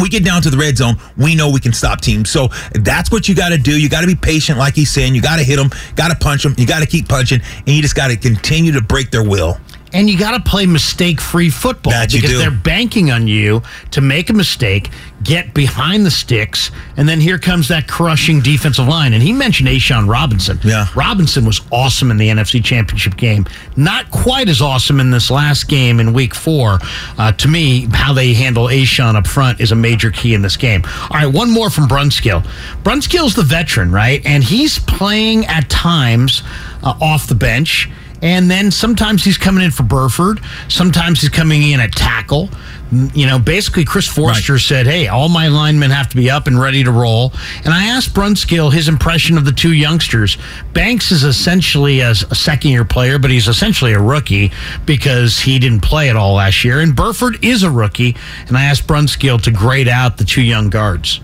we 0.00 0.08
get 0.08 0.24
down 0.24 0.42
to 0.42 0.50
the 0.50 0.56
red 0.56 0.76
zone, 0.76 0.96
we 1.16 1.34
know 1.34 1.50
we 1.50 1.60
can 1.60 1.72
stop 1.72 2.00
teams. 2.00 2.30
So 2.30 2.48
that's 2.72 3.10
what 3.10 3.28
you 3.28 3.34
got 3.34 3.50
to 3.50 3.58
do. 3.58 3.78
You 3.78 3.88
got 3.88 4.00
to 4.00 4.06
be 4.06 4.14
patient, 4.14 4.58
like 4.58 4.74
he's 4.74 4.90
saying. 4.90 5.14
You 5.14 5.22
got 5.22 5.36
to 5.36 5.44
hit 5.44 5.56
them, 5.56 5.70
got 5.96 6.08
to 6.08 6.16
punch 6.16 6.42
them, 6.42 6.54
you 6.58 6.66
got 6.66 6.80
to 6.80 6.86
keep 6.86 7.08
punching, 7.08 7.40
and 7.58 7.68
you 7.68 7.82
just 7.82 7.94
got 7.94 8.08
to 8.08 8.16
continue 8.16 8.72
to 8.72 8.80
break 8.80 9.10
their 9.10 9.22
will 9.22 9.58
and 9.94 10.10
you 10.10 10.18
got 10.18 10.32
to 10.32 10.50
play 10.50 10.66
mistake 10.66 11.20
free 11.20 11.48
football 11.48 11.92
that 11.92 12.10
because 12.10 12.36
they're 12.36 12.50
banking 12.50 13.12
on 13.12 13.28
you 13.28 13.62
to 13.92 14.00
make 14.00 14.28
a 14.28 14.32
mistake, 14.32 14.90
get 15.22 15.54
behind 15.54 16.04
the 16.04 16.10
sticks, 16.10 16.72
and 16.96 17.08
then 17.08 17.20
here 17.20 17.38
comes 17.38 17.68
that 17.68 17.86
crushing 17.86 18.40
defensive 18.40 18.88
line. 18.88 19.12
And 19.12 19.22
he 19.22 19.32
mentioned 19.32 19.68
A'Shawn 19.68 20.08
Robinson. 20.08 20.58
Yeah. 20.64 20.88
Robinson 20.96 21.46
was 21.46 21.60
awesome 21.70 22.10
in 22.10 22.16
the 22.16 22.28
NFC 22.28 22.62
Championship 22.62 23.16
game. 23.16 23.46
Not 23.76 24.10
quite 24.10 24.48
as 24.48 24.60
awesome 24.60 24.98
in 24.98 25.12
this 25.12 25.30
last 25.30 25.68
game 25.68 26.00
in 26.00 26.12
week 26.12 26.34
four. 26.34 26.80
Uh, 27.16 27.30
to 27.30 27.48
me, 27.48 27.86
how 27.92 28.12
they 28.12 28.34
handle 28.34 28.66
A'Shawn 28.66 29.14
up 29.14 29.28
front 29.28 29.60
is 29.60 29.70
a 29.70 29.76
major 29.76 30.10
key 30.10 30.34
in 30.34 30.42
this 30.42 30.56
game. 30.56 30.82
All 30.84 31.16
right, 31.16 31.26
one 31.26 31.50
more 31.50 31.70
from 31.70 31.84
Brunskill. 31.84 32.44
Brunskill's 32.82 33.36
the 33.36 33.44
veteran, 33.44 33.92
right? 33.92 34.20
And 34.26 34.42
he's 34.42 34.80
playing 34.80 35.46
at 35.46 35.70
times 35.70 36.42
uh, 36.82 36.98
off 37.00 37.28
the 37.28 37.36
bench 37.36 37.88
And 38.24 38.50
then 38.50 38.70
sometimes 38.70 39.22
he's 39.22 39.36
coming 39.36 39.62
in 39.62 39.70
for 39.70 39.82
Burford. 39.82 40.40
Sometimes 40.68 41.20
he's 41.20 41.28
coming 41.28 41.62
in 41.62 41.78
at 41.78 41.92
tackle. 41.92 42.48
You 42.90 43.26
know, 43.26 43.38
basically, 43.38 43.84
Chris 43.84 44.08
Foerster 44.08 44.54
right. 44.54 44.62
said, 44.62 44.86
Hey, 44.86 45.08
all 45.08 45.28
my 45.28 45.48
linemen 45.48 45.90
have 45.90 46.08
to 46.08 46.16
be 46.16 46.30
up 46.30 46.46
and 46.46 46.58
ready 46.58 46.82
to 46.84 46.90
roll. 46.90 47.34
And 47.66 47.74
I 47.74 47.88
asked 47.88 48.14
Brunskill 48.14 48.72
his 48.72 48.88
impression 48.88 49.36
of 49.36 49.44
the 49.44 49.52
two 49.52 49.74
youngsters. 49.74 50.38
Banks 50.72 51.12
is 51.12 51.22
essentially 51.22 52.00
a, 52.00 52.12
a 52.12 52.14
second 52.14 52.70
year 52.70 52.86
player, 52.86 53.18
but 53.18 53.30
he's 53.30 53.46
essentially 53.46 53.92
a 53.92 54.00
rookie 54.00 54.52
because 54.86 55.38
he 55.38 55.58
didn't 55.58 55.80
play 55.80 56.08
at 56.08 56.16
all 56.16 56.34
last 56.34 56.64
year. 56.64 56.80
And 56.80 56.96
Burford 56.96 57.44
is 57.44 57.62
a 57.62 57.70
rookie. 57.70 58.16
And 58.48 58.56
I 58.56 58.64
asked 58.64 58.86
Brunskill 58.86 59.42
to 59.42 59.50
grade 59.50 59.88
out 59.88 60.16
the 60.16 60.24
two 60.24 60.42
young 60.42 60.70
guards. 60.70 61.20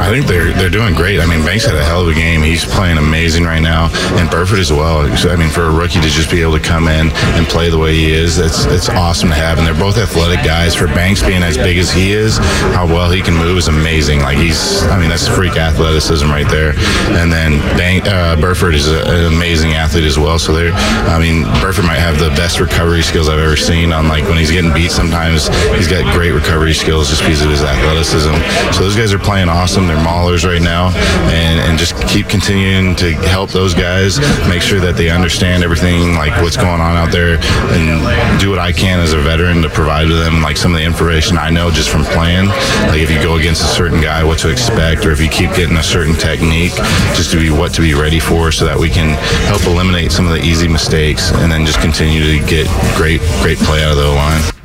I 0.00 0.10
think 0.10 0.26
they're 0.26 0.52
they're 0.52 0.70
doing 0.70 0.94
great. 0.94 1.20
I 1.20 1.26
mean, 1.26 1.44
Banks 1.44 1.64
had 1.66 1.76
a 1.76 1.84
hell 1.84 2.02
of 2.02 2.08
a 2.08 2.14
game. 2.14 2.42
He's 2.42 2.64
playing 2.64 2.98
amazing 2.98 3.44
right 3.44 3.60
now, 3.60 3.88
and 4.18 4.30
Burford 4.30 4.58
as 4.58 4.72
well. 4.72 5.06
I 5.30 5.36
mean, 5.36 5.50
for 5.50 5.62
a 5.62 5.70
rookie 5.70 6.00
to 6.00 6.08
just 6.08 6.30
be 6.30 6.42
able 6.42 6.56
to 6.58 6.62
come 6.62 6.88
in 6.88 7.10
and 7.36 7.46
play 7.46 7.70
the 7.70 7.78
way 7.78 7.94
he 7.94 8.12
is, 8.12 8.36
that's 8.36 8.64
that's 8.66 8.88
awesome 8.88 9.28
to 9.28 9.34
have. 9.34 9.58
And 9.58 9.66
they're 9.66 9.74
both 9.74 9.98
athletic 9.98 10.44
guys. 10.44 10.74
For 10.74 10.86
Banks 10.86 11.22
being 11.22 11.42
as 11.42 11.56
big 11.56 11.78
as 11.78 11.92
he 11.92 12.12
is, 12.12 12.38
how 12.72 12.86
well 12.86 13.10
he 13.10 13.20
can 13.22 13.34
move 13.34 13.58
is 13.58 13.68
amazing. 13.68 14.20
Like 14.20 14.38
he's, 14.38 14.82
I 14.84 14.98
mean, 14.98 15.08
that's 15.08 15.28
freak 15.28 15.56
athleticism 15.56 16.28
right 16.28 16.48
there. 16.48 16.74
And 17.18 17.32
then 17.32 17.58
Bank, 17.76 18.06
uh, 18.06 18.36
Burford 18.40 18.74
is 18.74 18.88
a, 18.88 19.02
an 19.06 19.32
amazing 19.32 19.72
athlete 19.74 20.04
as 20.04 20.18
well. 20.18 20.38
So 20.38 20.52
they're, 20.52 20.72
I 20.72 21.18
mean, 21.18 21.44
Burford 21.60 21.84
might 21.84 22.00
have 22.00 22.18
the 22.18 22.30
best 22.30 22.60
recovery 22.60 23.02
skills 23.02 23.28
I've 23.28 23.38
ever 23.38 23.56
seen. 23.56 23.92
On 23.92 24.08
like 24.08 24.24
when 24.24 24.38
he's 24.38 24.50
getting 24.50 24.72
beat, 24.72 24.90
sometimes 24.90 25.48
he's 25.76 25.88
got 25.88 26.04
great 26.14 26.32
recovery 26.32 26.74
skills 26.74 27.08
just 27.08 27.22
because 27.22 27.42
of 27.42 27.50
his 27.50 27.62
athleticism. 27.62 28.34
So 28.72 28.84
those 28.84 28.96
guys 28.96 29.12
are 29.12 29.18
playing 29.18 29.48
awesome 29.48 29.73
awesome. 29.74 29.88
They're 29.88 29.96
maulers 29.96 30.46
right 30.46 30.62
now, 30.62 30.90
and, 31.34 31.58
and 31.58 31.76
just 31.76 31.96
keep 32.06 32.28
continuing 32.28 32.94
to 32.96 33.12
help 33.26 33.50
those 33.50 33.74
guys, 33.74 34.20
make 34.48 34.62
sure 34.62 34.78
that 34.78 34.94
they 34.96 35.10
understand 35.10 35.64
everything, 35.64 36.14
like 36.14 36.30
what's 36.42 36.56
going 36.56 36.80
on 36.80 36.96
out 36.96 37.10
there, 37.10 37.38
and 37.74 38.40
do 38.40 38.50
what 38.50 38.60
I 38.60 38.70
can 38.70 39.00
as 39.00 39.14
a 39.14 39.18
veteran 39.18 39.62
to 39.62 39.68
provide 39.68 40.06
to 40.06 40.14
them 40.14 40.42
like 40.42 40.56
some 40.56 40.72
of 40.72 40.78
the 40.78 40.84
information 40.84 41.38
I 41.38 41.50
know 41.50 41.72
just 41.72 41.88
from 41.88 42.04
playing. 42.04 42.46
Like 42.86 43.00
if 43.00 43.10
you 43.10 43.20
go 43.20 43.34
against 43.34 43.62
a 43.62 43.66
certain 43.66 44.00
guy, 44.00 44.22
what 44.22 44.38
to 44.40 44.48
expect, 44.50 45.06
or 45.06 45.10
if 45.10 45.20
you 45.20 45.28
keep 45.28 45.50
getting 45.56 45.76
a 45.76 45.82
certain 45.82 46.14
technique, 46.14 46.74
just 47.18 47.32
to 47.32 47.38
be 47.38 47.50
what 47.50 47.74
to 47.74 47.80
be 47.80 47.94
ready 47.94 48.20
for, 48.20 48.52
so 48.52 48.64
that 48.66 48.78
we 48.78 48.88
can 48.88 49.18
help 49.50 49.66
eliminate 49.66 50.12
some 50.12 50.26
of 50.26 50.32
the 50.32 50.42
easy 50.42 50.68
mistakes, 50.68 51.32
and 51.42 51.50
then 51.50 51.66
just 51.66 51.80
continue 51.80 52.22
to 52.22 52.46
get 52.46 52.68
great, 52.94 53.20
great 53.42 53.58
play 53.58 53.82
out 53.82 53.90
of 53.90 53.98
the 53.98 54.06
line. 54.06 54.63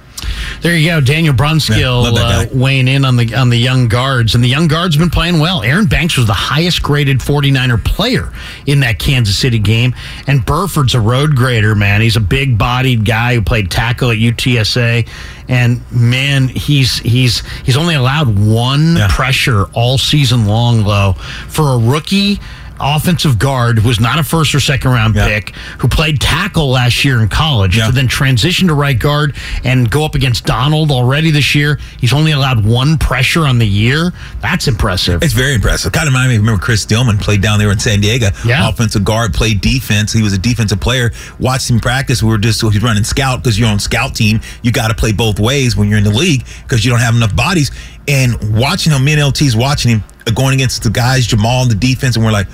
There 0.61 0.75
you 0.75 0.89
go, 0.89 0.99
Daniel 0.99 1.33
Brunskill 1.33 2.13
yeah, 2.13 2.21
uh, 2.21 2.45
weighing 2.51 2.89
in 2.89 3.05
on 3.05 3.15
the 3.15 3.33
on 3.33 3.49
the 3.49 3.57
young 3.57 3.87
guards, 3.87 4.35
and 4.35 4.43
the 4.43 4.47
young 4.49 4.67
guards 4.67 4.97
been 4.97 5.09
playing 5.09 5.39
well. 5.39 5.63
Aaron 5.63 5.85
Banks 5.85 6.17
was 6.17 6.27
the 6.27 6.33
highest 6.33 6.83
graded 6.83 7.19
49er 7.19 7.83
player 7.85 8.31
in 8.65 8.81
that 8.81 8.99
Kansas 8.99 9.37
City 9.37 9.59
game, 9.59 9.95
and 10.27 10.45
Burford's 10.45 10.95
a 10.95 10.99
road 10.99 11.35
grader, 11.35 11.75
man. 11.75 12.01
He's 12.01 12.17
a 12.17 12.21
big 12.21 12.57
bodied 12.57 13.05
guy 13.05 13.35
who 13.35 13.41
played 13.41 13.71
tackle 13.71 14.11
at 14.11 14.17
UTSA, 14.17 15.07
and 15.47 15.81
man, 15.91 16.49
he's 16.49 16.97
he's 16.99 17.45
he's 17.61 17.77
only 17.77 17.95
allowed 17.95 18.37
one 18.37 18.97
yeah. 18.97 19.07
pressure 19.09 19.65
all 19.73 19.97
season 19.97 20.45
long, 20.45 20.83
though, 20.83 21.13
for 21.47 21.73
a 21.73 21.77
rookie 21.77 22.39
offensive 22.79 23.39
guard 23.39 23.79
who 23.79 23.87
was 23.87 23.99
not 23.99 24.19
a 24.19 24.23
first 24.23 24.53
or 24.55 24.59
second 24.59 24.91
round 24.91 25.15
yeah. 25.15 25.27
pick, 25.27 25.55
who 25.79 25.87
played 25.87 26.19
tackle 26.19 26.69
last 26.69 27.03
year 27.03 27.21
in 27.21 27.29
college, 27.29 27.77
yeah. 27.77 27.87
to 27.87 27.91
then 27.91 28.07
transition 28.07 28.67
to 28.67 28.73
right 28.73 28.97
guard 28.97 29.35
and 29.63 29.89
go 29.89 30.05
up 30.05 30.15
against 30.15 30.45
Donald 30.45 30.91
already 30.91 31.31
this 31.31 31.55
year. 31.55 31.79
He's 31.99 32.13
only 32.13 32.31
allowed 32.31 32.65
one 32.65 32.97
pressure 32.97 33.45
on 33.45 33.59
the 33.59 33.67
year. 33.67 34.13
That's 34.41 34.67
impressive. 34.67 35.23
It's 35.23 35.33
very 35.33 35.53
impressive. 35.53 35.91
Kind 35.91 36.07
of 36.07 36.13
remind 36.13 36.31
me. 36.31 36.37
Remember 36.37 36.61
Chris 36.61 36.85
Dielman 36.85 37.19
played 37.21 37.41
down 37.41 37.59
there 37.59 37.71
in 37.71 37.79
San 37.79 38.01
Diego. 38.01 38.27
Yeah. 38.45 38.69
offensive 38.69 39.03
guard, 39.03 39.33
played 39.33 39.61
defense. 39.61 40.13
He 40.13 40.21
was 40.21 40.33
a 40.33 40.37
defensive 40.37 40.79
player. 40.79 41.11
Watched 41.39 41.69
him 41.69 41.79
practice. 41.79 42.23
We 42.23 42.29
were 42.29 42.37
just 42.37 42.61
he's 42.61 42.83
running 42.83 43.03
scout 43.03 43.43
because 43.43 43.59
you're 43.59 43.69
on 43.69 43.79
scout 43.79 44.15
team. 44.15 44.39
You 44.61 44.71
got 44.71 44.89
to 44.89 44.93
play 44.93 45.11
both 45.11 45.39
ways 45.39 45.75
when 45.75 45.89
you're 45.89 45.97
in 45.97 46.03
the 46.03 46.09
league 46.09 46.45
because 46.63 46.83
you 46.85 46.91
don't 46.91 47.01
have 47.01 47.15
enough 47.15 47.35
bodies. 47.35 47.71
And 48.07 48.57
watching 48.57 48.91
him, 48.91 49.05
me 49.05 49.13
and 49.13 49.21
LT's 49.21 49.55
watching 49.55 49.91
him 49.91 50.03
uh, 50.25 50.31
going 50.31 50.55
against 50.55 50.83
the 50.83 50.89
guys, 50.89 51.27
Jamal 51.27 51.63
in 51.63 51.69
the 51.69 51.75
defense, 51.75 52.15
and 52.15 52.25
we're 52.25 52.31
like 52.31 52.47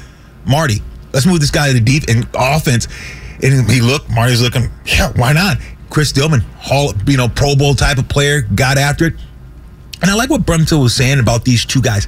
Marty, 0.47 0.81
let's 1.13 1.25
move 1.25 1.39
this 1.39 1.51
guy 1.51 1.67
to 1.67 1.73
the 1.73 1.79
deep 1.79 2.03
and 2.07 2.27
offense. 2.33 2.87
And 3.43 3.69
he 3.69 3.81
looked, 3.81 4.09
Marty's 4.09 4.41
looking, 4.41 4.69
yeah, 4.85 5.11
why 5.15 5.33
not? 5.33 5.57
Chris 5.89 6.11
Dielman, 6.11 6.41
Hall, 6.57 6.93
you 7.07 7.17
know, 7.17 7.29
Pro 7.29 7.55
Bowl 7.55 7.73
type 7.73 7.97
of 7.97 8.07
player, 8.09 8.41
got 8.41 8.77
after 8.77 9.05
it. 9.05 9.13
And 10.01 10.11
I 10.11 10.15
like 10.15 10.29
what 10.29 10.41
Brumfield 10.41 10.81
was 10.81 10.95
saying 10.95 11.19
about 11.19 11.45
these 11.45 11.65
two 11.65 11.81
guys. 11.81 12.07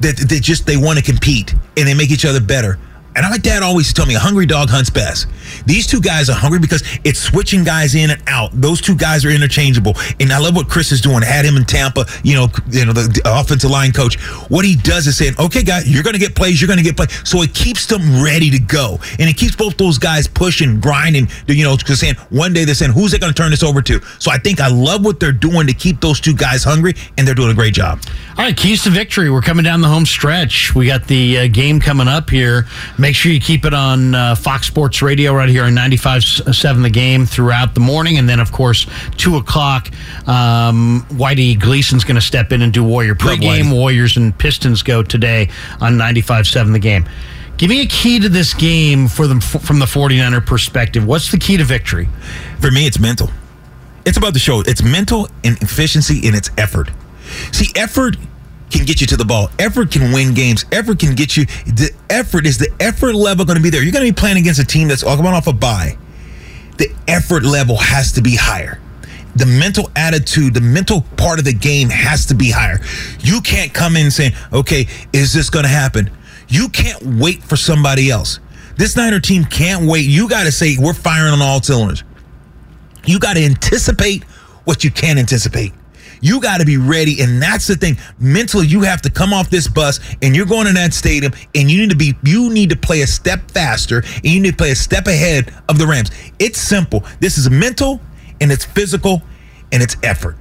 That 0.00 0.16
they 0.16 0.40
just 0.40 0.66
they 0.66 0.76
want 0.76 0.98
to 0.98 1.04
compete 1.04 1.52
and 1.52 1.86
they 1.86 1.94
make 1.94 2.10
each 2.10 2.24
other 2.24 2.40
better. 2.40 2.78
And 3.16 3.26
my 3.28 3.38
dad 3.38 3.62
always 3.62 3.92
told 3.92 4.08
me 4.08 4.14
a 4.14 4.18
hungry 4.18 4.46
dog 4.46 4.70
hunts 4.70 4.90
best. 4.90 5.26
These 5.66 5.86
two 5.86 6.00
guys 6.00 6.30
are 6.30 6.36
hungry 6.36 6.58
because 6.58 6.82
it's 7.04 7.18
switching 7.18 7.64
guys 7.64 7.94
in 7.94 8.10
and 8.10 8.22
out. 8.26 8.50
Those 8.52 8.80
two 8.80 8.94
guys 8.94 9.24
are 9.24 9.30
interchangeable. 9.30 9.94
And 10.20 10.32
I 10.32 10.38
love 10.38 10.54
what 10.54 10.68
Chris 10.68 10.92
is 10.92 11.00
doing. 11.00 11.22
Had 11.22 11.44
him 11.44 11.56
in 11.56 11.64
Tampa, 11.64 12.06
you 12.22 12.34
know, 12.34 12.48
you 12.70 12.84
know, 12.84 12.92
the, 12.92 13.08
the 13.08 13.22
offensive 13.24 13.70
line 13.70 13.92
coach. 13.92 14.18
What 14.48 14.64
he 14.64 14.76
does 14.76 15.06
is 15.06 15.16
saying, 15.16 15.34
okay, 15.38 15.62
guys, 15.62 15.92
you're 15.92 16.02
going 16.02 16.14
to 16.14 16.20
get 16.20 16.34
plays, 16.34 16.60
you're 16.60 16.68
going 16.68 16.78
to 16.78 16.84
get 16.84 16.96
plays. 16.96 17.28
So 17.28 17.42
it 17.42 17.52
keeps 17.54 17.86
them 17.86 18.22
ready 18.22 18.50
to 18.50 18.58
go. 18.58 18.98
And 19.18 19.28
it 19.28 19.36
keeps 19.36 19.56
both 19.56 19.76
those 19.76 19.98
guys 19.98 20.28
pushing, 20.28 20.80
grinding, 20.80 21.28
you 21.46 21.64
know, 21.64 21.76
because 21.76 22.00
saying 22.00 22.14
one 22.30 22.52
day 22.52 22.64
they're 22.64 22.74
saying, 22.74 22.92
who's 22.92 23.12
it 23.12 23.20
going 23.20 23.32
to 23.32 23.36
turn 23.36 23.50
this 23.50 23.62
over 23.62 23.82
to? 23.82 24.00
So 24.18 24.30
I 24.30 24.38
think 24.38 24.60
I 24.60 24.68
love 24.68 25.04
what 25.04 25.20
they're 25.20 25.32
doing 25.32 25.66
to 25.66 25.74
keep 25.74 26.00
those 26.00 26.20
two 26.20 26.34
guys 26.34 26.64
hungry, 26.64 26.94
and 27.18 27.26
they're 27.26 27.34
doing 27.34 27.50
a 27.50 27.54
great 27.54 27.74
job. 27.74 28.00
All 28.38 28.44
right, 28.44 28.56
keys 28.56 28.84
to 28.84 28.90
victory. 28.90 29.30
We're 29.30 29.42
coming 29.42 29.64
down 29.64 29.80
the 29.80 29.88
home 29.88 30.06
stretch. 30.06 30.74
We 30.74 30.86
got 30.86 31.06
the 31.06 31.38
uh, 31.40 31.48
game 31.48 31.80
coming 31.80 32.08
up 32.08 32.30
here. 32.30 32.66
Make 33.00 33.16
sure 33.16 33.32
you 33.32 33.40
keep 33.40 33.64
it 33.64 33.72
on 33.72 34.14
uh, 34.14 34.34
Fox 34.34 34.66
Sports 34.66 35.00
Radio 35.00 35.32
right 35.32 35.48
here 35.48 35.64
on 35.64 35.72
95.7 35.72 36.82
The 36.82 36.90
Game 36.90 37.24
throughout 37.24 37.74
the 37.74 37.80
morning. 37.80 38.18
And 38.18 38.28
then, 38.28 38.40
of 38.40 38.52
course, 38.52 38.86
2 39.16 39.36
o'clock, 39.36 39.88
um, 40.28 41.06
Whitey 41.08 41.58
Gleason's 41.58 42.04
going 42.04 42.16
to 42.16 42.20
step 42.20 42.52
in 42.52 42.60
and 42.60 42.70
do 42.70 42.84
Warrior 42.84 43.14
pregame. 43.14 43.72
Warriors 43.72 44.18
and 44.18 44.36
Pistons 44.36 44.82
go 44.82 45.02
today 45.02 45.48
on 45.80 45.94
95.7 45.94 46.72
The 46.72 46.78
Game. 46.78 47.08
Give 47.56 47.70
me 47.70 47.80
a 47.80 47.86
key 47.86 48.20
to 48.20 48.28
this 48.28 48.52
game 48.52 49.08
for 49.08 49.26
them 49.26 49.40
from 49.40 49.78
the 49.78 49.86
49er 49.86 50.44
perspective. 50.44 51.06
What's 51.06 51.30
the 51.30 51.38
key 51.38 51.56
to 51.56 51.64
victory? 51.64 52.06
For 52.60 52.70
me, 52.70 52.86
it's 52.86 52.98
mental. 52.98 53.30
It's 54.04 54.18
about 54.18 54.34
the 54.34 54.38
show. 54.38 54.60
It's 54.60 54.82
mental 54.82 55.26
and 55.42 55.56
efficiency 55.62 56.26
in 56.26 56.34
its 56.34 56.50
effort. 56.58 56.90
See, 57.52 57.72
effort 57.76 58.16
can 58.70 58.84
get 58.84 59.00
you 59.00 59.06
to 59.08 59.16
the 59.16 59.24
ball. 59.24 59.50
Effort 59.58 59.90
can 59.90 60.12
win 60.12 60.34
games. 60.34 60.64
Effort 60.72 60.98
can 60.98 61.14
get 61.14 61.36
you. 61.36 61.44
The 61.66 61.90
effort 62.08 62.46
is 62.46 62.58
the 62.58 62.72
effort 62.80 63.14
level 63.14 63.44
going 63.44 63.56
to 63.56 63.62
be 63.62 63.70
there. 63.70 63.82
You're 63.82 63.92
going 63.92 64.06
to 64.06 64.12
be 64.12 64.18
playing 64.18 64.38
against 64.38 64.60
a 64.60 64.64
team 64.64 64.88
that's 64.88 65.02
all 65.02 65.16
coming 65.16 65.32
off 65.32 65.46
a 65.46 65.52
bye. 65.52 65.98
The 66.78 66.94
effort 67.08 67.42
level 67.42 67.76
has 67.76 68.12
to 68.12 68.22
be 68.22 68.36
higher. 68.36 68.80
The 69.36 69.46
mental 69.46 69.90
attitude, 69.94 70.54
the 70.54 70.60
mental 70.60 71.02
part 71.16 71.38
of 71.38 71.44
the 71.44 71.52
game 71.52 71.88
has 71.88 72.26
to 72.26 72.34
be 72.34 72.50
higher. 72.50 72.80
You 73.20 73.40
can't 73.40 73.72
come 73.72 73.96
in 73.96 74.10
saying, 74.10 74.32
okay, 74.52 74.86
is 75.12 75.32
this 75.32 75.50
going 75.50 75.64
to 75.64 75.68
happen? 75.70 76.10
You 76.48 76.68
can't 76.68 77.02
wait 77.02 77.42
for 77.42 77.56
somebody 77.56 78.10
else. 78.10 78.40
This 78.76 78.96
Niner 78.96 79.20
team 79.20 79.44
can't 79.44 79.86
wait. 79.86 80.06
You 80.06 80.28
got 80.28 80.44
to 80.44 80.52
say, 80.52 80.76
we're 80.78 80.94
firing 80.94 81.32
on 81.32 81.42
all 81.42 81.62
cylinders. 81.62 82.02
You 83.04 83.18
got 83.18 83.34
to 83.34 83.44
anticipate 83.44 84.24
what 84.64 84.82
you 84.84 84.90
can 84.90 85.18
anticipate. 85.18 85.72
You 86.20 86.40
got 86.40 86.58
to 86.58 86.66
be 86.66 86.76
ready. 86.76 87.20
And 87.22 87.40
that's 87.40 87.66
the 87.66 87.76
thing. 87.76 87.96
Mentally, 88.18 88.66
you 88.66 88.82
have 88.82 89.02
to 89.02 89.10
come 89.10 89.32
off 89.32 89.50
this 89.50 89.68
bus 89.68 90.00
and 90.22 90.34
you're 90.36 90.46
going 90.46 90.66
to 90.66 90.72
that 90.74 90.92
stadium 90.94 91.32
and 91.54 91.70
you 91.70 91.80
need 91.80 91.90
to 91.90 91.96
be, 91.96 92.14
you 92.22 92.50
need 92.50 92.70
to 92.70 92.76
play 92.76 93.02
a 93.02 93.06
step 93.06 93.50
faster 93.50 93.98
and 93.98 94.24
you 94.24 94.40
need 94.40 94.52
to 94.52 94.56
play 94.56 94.70
a 94.70 94.76
step 94.76 95.06
ahead 95.06 95.54
of 95.68 95.78
the 95.78 95.86
Rams. 95.86 96.10
It's 96.38 96.60
simple. 96.60 97.04
This 97.20 97.38
is 97.38 97.50
mental 97.50 98.00
and 98.40 98.52
it's 98.52 98.64
physical 98.64 99.22
and 99.72 99.82
it's 99.82 99.96
effort. 100.02 100.36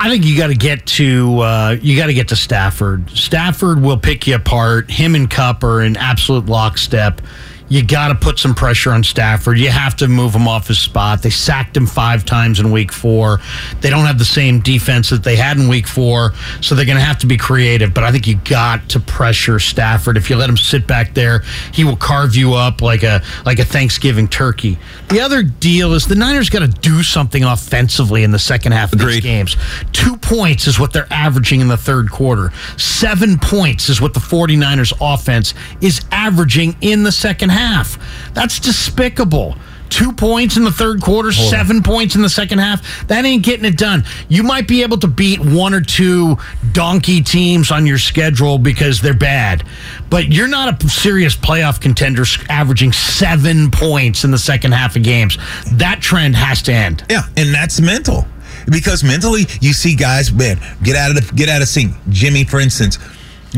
I 0.00 0.08
think 0.10 0.24
you 0.24 0.38
got 0.38 0.46
to 0.46 0.54
get 0.54 0.86
to 0.86 1.40
uh, 1.40 1.76
you 1.80 1.96
got 1.96 2.06
to 2.06 2.14
get 2.14 2.28
to 2.28 2.36
Stafford. 2.36 3.10
Stafford 3.10 3.82
will 3.82 3.96
pick 3.96 4.28
you 4.28 4.36
apart. 4.36 4.90
Him 4.90 5.16
and 5.16 5.28
Kupp 5.28 5.64
are 5.64 5.82
in 5.82 5.96
absolute 5.96 6.46
lockstep 6.46 7.20
you 7.68 7.84
got 7.84 8.08
to 8.08 8.14
put 8.14 8.38
some 8.38 8.54
pressure 8.54 8.92
on 8.92 9.04
Stafford. 9.04 9.58
You 9.58 9.68
have 9.68 9.94
to 9.96 10.08
move 10.08 10.34
him 10.34 10.48
off 10.48 10.68
his 10.68 10.78
spot. 10.78 11.22
They 11.22 11.30
sacked 11.30 11.76
him 11.76 11.86
five 11.86 12.24
times 12.24 12.60
in 12.60 12.70
week 12.70 12.90
four. 12.92 13.40
They 13.80 13.90
don't 13.90 14.06
have 14.06 14.18
the 14.18 14.24
same 14.24 14.60
defense 14.60 15.10
that 15.10 15.22
they 15.22 15.36
had 15.36 15.58
in 15.58 15.68
week 15.68 15.86
four, 15.86 16.32
so 16.62 16.74
they're 16.74 16.86
going 16.86 16.98
to 16.98 17.04
have 17.04 17.18
to 17.18 17.26
be 17.26 17.36
creative. 17.36 17.92
But 17.92 18.04
I 18.04 18.12
think 18.12 18.26
you 18.26 18.36
got 18.36 18.88
to 18.90 19.00
pressure 19.00 19.58
Stafford. 19.58 20.16
If 20.16 20.30
you 20.30 20.36
let 20.36 20.48
him 20.48 20.56
sit 20.56 20.86
back 20.86 21.12
there, 21.12 21.42
he 21.72 21.84
will 21.84 21.96
carve 21.96 22.34
you 22.34 22.54
up 22.54 22.80
like 22.80 23.02
a 23.02 23.22
like 23.44 23.58
a 23.58 23.64
Thanksgiving 23.64 24.28
turkey. 24.28 24.78
The 25.10 25.20
other 25.20 25.42
deal 25.42 25.92
is 25.92 26.06
the 26.06 26.14
Niners 26.14 26.48
got 26.48 26.60
to 26.60 26.68
do 26.68 27.02
something 27.02 27.44
offensively 27.44 28.24
in 28.24 28.30
the 28.30 28.38
second 28.38 28.72
half 28.72 28.92
of 28.92 29.00
Agreed. 29.00 29.16
these 29.16 29.22
games. 29.22 29.56
Two 29.92 30.16
points 30.16 30.66
is 30.66 30.80
what 30.80 30.92
they're 30.92 31.10
averaging 31.10 31.60
in 31.60 31.68
the 31.68 31.76
third 31.76 32.10
quarter. 32.10 32.50
Seven 32.78 33.38
points 33.38 33.88
is 33.88 34.00
what 34.00 34.14
the 34.14 34.20
49ers 34.20 34.92
offense 35.00 35.52
is 35.80 36.00
averaging 36.12 36.74
in 36.80 37.02
the 37.02 37.12
second 37.12 37.50
half 37.50 37.57
half. 37.58 37.98
That's 38.34 38.60
despicable. 38.60 39.56
two 39.90 40.12
points 40.12 40.58
in 40.58 40.64
the 40.64 40.70
third 40.70 41.00
quarter, 41.00 41.32
seven 41.32 41.82
points 41.82 42.14
in 42.14 42.20
the 42.20 42.28
second 42.28 42.58
half. 42.58 43.06
That 43.08 43.24
ain't 43.24 43.42
getting 43.42 43.64
it 43.64 43.78
done. 43.78 44.04
You 44.28 44.42
might 44.42 44.68
be 44.68 44.82
able 44.82 44.98
to 44.98 45.08
beat 45.08 45.40
one 45.40 45.72
or 45.72 45.80
two 45.80 46.36
donkey 46.72 47.22
teams 47.22 47.70
on 47.70 47.86
your 47.86 47.96
schedule 47.96 48.58
because 48.58 49.00
they're 49.00 49.14
bad, 49.14 49.64
but 50.10 50.26
you're 50.28 50.46
not 50.46 50.84
a 50.84 50.88
serious 50.90 51.34
playoff 51.34 51.80
contender 51.80 52.24
averaging 52.50 52.92
seven 52.92 53.70
points 53.70 54.24
in 54.24 54.30
the 54.30 54.38
second 54.38 54.72
half 54.72 54.94
of 54.94 55.02
games. 55.02 55.38
That 55.72 56.00
trend 56.02 56.36
has 56.36 56.60
to 56.64 56.72
end. 56.72 57.04
Yeah, 57.08 57.22
and 57.38 57.54
that's 57.54 57.80
mental. 57.80 58.26
Because 58.70 59.02
mentally, 59.02 59.46
you 59.62 59.72
see 59.72 59.94
guys, 59.96 60.30
man, 60.30 60.58
get 60.82 60.96
out 60.96 61.10
of 61.10 61.16
the 61.16 61.34
get 61.34 61.48
out 61.48 61.62
of 61.62 61.68
sync. 61.68 61.94
Jimmy, 62.10 62.44
for 62.44 62.60
instance, 62.60 62.98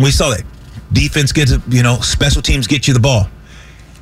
we 0.01 0.12
saw 0.12 0.30
that 0.30 0.44
defense 0.92 1.32
gets 1.32 1.53
you 1.68 1.82
know 1.82 1.96
special 2.03 2.40
teams 2.40 2.68
get 2.68 2.86
you 2.86 2.94
the 2.94 3.01
ball, 3.01 3.26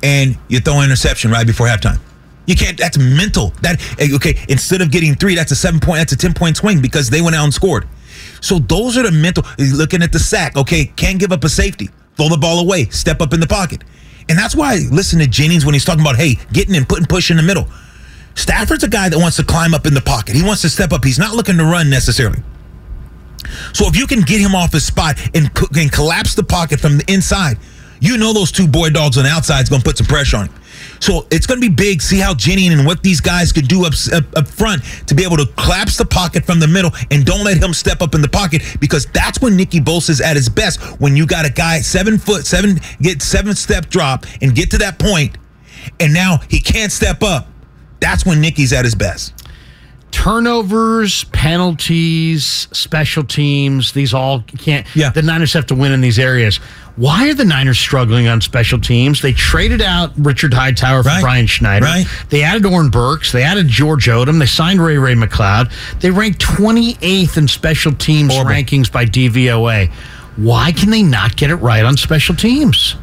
and 0.03 0.37
you 0.47 0.59
throw 0.59 0.79
an 0.79 0.85
interception 0.85 1.31
right 1.31 1.45
before 1.45 1.67
halftime. 1.67 1.99
You 2.45 2.55
can't. 2.55 2.77
That's 2.77 2.97
mental. 2.97 3.49
That 3.61 3.79
eh, 3.99 4.15
okay. 4.15 4.37
Instead 4.49 4.81
of 4.81 4.91
getting 4.91 5.13
three, 5.15 5.35
that's 5.35 5.51
a 5.51 5.55
seven 5.55 5.79
point. 5.79 5.99
That's 5.99 6.13
a 6.13 6.17
ten 6.17 6.33
point 6.33 6.57
swing 6.57 6.81
because 6.81 7.09
they 7.09 7.21
went 7.21 7.35
out 7.35 7.43
and 7.43 7.53
scored. 7.53 7.87
So 8.41 8.57
those 8.57 8.97
are 8.97 9.03
the 9.03 9.11
mental. 9.11 9.43
Eh, 9.59 9.69
looking 9.73 10.01
at 10.01 10.11
the 10.11 10.19
sack. 10.19 10.57
Okay, 10.57 10.85
can't 10.95 11.19
give 11.19 11.31
up 11.31 11.43
a 11.43 11.49
safety. 11.49 11.89
Throw 12.17 12.29
the 12.29 12.37
ball 12.37 12.59
away. 12.59 12.85
Step 12.85 13.21
up 13.21 13.33
in 13.33 13.39
the 13.39 13.47
pocket. 13.47 13.83
And 14.29 14.37
that's 14.37 14.55
why 14.55 14.77
listen 14.91 15.19
to 15.19 15.27
Jennings 15.27 15.65
when 15.65 15.73
he's 15.73 15.85
talking 15.85 16.01
about, 16.01 16.15
hey, 16.15 16.35
getting 16.53 16.75
and 16.75 16.87
putting 16.87 17.05
push 17.05 17.31
in 17.31 17.37
the 17.37 17.43
middle. 17.43 17.67
Stafford's 18.35 18.83
a 18.83 18.87
guy 18.87 19.09
that 19.09 19.17
wants 19.17 19.37
to 19.37 19.43
climb 19.43 19.73
up 19.73 19.85
in 19.85 19.93
the 19.93 20.01
pocket. 20.01 20.35
He 20.35 20.43
wants 20.43 20.61
to 20.61 20.69
step 20.69 20.91
up. 20.93 21.03
He's 21.03 21.19
not 21.19 21.35
looking 21.35 21.57
to 21.57 21.65
run 21.65 21.89
necessarily. 21.89 22.41
So 23.73 23.87
if 23.87 23.97
you 23.97 24.07
can 24.07 24.21
get 24.21 24.39
him 24.39 24.55
off 24.55 24.73
his 24.73 24.85
spot 24.85 25.19
and, 25.33 25.49
and 25.75 25.91
collapse 25.91 26.35
the 26.35 26.43
pocket 26.43 26.79
from 26.79 26.97
the 26.97 27.11
inside, 27.11 27.57
you 27.99 28.17
know 28.17 28.33
those 28.33 28.51
two 28.51 28.67
boy 28.67 28.89
dogs 28.89 29.17
on 29.17 29.23
the 29.23 29.29
outside 29.29 29.61
is 29.61 29.69
going 29.69 29.81
to 29.81 29.85
put 29.87 29.97
some 29.97 30.07
pressure 30.07 30.37
on 30.37 30.47
him. 30.47 30.55
So 30.99 31.27
it's 31.31 31.45
going 31.45 31.61
to 31.61 31.69
be 31.69 31.73
big. 31.73 32.01
See 32.01 32.19
how 32.19 32.33
Jenny 32.33 32.67
and 32.67 32.85
what 32.85 33.03
these 33.03 33.21
guys 33.21 33.51
can 33.51 33.65
do 33.65 33.85
up, 33.85 33.93
up, 34.13 34.23
up 34.37 34.47
front 34.47 34.83
to 35.07 35.15
be 35.15 35.23
able 35.23 35.37
to 35.37 35.45
collapse 35.57 35.97
the 35.97 36.05
pocket 36.05 36.45
from 36.45 36.59
the 36.59 36.67
middle 36.67 36.91
and 37.11 37.25
don't 37.25 37.43
let 37.43 37.61
him 37.61 37.73
step 37.73 38.01
up 38.01 38.15
in 38.15 38.21
the 38.21 38.29
pocket 38.29 38.61
because 38.79 39.05
that's 39.07 39.41
when 39.41 39.55
Nicky 39.55 39.79
Bosa 39.79 40.09
is 40.11 40.21
at 40.21 40.35
his 40.35 40.49
best. 40.49 40.81
When 40.99 41.15
you 41.15 41.25
got 41.25 41.45
a 41.45 41.51
guy 41.51 41.81
seven 41.81 42.17
foot 42.17 42.45
seven 42.45 42.79
get 43.01 43.21
seven 43.21 43.55
step 43.55 43.87
drop 43.87 44.25
and 44.41 44.55
get 44.55 44.71
to 44.71 44.77
that 44.79 44.99
point, 44.99 45.37
and 45.99 46.13
now 46.13 46.39
he 46.49 46.59
can't 46.59 46.91
step 46.91 47.23
up. 47.23 47.47
That's 47.99 48.25
when 48.25 48.41
Nicky's 48.41 48.73
at 48.73 48.85
his 48.85 48.95
best 48.95 49.33
turnovers, 50.11 51.25
penalties, 51.25 52.67
special 52.71 53.23
teams, 53.23 53.91
these 53.91 54.13
all 54.13 54.41
can't. 54.57 54.87
Yeah. 54.95 55.09
The 55.09 55.21
Niners 55.21 55.53
have 55.53 55.67
to 55.67 55.75
win 55.75 55.91
in 55.91 56.01
these 56.01 56.19
areas. 56.19 56.59
Why 56.99 57.29
are 57.29 57.33
the 57.33 57.45
Niners 57.45 57.79
struggling 57.79 58.27
on 58.27 58.41
special 58.41 58.77
teams? 58.77 59.21
They 59.21 59.31
traded 59.31 59.81
out 59.81 60.11
Richard 60.17 60.53
Hightower 60.53 61.01
for 61.01 61.07
Right. 61.07 61.21
Brian 61.21 61.47
Schneider. 61.47 61.85
Right. 61.85 62.05
They 62.29 62.43
added 62.43 62.65
Oren 62.65 62.89
Burks. 62.89 63.31
They 63.31 63.41
added 63.41 63.69
George 63.69 64.07
Odom. 64.07 64.37
They 64.37 64.45
signed 64.45 64.83
Ray 64.83 64.97
Ray 64.97 65.13
McCloud. 65.15 65.71
They 66.01 66.11
ranked 66.11 66.39
28th 66.41 67.37
in 67.37 67.47
special 67.47 67.93
teams 67.93 68.33
Horrible. 68.33 68.51
rankings 68.51 68.91
by 68.91 69.05
DVOA. 69.05 69.89
Why 70.35 70.73
can 70.73 70.89
they 70.89 71.01
not 71.01 71.37
get 71.37 71.51
it 71.51 71.55
right 71.55 71.85
on 71.85 71.95
special 71.95 72.35
teams? 72.35 72.97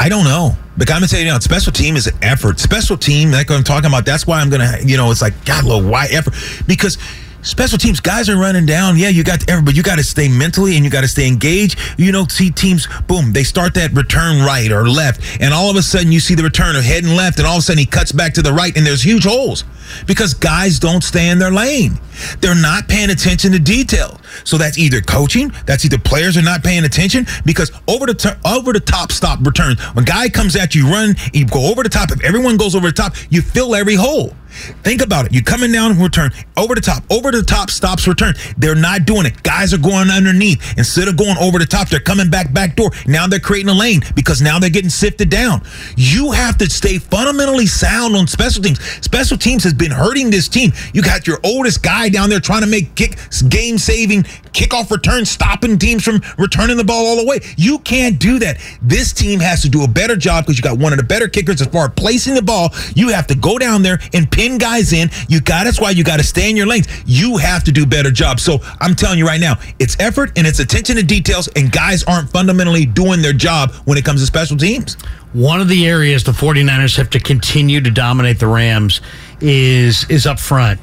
I 0.00 0.08
don't 0.08 0.24
know. 0.24 0.56
But 0.78 0.90
I'm 0.90 0.96
gonna 0.96 1.06
tell 1.08 1.20
you 1.20 1.26
now, 1.26 1.38
special 1.40 1.72
team 1.72 1.96
is 1.96 2.06
an 2.06 2.16
effort. 2.22 2.58
Special 2.58 2.96
team, 2.96 3.30
like 3.32 3.50
I'm 3.50 3.62
talking 3.62 3.88
about, 3.88 4.06
that's 4.06 4.26
why 4.26 4.40
I'm 4.40 4.48
gonna, 4.48 4.78
you 4.82 4.96
know, 4.96 5.10
it's 5.10 5.20
like 5.20 5.44
God, 5.44 5.64
Lord, 5.64 5.84
why 5.84 6.06
effort? 6.10 6.32
Because 6.66 6.96
special 7.42 7.78
teams, 7.78 8.00
guys 8.00 8.28
are 8.28 8.36
running 8.36 8.66
down. 8.66 8.96
Yeah, 8.96 9.08
you 9.08 9.24
got 9.24 9.44
but 9.64 9.76
you 9.76 9.82
got 9.82 9.96
to 9.96 10.04
stay 10.04 10.28
mentally 10.28 10.76
and 10.76 10.84
you 10.84 10.90
got 10.90 11.02
to 11.02 11.08
stay 11.08 11.28
engaged. 11.28 11.78
You 11.98 12.12
know, 12.12 12.26
see 12.26 12.50
teams, 12.50 12.88
boom, 13.06 13.32
they 13.32 13.44
start 13.44 13.74
that 13.74 13.92
return 13.92 14.44
right 14.44 14.70
or 14.70 14.88
left, 14.88 15.40
and 15.40 15.52
all 15.52 15.70
of 15.70 15.76
a 15.76 15.82
sudden 15.82 16.12
you 16.12 16.20
see 16.20 16.34
the 16.34 16.42
returner 16.42 16.82
heading 16.82 17.14
left, 17.14 17.38
and 17.38 17.46
all 17.46 17.56
of 17.56 17.60
a 17.60 17.62
sudden 17.62 17.78
he 17.78 17.86
cuts 17.86 18.12
back 18.12 18.34
to 18.34 18.42
the 18.42 18.52
right, 18.52 18.76
and 18.76 18.86
there's 18.86 19.02
huge 19.02 19.24
holes 19.24 19.64
because 20.06 20.34
guys 20.34 20.78
don't 20.78 21.02
stay 21.02 21.28
in 21.28 21.38
their 21.38 21.52
lane. 21.52 21.98
They're 22.40 22.54
not 22.54 22.88
paying 22.88 23.10
attention 23.10 23.52
to 23.52 23.58
detail. 23.58 24.20
So 24.44 24.58
that's 24.58 24.78
either 24.78 25.00
coaching, 25.00 25.52
that's 25.66 25.84
either 25.84 25.98
players 25.98 26.36
are 26.36 26.42
not 26.42 26.62
paying 26.62 26.84
attention 26.84 27.26
because 27.44 27.70
over 27.88 28.06
the 28.06 28.14
t- 28.14 28.30
over 28.44 28.72
the 28.72 28.80
top 28.80 29.12
stop 29.12 29.38
returns. 29.44 29.80
When 29.94 30.04
guy 30.04 30.28
comes 30.28 30.56
at 30.56 30.74
you, 30.74 30.88
run, 30.88 31.14
you 31.32 31.46
go 31.46 31.70
over 31.70 31.82
the 31.82 31.88
top. 31.88 32.10
If 32.10 32.22
everyone 32.24 32.56
goes 32.56 32.74
over 32.74 32.86
the 32.86 32.92
top, 32.92 33.14
you 33.30 33.42
fill 33.42 33.74
every 33.74 33.94
hole. 33.94 34.34
Think 34.82 35.00
about 35.00 35.26
it. 35.26 35.32
You 35.32 35.42
coming 35.42 35.72
down 35.72 35.98
return 35.98 36.30
over 36.56 36.74
the 36.74 36.80
top, 36.80 37.02
over 37.10 37.30
the 37.30 37.42
top 37.42 37.70
stops 37.70 38.06
return. 38.06 38.34
They're 38.58 38.74
not 38.74 39.06
doing 39.06 39.24
it. 39.24 39.42
Guys 39.42 39.72
are 39.72 39.78
going 39.78 40.10
underneath 40.10 40.76
instead 40.76 41.08
of 41.08 41.16
going 41.16 41.36
over 41.38 41.58
the 41.58 41.64
top. 41.64 41.88
They're 41.88 42.00
coming 42.00 42.28
back 42.28 42.52
back 42.52 42.76
door. 42.76 42.90
Now 43.06 43.26
they're 43.26 43.40
creating 43.40 43.70
a 43.70 43.74
lane 43.74 44.02
because 44.14 44.42
now 44.42 44.58
they're 44.58 44.70
getting 44.70 44.90
sifted 44.90 45.30
down. 45.30 45.62
You 45.96 46.32
have 46.32 46.58
to 46.58 46.68
stay 46.68 46.98
fundamentally 46.98 47.66
sound 47.66 48.14
on 48.14 48.26
special 48.26 48.62
teams. 48.62 48.80
Special 49.00 49.38
teams 49.38 49.64
has 49.64 49.71
been 49.72 49.90
hurting 49.90 50.30
this 50.30 50.48
team. 50.48 50.72
You 50.92 51.02
got 51.02 51.26
your 51.26 51.38
oldest 51.42 51.82
guy 51.82 52.08
down 52.08 52.30
there 52.30 52.40
trying 52.40 52.62
to 52.62 52.68
make 52.68 52.94
kick 52.94 53.16
game 53.48 53.78
saving 53.78 54.24
kickoff 54.52 54.90
return, 54.90 55.24
stopping 55.24 55.78
teams 55.78 56.04
from 56.04 56.20
returning 56.38 56.76
the 56.76 56.84
ball 56.84 57.06
all 57.06 57.16
the 57.16 57.26
way. 57.26 57.40
You 57.56 57.78
can't 57.78 58.18
do 58.18 58.38
that. 58.40 58.58
This 58.82 59.12
team 59.12 59.40
has 59.40 59.62
to 59.62 59.68
do 59.68 59.84
a 59.84 59.88
better 59.88 60.16
job 60.16 60.44
because 60.44 60.58
you 60.58 60.62
got 60.62 60.78
one 60.78 60.92
of 60.92 60.98
the 60.98 61.04
better 61.04 61.28
kickers 61.28 61.60
as 61.60 61.68
far 61.68 61.86
as 61.86 61.92
placing 61.96 62.34
the 62.34 62.42
ball. 62.42 62.70
You 62.94 63.08
have 63.08 63.26
to 63.28 63.34
go 63.34 63.58
down 63.58 63.82
there 63.82 63.98
and 64.12 64.30
pin 64.30 64.58
guys 64.58 64.92
in. 64.92 65.10
You 65.28 65.40
got 65.40 65.64
that's 65.64 65.80
why 65.80 65.90
you 65.90 66.04
got 66.04 66.18
to 66.18 66.24
stay 66.24 66.50
in 66.50 66.56
your 66.56 66.66
lanes. 66.66 66.86
You 67.06 67.36
have 67.38 67.64
to 67.64 67.72
do 67.72 67.86
better 67.86 68.10
job. 68.10 68.40
So 68.40 68.58
I'm 68.80 68.94
telling 68.94 69.18
you 69.18 69.26
right 69.26 69.40
now, 69.40 69.56
it's 69.78 69.96
effort 70.00 70.32
and 70.36 70.46
it's 70.46 70.58
attention 70.58 70.96
to 70.96 71.02
details, 71.02 71.48
and 71.56 71.70
guys 71.70 72.04
aren't 72.04 72.30
fundamentally 72.30 72.84
doing 72.86 73.22
their 73.22 73.32
job 73.32 73.72
when 73.84 73.96
it 73.96 74.04
comes 74.04 74.20
to 74.20 74.26
special 74.26 74.56
teams. 74.56 74.94
One 75.32 75.60
of 75.60 75.68
the 75.68 75.86
areas 75.86 76.24
the 76.24 76.32
49ers 76.32 76.96
have 76.98 77.08
to 77.10 77.20
continue 77.20 77.80
to 77.80 77.90
dominate 77.90 78.38
the 78.38 78.46
Rams 78.46 79.00
is 79.42 80.08
is 80.08 80.26
up 80.26 80.40
front. 80.40 80.80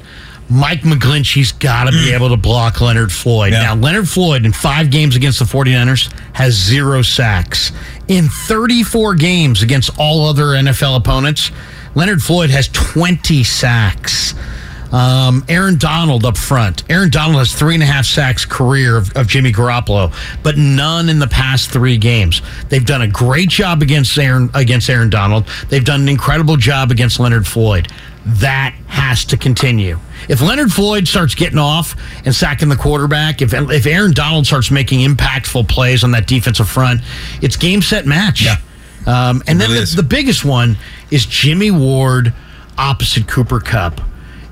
Mike 0.50 0.80
McGlinchey's 0.80 1.52
got 1.52 1.84
to 1.84 1.92
be 1.92 2.12
able 2.12 2.28
to 2.30 2.36
block 2.36 2.80
Leonard 2.80 3.12
Floyd. 3.12 3.52
Yeah. 3.52 3.62
Now, 3.62 3.74
Leonard 3.76 4.08
Floyd 4.08 4.44
in 4.44 4.52
five 4.52 4.90
games 4.90 5.14
against 5.14 5.38
the 5.38 5.44
49ers 5.44 6.12
has 6.34 6.54
zero 6.54 7.02
sacks. 7.02 7.70
In 8.08 8.28
34 8.28 9.14
games 9.14 9.62
against 9.62 9.90
all 9.96 10.26
other 10.26 10.46
NFL 10.46 10.96
opponents, 10.96 11.52
Leonard 11.94 12.20
Floyd 12.20 12.50
has 12.50 12.66
20 12.66 13.44
sacks. 13.44 14.34
Um, 14.92 15.44
Aaron 15.48 15.78
Donald 15.78 16.24
up 16.24 16.36
front. 16.36 16.82
Aaron 16.90 17.10
Donald 17.10 17.38
has 17.38 17.54
three 17.54 17.74
and 17.74 17.82
a 17.82 17.86
half 17.86 18.04
sacks 18.06 18.44
career 18.44 18.96
of, 18.96 19.16
of 19.16 19.28
Jimmy 19.28 19.52
Garoppolo, 19.52 20.12
but 20.42 20.56
none 20.58 21.08
in 21.08 21.20
the 21.20 21.28
past 21.28 21.70
three 21.70 21.96
games. 21.96 22.42
They've 22.68 22.84
done 22.84 23.02
a 23.02 23.08
great 23.08 23.48
job 23.48 23.82
against 23.82 24.18
Aaron 24.18 24.50
against 24.54 24.90
Aaron 24.90 25.10
Donald. 25.10 25.46
They've 25.68 25.84
done 25.84 26.02
an 26.02 26.08
incredible 26.08 26.56
job 26.56 26.90
against 26.90 27.20
Leonard 27.20 27.46
Floyd. 27.46 27.86
That 28.26 28.74
has 28.86 29.24
to 29.26 29.36
continue. 29.36 29.98
If 30.28 30.42
Leonard 30.42 30.72
Floyd 30.72 31.08
starts 31.08 31.34
getting 31.34 31.58
off 31.58 31.96
and 32.26 32.34
sacking 32.34 32.68
the 32.68 32.76
quarterback, 32.76 33.40
if 33.40 33.54
if 33.54 33.86
Aaron 33.86 34.12
Donald 34.12 34.46
starts 34.46 34.70
making 34.70 35.00
impactful 35.08 35.68
plays 35.68 36.04
on 36.04 36.10
that 36.10 36.26
defensive 36.26 36.68
front, 36.68 37.00
it's 37.40 37.56
game 37.56 37.80
set 37.80 38.06
match. 38.06 38.44
Yeah. 38.44 38.56
Um, 39.06 39.42
and 39.46 39.58
then 39.58 39.70
the, 39.70 39.90
the 39.96 40.02
biggest 40.02 40.44
one 40.44 40.76
is 41.10 41.24
Jimmy 41.24 41.70
Ward 41.70 42.34
opposite 42.76 43.26
Cooper 43.26 43.58
Kupp. 43.60 44.00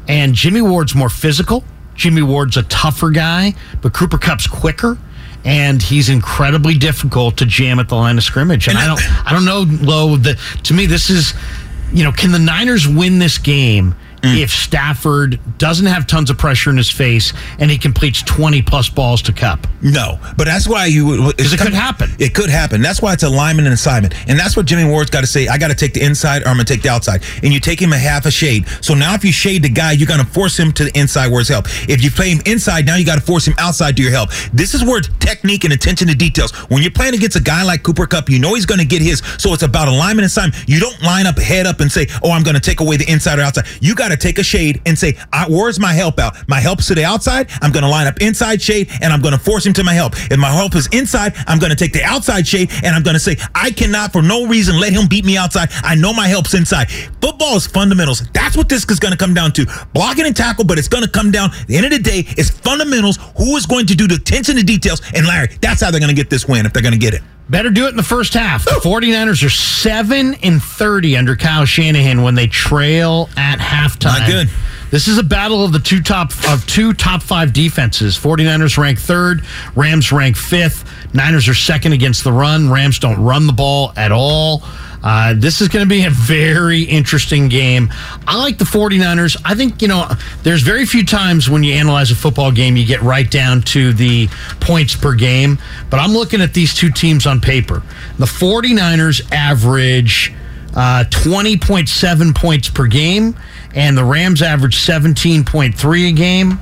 And 0.08 0.34
Jimmy 0.34 0.62
Ward's 0.62 0.94
more 0.94 1.10
physical. 1.10 1.62
Jimmy 1.94 2.22
Ward's 2.22 2.56
a 2.56 2.62
tougher 2.64 3.10
guy, 3.10 3.54
but 3.82 3.92
Cooper 3.92 4.16
Kupp's 4.16 4.46
quicker. 4.46 4.96
And 5.44 5.82
he's 5.82 6.08
incredibly 6.08 6.74
difficult 6.74 7.36
to 7.38 7.46
jam 7.46 7.78
at 7.78 7.88
the 7.88 7.94
line 7.94 8.16
of 8.18 8.24
scrimmage. 8.24 8.68
And, 8.68 8.78
I 8.78 8.86
don't 8.86 9.26
I 9.26 9.32
don't 9.32 9.44
know, 9.44 9.64
Lo, 9.84 10.16
that 10.16 10.38
to 10.64 10.74
me 10.74 10.86
this 10.86 11.10
is 11.10 11.34
you 11.92 12.04
know, 12.04 12.12
can 12.12 12.32
the 12.32 12.38
Niners 12.38 12.86
win 12.86 13.18
this 13.18 13.38
game 13.38 13.94
Mm. 14.22 14.42
if 14.42 14.50
Stafford 14.50 15.40
doesn't 15.58 15.86
have 15.86 16.06
tons 16.06 16.30
of 16.30 16.38
pressure 16.38 16.70
in 16.70 16.76
his 16.76 16.90
face 16.90 17.32
and 17.58 17.70
he 17.70 17.78
completes 17.78 18.22
20 18.22 18.62
plus 18.62 18.88
balls 18.88 19.22
to 19.22 19.32
Kupp? 19.32 19.66
No, 19.80 20.18
but 20.36 20.44
that's 20.44 20.66
why 20.68 20.86
you 20.86 21.32
Because 21.36 21.52
it 21.52 21.60
could 21.60 21.72
happen. 21.72 22.10
It 22.18 22.34
could 22.34 22.50
happen. 22.50 22.82
That's 22.82 23.00
why 23.00 23.12
it's 23.12 23.22
alignment 23.22 23.66
and 23.66 23.74
assignment, 23.74 24.14
and 24.28 24.38
that's 24.38 24.56
what 24.56 24.66
Jimmy 24.66 24.90
Ward's 24.90 25.10
got 25.10 25.20
to 25.20 25.26
say. 25.26 25.46
I 25.48 25.58
got 25.58 25.68
to 25.68 25.74
take 25.74 25.94
the 25.94 26.02
inside, 26.02 26.42
or 26.42 26.48
I'm 26.48 26.54
gonna 26.54 26.64
take 26.64 26.82
the 26.82 26.88
outside, 26.88 27.22
and 27.42 27.52
you 27.52 27.60
take 27.60 27.80
him 27.80 27.92
a 27.92 27.98
half 27.98 28.26
a 28.26 28.30
shade. 28.30 28.66
So 28.80 28.94
now, 28.94 29.14
if 29.14 29.24
you 29.24 29.32
shade 29.32 29.62
the 29.62 29.68
guy, 29.68 29.92
you're 29.92 30.08
gonna 30.08 30.24
force 30.24 30.58
him 30.58 30.72
to 30.72 30.84
the 30.84 30.98
inside 30.98 31.30
where 31.30 31.40
it's 31.40 31.48
help. 31.48 31.66
If 31.88 32.02
you 32.02 32.10
play 32.10 32.30
him 32.30 32.40
inside, 32.46 32.86
now 32.86 32.96
you 32.96 33.04
got 33.04 33.16
to 33.16 33.24
force 33.24 33.46
him 33.46 33.54
outside 33.58 33.96
to 33.96 34.02
your 34.02 34.12
help. 34.12 34.30
This 34.52 34.74
is 34.74 34.84
where 34.84 35.00
technique 35.00 35.64
and 35.64 35.72
attention 35.72 36.08
to 36.08 36.14
details. 36.14 36.52
When 36.70 36.82
you're 36.82 36.90
playing 36.90 37.14
against 37.14 37.36
a 37.36 37.42
guy 37.42 37.62
like 37.62 37.82
Cooper 37.82 38.06
Kupp, 38.06 38.28
you 38.28 38.38
know 38.38 38.54
he's 38.54 38.66
gonna 38.66 38.84
get 38.84 39.02
his. 39.02 39.22
So 39.38 39.52
it's 39.54 39.62
about 39.62 39.88
alignment 39.88 40.20
and 40.20 40.26
assignment. 40.26 40.68
You 40.68 40.80
don't 40.80 41.00
line 41.02 41.26
up 41.26 41.38
head 41.38 41.66
up 41.66 41.80
and 41.80 41.90
say, 41.90 42.08
"Oh, 42.22 42.32
I'm 42.32 42.42
gonna 42.42 42.60
take 42.60 42.80
away 42.80 42.96
the 42.96 43.10
inside 43.10 43.38
or 43.38 43.42
outside." 43.42 43.66
You 43.80 43.94
got 43.94 44.07
to 44.08 44.16
take 44.16 44.38
a 44.38 44.44
shade 44.44 44.82
and 44.84 44.98
say, 44.98 45.16
"Where's 45.48 45.80
my 45.80 45.92
help 45.92 46.18
out? 46.18 46.36
My 46.48 46.60
help's 46.60 46.86
to 46.88 46.94
the 46.94 47.04
outside. 47.04 47.48
I'm 47.62 47.72
gonna 47.72 47.88
line 47.88 48.06
up 48.06 48.20
inside 48.20 48.60
shade, 48.60 48.90
and 49.00 49.12
I'm 49.12 49.22
gonna 49.22 49.38
force 49.38 49.64
him." 49.64 49.72
to 49.78 49.84
my 49.84 49.94
help. 49.94 50.14
If 50.30 50.38
my 50.38 50.50
help 50.50 50.74
is 50.74 50.88
inside, 50.92 51.34
I'm 51.46 51.58
going 51.58 51.70
to 51.70 51.76
take 51.76 51.92
the 51.92 52.02
outside 52.02 52.46
shade 52.46 52.70
and 52.82 52.94
I'm 52.94 53.02
going 53.02 53.14
to 53.14 53.20
say, 53.20 53.36
I 53.54 53.70
cannot 53.70 54.12
for 54.12 54.22
no 54.22 54.46
reason 54.46 54.78
let 54.78 54.92
him 54.92 55.06
beat 55.06 55.24
me 55.24 55.36
outside. 55.36 55.70
I 55.82 55.94
know 55.94 56.12
my 56.12 56.28
help's 56.28 56.54
inside. 56.54 56.90
Football 57.20 57.56
is 57.56 57.66
fundamentals. 57.66 58.28
That's 58.32 58.56
what 58.56 58.68
this 58.68 58.84
is 58.90 58.98
going 58.98 59.12
to 59.12 59.18
come 59.18 59.34
down 59.34 59.52
to. 59.52 59.66
Blocking 59.94 60.26
and 60.26 60.36
tackle, 60.36 60.64
but 60.64 60.78
it's 60.78 60.88
going 60.88 61.04
to 61.04 61.10
come 61.10 61.30
down. 61.30 61.50
The 61.66 61.76
end 61.76 61.86
of 61.86 61.92
the 61.92 61.98
day, 62.00 62.24
it's 62.36 62.50
fundamentals. 62.50 63.18
Who 63.36 63.56
is 63.56 63.66
going 63.66 63.86
to 63.86 63.94
do 63.94 64.08
the 64.08 64.16
attention 64.16 64.56
to 64.56 64.62
details? 64.62 65.00
And 65.14 65.26
Larry, 65.26 65.48
that's 65.60 65.80
how 65.80 65.90
they're 65.90 66.00
going 66.00 66.14
to 66.14 66.16
get 66.16 66.30
this 66.30 66.46
win 66.46 66.66
if 66.66 66.72
they're 66.72 66.82
going 66.82 66.92
to 66.92 66.98
get 66.98 67.14
it. 67.14 67.22
Better 67.48 67.70
do 67.70 67.86
it 67.86 67.90
in 67.90 67.96
the 67.96 68.02
first 68.02 68.34
half. 68.34 68.64
The 68.64 68.72
49ers 68.72 69.42
are 69.44 69.48
7 69.48 70.34
and 70.42 70.62
30 70.62 71.16
under 71.16 71.34
Kyle 71.34 71.64
Shanahan 71.64 72.22
when 72.22 72.34
they 72.34 72.46
trail 72.46 73.30
at 73.36 73.58
halftime. 73.58 74.18
Not 74.20 74.28
good. 74.28 74.50
This 74.90 75.06
is 75.08 75.18
a 75.18 75.22
battle 75.22 75.64
of 75.64 75.72
the 75.72 75.78
two 75.78 76.00
top 76.02 76.32
of 76.48 76.66
two 76.66 76.92
top 76.92 77.22
5 77.22 77.52
defenses. 77.52 78.18
49ers 78.18 78.76
rank 78.78 78.98
3rd, 78.98 79.44
Rams 79.76 80.12
rank 80.12 80.36
5th. 80.36 81.14
Niners 81.14 81.48
are 81.48 81.54
second 81.54 81.92
against 81.92 82.24
the 82.24 82.32
run. 82.32 82.70
Rams 82.70 82.98
don't 82.98 83.22
run 83.22 83.46
the 83.46 83.52
ball 83.52 83.92
at 83.96 84.12
all. 84.12 84.62
Uh, 85.02 85.34
this 85.36 85.60
is 85.60 85.68
going 85.68 85.84
to 85.84 85.88
be 85.88 86.04
a 86.04 86.10
very 86.10 86.82
interesting 86.82 87.48
game. 87.48 87.88
I 88.26 88.36
like 88.36 88.58
the 88.58 88.64
49ers. 88.64 89.40
I 89.44 89.54
think, 89.54 89.80
you 89.80 89.88
know, 89.88 90.08
there's 90.42 90.62
very 90.62 90.86
few 90.86 91.04
times 91.04 91.48
when 91.48 91.62
you 91.62 91.74
analyze 91.74 92.10
a 92.10 92.16
football 92.16 92.50
game 92.50 92.76
you 92.76 92.84
get 92.84 93.02
right 93.02 93.30
down 93.30 93.62
to 93.62 93.92
the 93.92 94.28
points 94.60 94.96
per 94.96 95.14
game. 95.14 95.58
But 95.90 96.00
I'm 96.00 96.12
looking 96.12 96.40
at 96.40 96.54
these 96.54 96.74
two 96.74 96.90
teams 96.90 97.26
on 97.26 97.40
paper. 97.40 97.82
The 98.18 98.26
49ers 98.26 99.30
average 99.32 100.32
uh, 100.76 101.04
20.7 101.08 102.34
points 102.34 102.68
per 102.68 102.86
game, 102.86 103.36
and 103.74 103.96
the 103.96 104.04
Rams 104.04 104.42
average 104.42 104.76
17.3 104.76 106.08
a 106.08 106.12
game. 106.12 106.60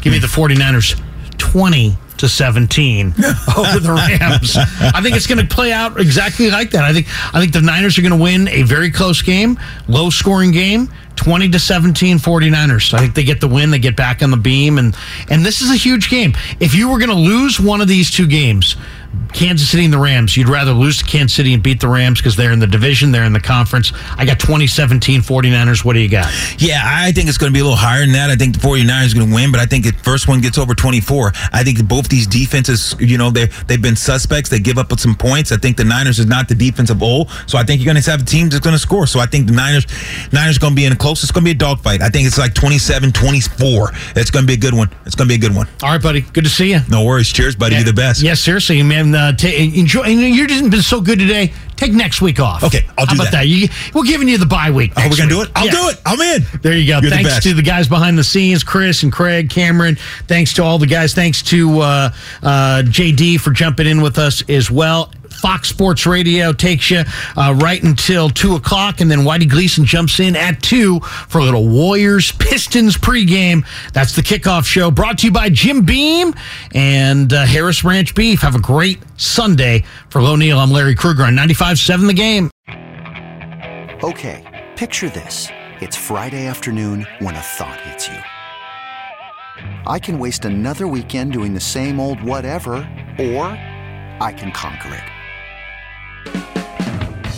Give 0.00 0.12
me 0.12 0.18
the 0.18 0.26
49ers 0.26 1.00
20 1.38 1.96
to 2.18 2.28
17 2.28 3.06
over 3.56 3.80
the 3.80 3.92
Rams. 3.92 4.56
I 4.56 5.00
think 5.02 5.16
it's 5.16 5.26
going 5.26 5.46
to 5.46 5.54
play 5.54 5.72
out 5.72 6.00
exactly 6.00 6.50
like 6.50 6.70
that. 6.72 6.84
I 6.84 6.92
think 6.92 7.06
I 7.34 7.40
think 7.40 7.52
the 7.52 7.60
Niners 7.60 7.98
are 7.98 8.02
going 8.02 8.16
to 8.16 8.22
win 8.22 8.48
a 8.48 8.62
very 8.62 8.90
close 8.90 9.22
game, 9.22 9.58
low 9.88 10.10
scoring 10.10 10.52
game. 10.52 10.90
20 11.16 11.48
to 11.48 11.58
17 11.58 12.18
49ers. 12.18 12.94
I 12.94 13.00
think 13.00 13.14
they 13.16 13.24
get 13.24 13.40
the 13.40 13.48
win, 13.48 13.72
they 13.72 13.80
get 13.80 13.96
back 13.96 14.22
on 14.22 14.30
the 14.30 14.36
beam 14.36 14.78
and 14.78 14.96
and 15.28 15.44
this 15.44 15.60
is 15.60 15.70
a 15.72 15.76
huge 15.76 16.10
game. 16.10 16.34
If 16.60 16.76
you 16.76 16.88
were 16.88 16.98
going 16.98 17.10
to 17.10 17.16
lose 17.16 17.58
one 17.58 17.80
of 17.80 17.88
these 17.88 18.08
two 18.08 18.28
games, 18.28 18.76
Kansas 19.32 19.68
City 19.68 19.84
and 19.84 19.92
the 19.92 19.98
Rams, 19.98 20.36
you'd 20.36 20.48
rather 20.48 20.72
lose 20.72 20.98
to 20.98 21.04
Kansas 21.04 21.36
City 21.36 21.54
and 21.54 21.62
beat 21.62 21.80
the 21.80 21.88
Rams 21.88 22.18
because 22.18 22.36
they're 22.36 22.52
in 22.52 22.58
the 22.58 22.66
division, 22.66 23.12
they're 23.12 23.24
in 23.24 23.32
the 23.32 23.40
conference. 23.40 23.92
I 24.16 24.24
got 24.24 24.40
2017 24.40 25.20
49ers. 25.20 25.84
What 25.84 25.94
do 25.94 26.00
you 26.00 26.08
got? 26.08 26.32
Yeah, 26.58 26.82
I 26.84 27.12
think 27.12 27.28
it's 27.28 27.38
going 27.38 27.52
to 27.52 27.54
be 27.54 27.60
a 27.60 27.64
little 27.64 27.76
higher 27.76 28.00
than 28.00 28.12
that. 28.12 28.30
I 28.30 28.36
think 28.36 28.54
the 28.54 28.66
49ers 28.66 29.12
are 29.12 29.14
going 29.14 29.28
to 29.28 29.34
win, 29.34 29.52
but 29.52 29.60
I 29.60 29.66
think 29.66 29.84
the 29.84 29.92
first 29.92 30.28
one 30.28 30.40
gets 30.40 30.58
over 30.58 30.74
24. 30.74 31.32
I 31.52 31.62
think 31.62 31.86
both 31.86 32.08
these 32.08 32.26
defenses, 32.26 32.94
you 32.98 33.18
know, 33.18 33.30
they 33.30 33.46
they've 33.66 33.80
been 33.80 33.96
suspects. 33.96 34.50
They 34.50 34.58
give 34.58 34.78
up 34.78 34.98
some 34.98 35.14
points. 35.14 35.52
I 35.52 35.56
think 35.56 35.76
the 35.76 35.84
Niners 35.84 36.18
is 36.18 36.26
not 36.26 36.48
the 36.48 36.54
defense 36.54 36.90
of 36.90 37.02
old, 37.02 37.30
so 37.46 37.58
I 37.58 37.64
think 37.64 37.80
you're 37.80 37.92
going 37.92 38.02
to 38.02 38.10
have 38.10 38.22
a 38.22 38.24
team 38.24 38.48
that's 38.48 38.60
going 38.60 38.74
to 38.74 38.80
score. 38.80 39.06
So 39.06 39.20
I 39.20 39.26
think 39.26 39.46
the 39.46 39.52
Niners 39.52 39.86
Niners 40.32 40.58
going 40.58 40.72
to 40.72 40.76
be 40.76 40.86
in 40.86 40.92
a 40.92 40.96
close. 40.96 41.22
It's 41.22 41.32
going 41.32 41.44
to 41.44 41.48
be 41.48 41.52
a 41.52 41.54
dogfight. 41.54 42.02
I 42.02 42.08
think 42.08 42.26
it's 42.26 42.38
like 42.38 42.54
27 42.54 43.12
24. 43.12 43.92
It's 44.16 44.30
going 44.30 44.44
to 44.44 44.46
be 44.46 44.54
a 44.54 44.56
good 44.56 44.74
one. 44.74 44.90
It's 45.06 45.14
going 45.14 45.28
to 45.28 45.32
be 45.32 45.36
a 45.36 45.48
good 45.48 45.54
one. 45.54 45.68
All 45.82 45.90
right, 45.90 46.02
buddy. 46.02 46.22
Good 46.22 46.44
to 46.44 46.50
see 46.50 46.72
you. 46.72 46.80
No 46.88 47.04
worries. 47.04 47.28
Cheers, 47.28 47.56
buddy. 47.56 47.76
You're 47.76 47.84
the 47.84 47.92
best. 47.92 48.22
Yes, 48.22 48.40
seriously, 48.40 48.82
man. 48.82 48.97
Uh, 49.14 49.32
ta 49.32 49.48
enjoy. 49.48 50.02
And 50.02 50.20
you've 50.20 50.48
just 50.48 50.70
been 50.70 50.82
so 50.82 51.00
good 51.00 51.18
today. 51.18 51.52
Take 51.76 51.92
next 51.92 52.20
week 52.20 52.40
off. 52.40 52.64
Okay, 52.64 52.84
I'll 52.98 53.06
How 53.06 53.14
do 53.14 53.20
about 53.20 53.30
that. 53.30 53.44
that. 53.44 53.46
You, 53.46 53.68
we're 53.94 54.02
giving 54.02 54.26
you 54.26 54.36
the 54.36 54.46
bye 54.46 54.70
week. 54.72 54.92
Oh, 54.96 55.08
we're 55.08 55.16
going 55.16 55.28
to 55.28 55.34
do 55.36 55.42
it? 55.42 55.50
I'll 55.54 55.68
do 55.70 55.88
it. 55.88 56.00
I'm 56.04 56.20
in. 56.20 56.42
There 56.60 56.76
you 56.76 56.86
go. 56.88 56.94
You're 56.94 57.02
the 57.02 57.10
Thanks 57.10 57.30
best. 57.30 57.42
to 57.44 57.54
the 57.54 57.62
guys 57.62 57.86
behind 57.86 58.18
the 58.18 58.24
scenes, 58.24 58.64
Chris 58.64 59.04
and 59.04 59.12
Craig, 59.12 59.48
Cameron. 59.48 59.96
Thanks 60.26 60.52
to 60.54 60.64
all 60.64 60.78
the 60.78 60.86
guys. 60.88 61.14
Thanks 61.14 61.40
to 61.44 61.78
uh, 61.80 62.10
uh, 62.42 62.82
JD 62.84 63.38
for 63.40 63.52
jumping 63.52 63.86
in 63.86 64.00
with 64.02 64.18
us 64.18 64.42
as 64.48 64.72
well. 64.72 65.12
Fox 65.38 65.68
Sports 65.68 66.06
Radio 66.06 66.52
takes 66.52 66.90
you 66.90 67.02
uh, 67.36 67.54
right 67.62 67.82
until 67.82 68.28
2 68.28 68.56
o'clock, 68.56 69.00
and 69.00 69.10
then 69.10 69.20
Whitey 69.20 69.48
Gleason 69.48 69.84
jumps 69.84 70.20
in 70.20 70.36
at 70.36 70.62
2 70.62 71.00
for 71.00 71.38
a 71.38 71.44
little 71.44 71.68
Warriors 71.68 72.32
Pistons 72.32 72.96
pregame. 72.96 73.64
That's 73.92 74.14
the 74.14 74.22
kickoff 74.22 74.64
show 74.64 74.90
brought 74.90 75.18
to 75.18 75.26
you 75.26 75.32
by 75.32 75.48
Jim 75.50 75.84
Beam 75.84 76.34
and 76.74 77.32
uh, 77.32 77.44
Harris 77.46 77.84
Ranch 77.84 78.14
Beef. 78.14 78.40
Have 78.42 78.54
a 78.54 78.60
great 78.60 78.98
Sunday. 79.16 79.84
For 80.10 80.22
Lo 80.22 80.36
Neal, 80.36 80.58
I'm 80.58 80.70
Larry 80.70 80.94
Krueger 80.94 81.24
on 81.24 81.34
95.7 81.34 82.06
The 82.06 82.14
Game. 82.14 82.50
Okay, 84.02 84.68
picture 84.76 85.08
this. 85.08 85.48
It's 85.80 85.96
Friday 85.96 86.46
afternoon 86.46 87.06
when 87.20 87.34
a 87.34 87.40
thought 87.40 87.80
hits 87.80 88.08
you. 88.08 88.18
I 89.86 89.98
can 89.98 90.18
waste 90.18 90.44
another 90.44 90.86
weekend 90.86 91.32
doing 91.32 91.54
the 91.54 91.60
same 91.60 91.98
old 91.98 92.22
whatever, 92.22 92.76
or 93.18 93.44
I 94.20 94.34
can 94.36 94.52
conquer 94.52 94.94
it. 94.94 95.17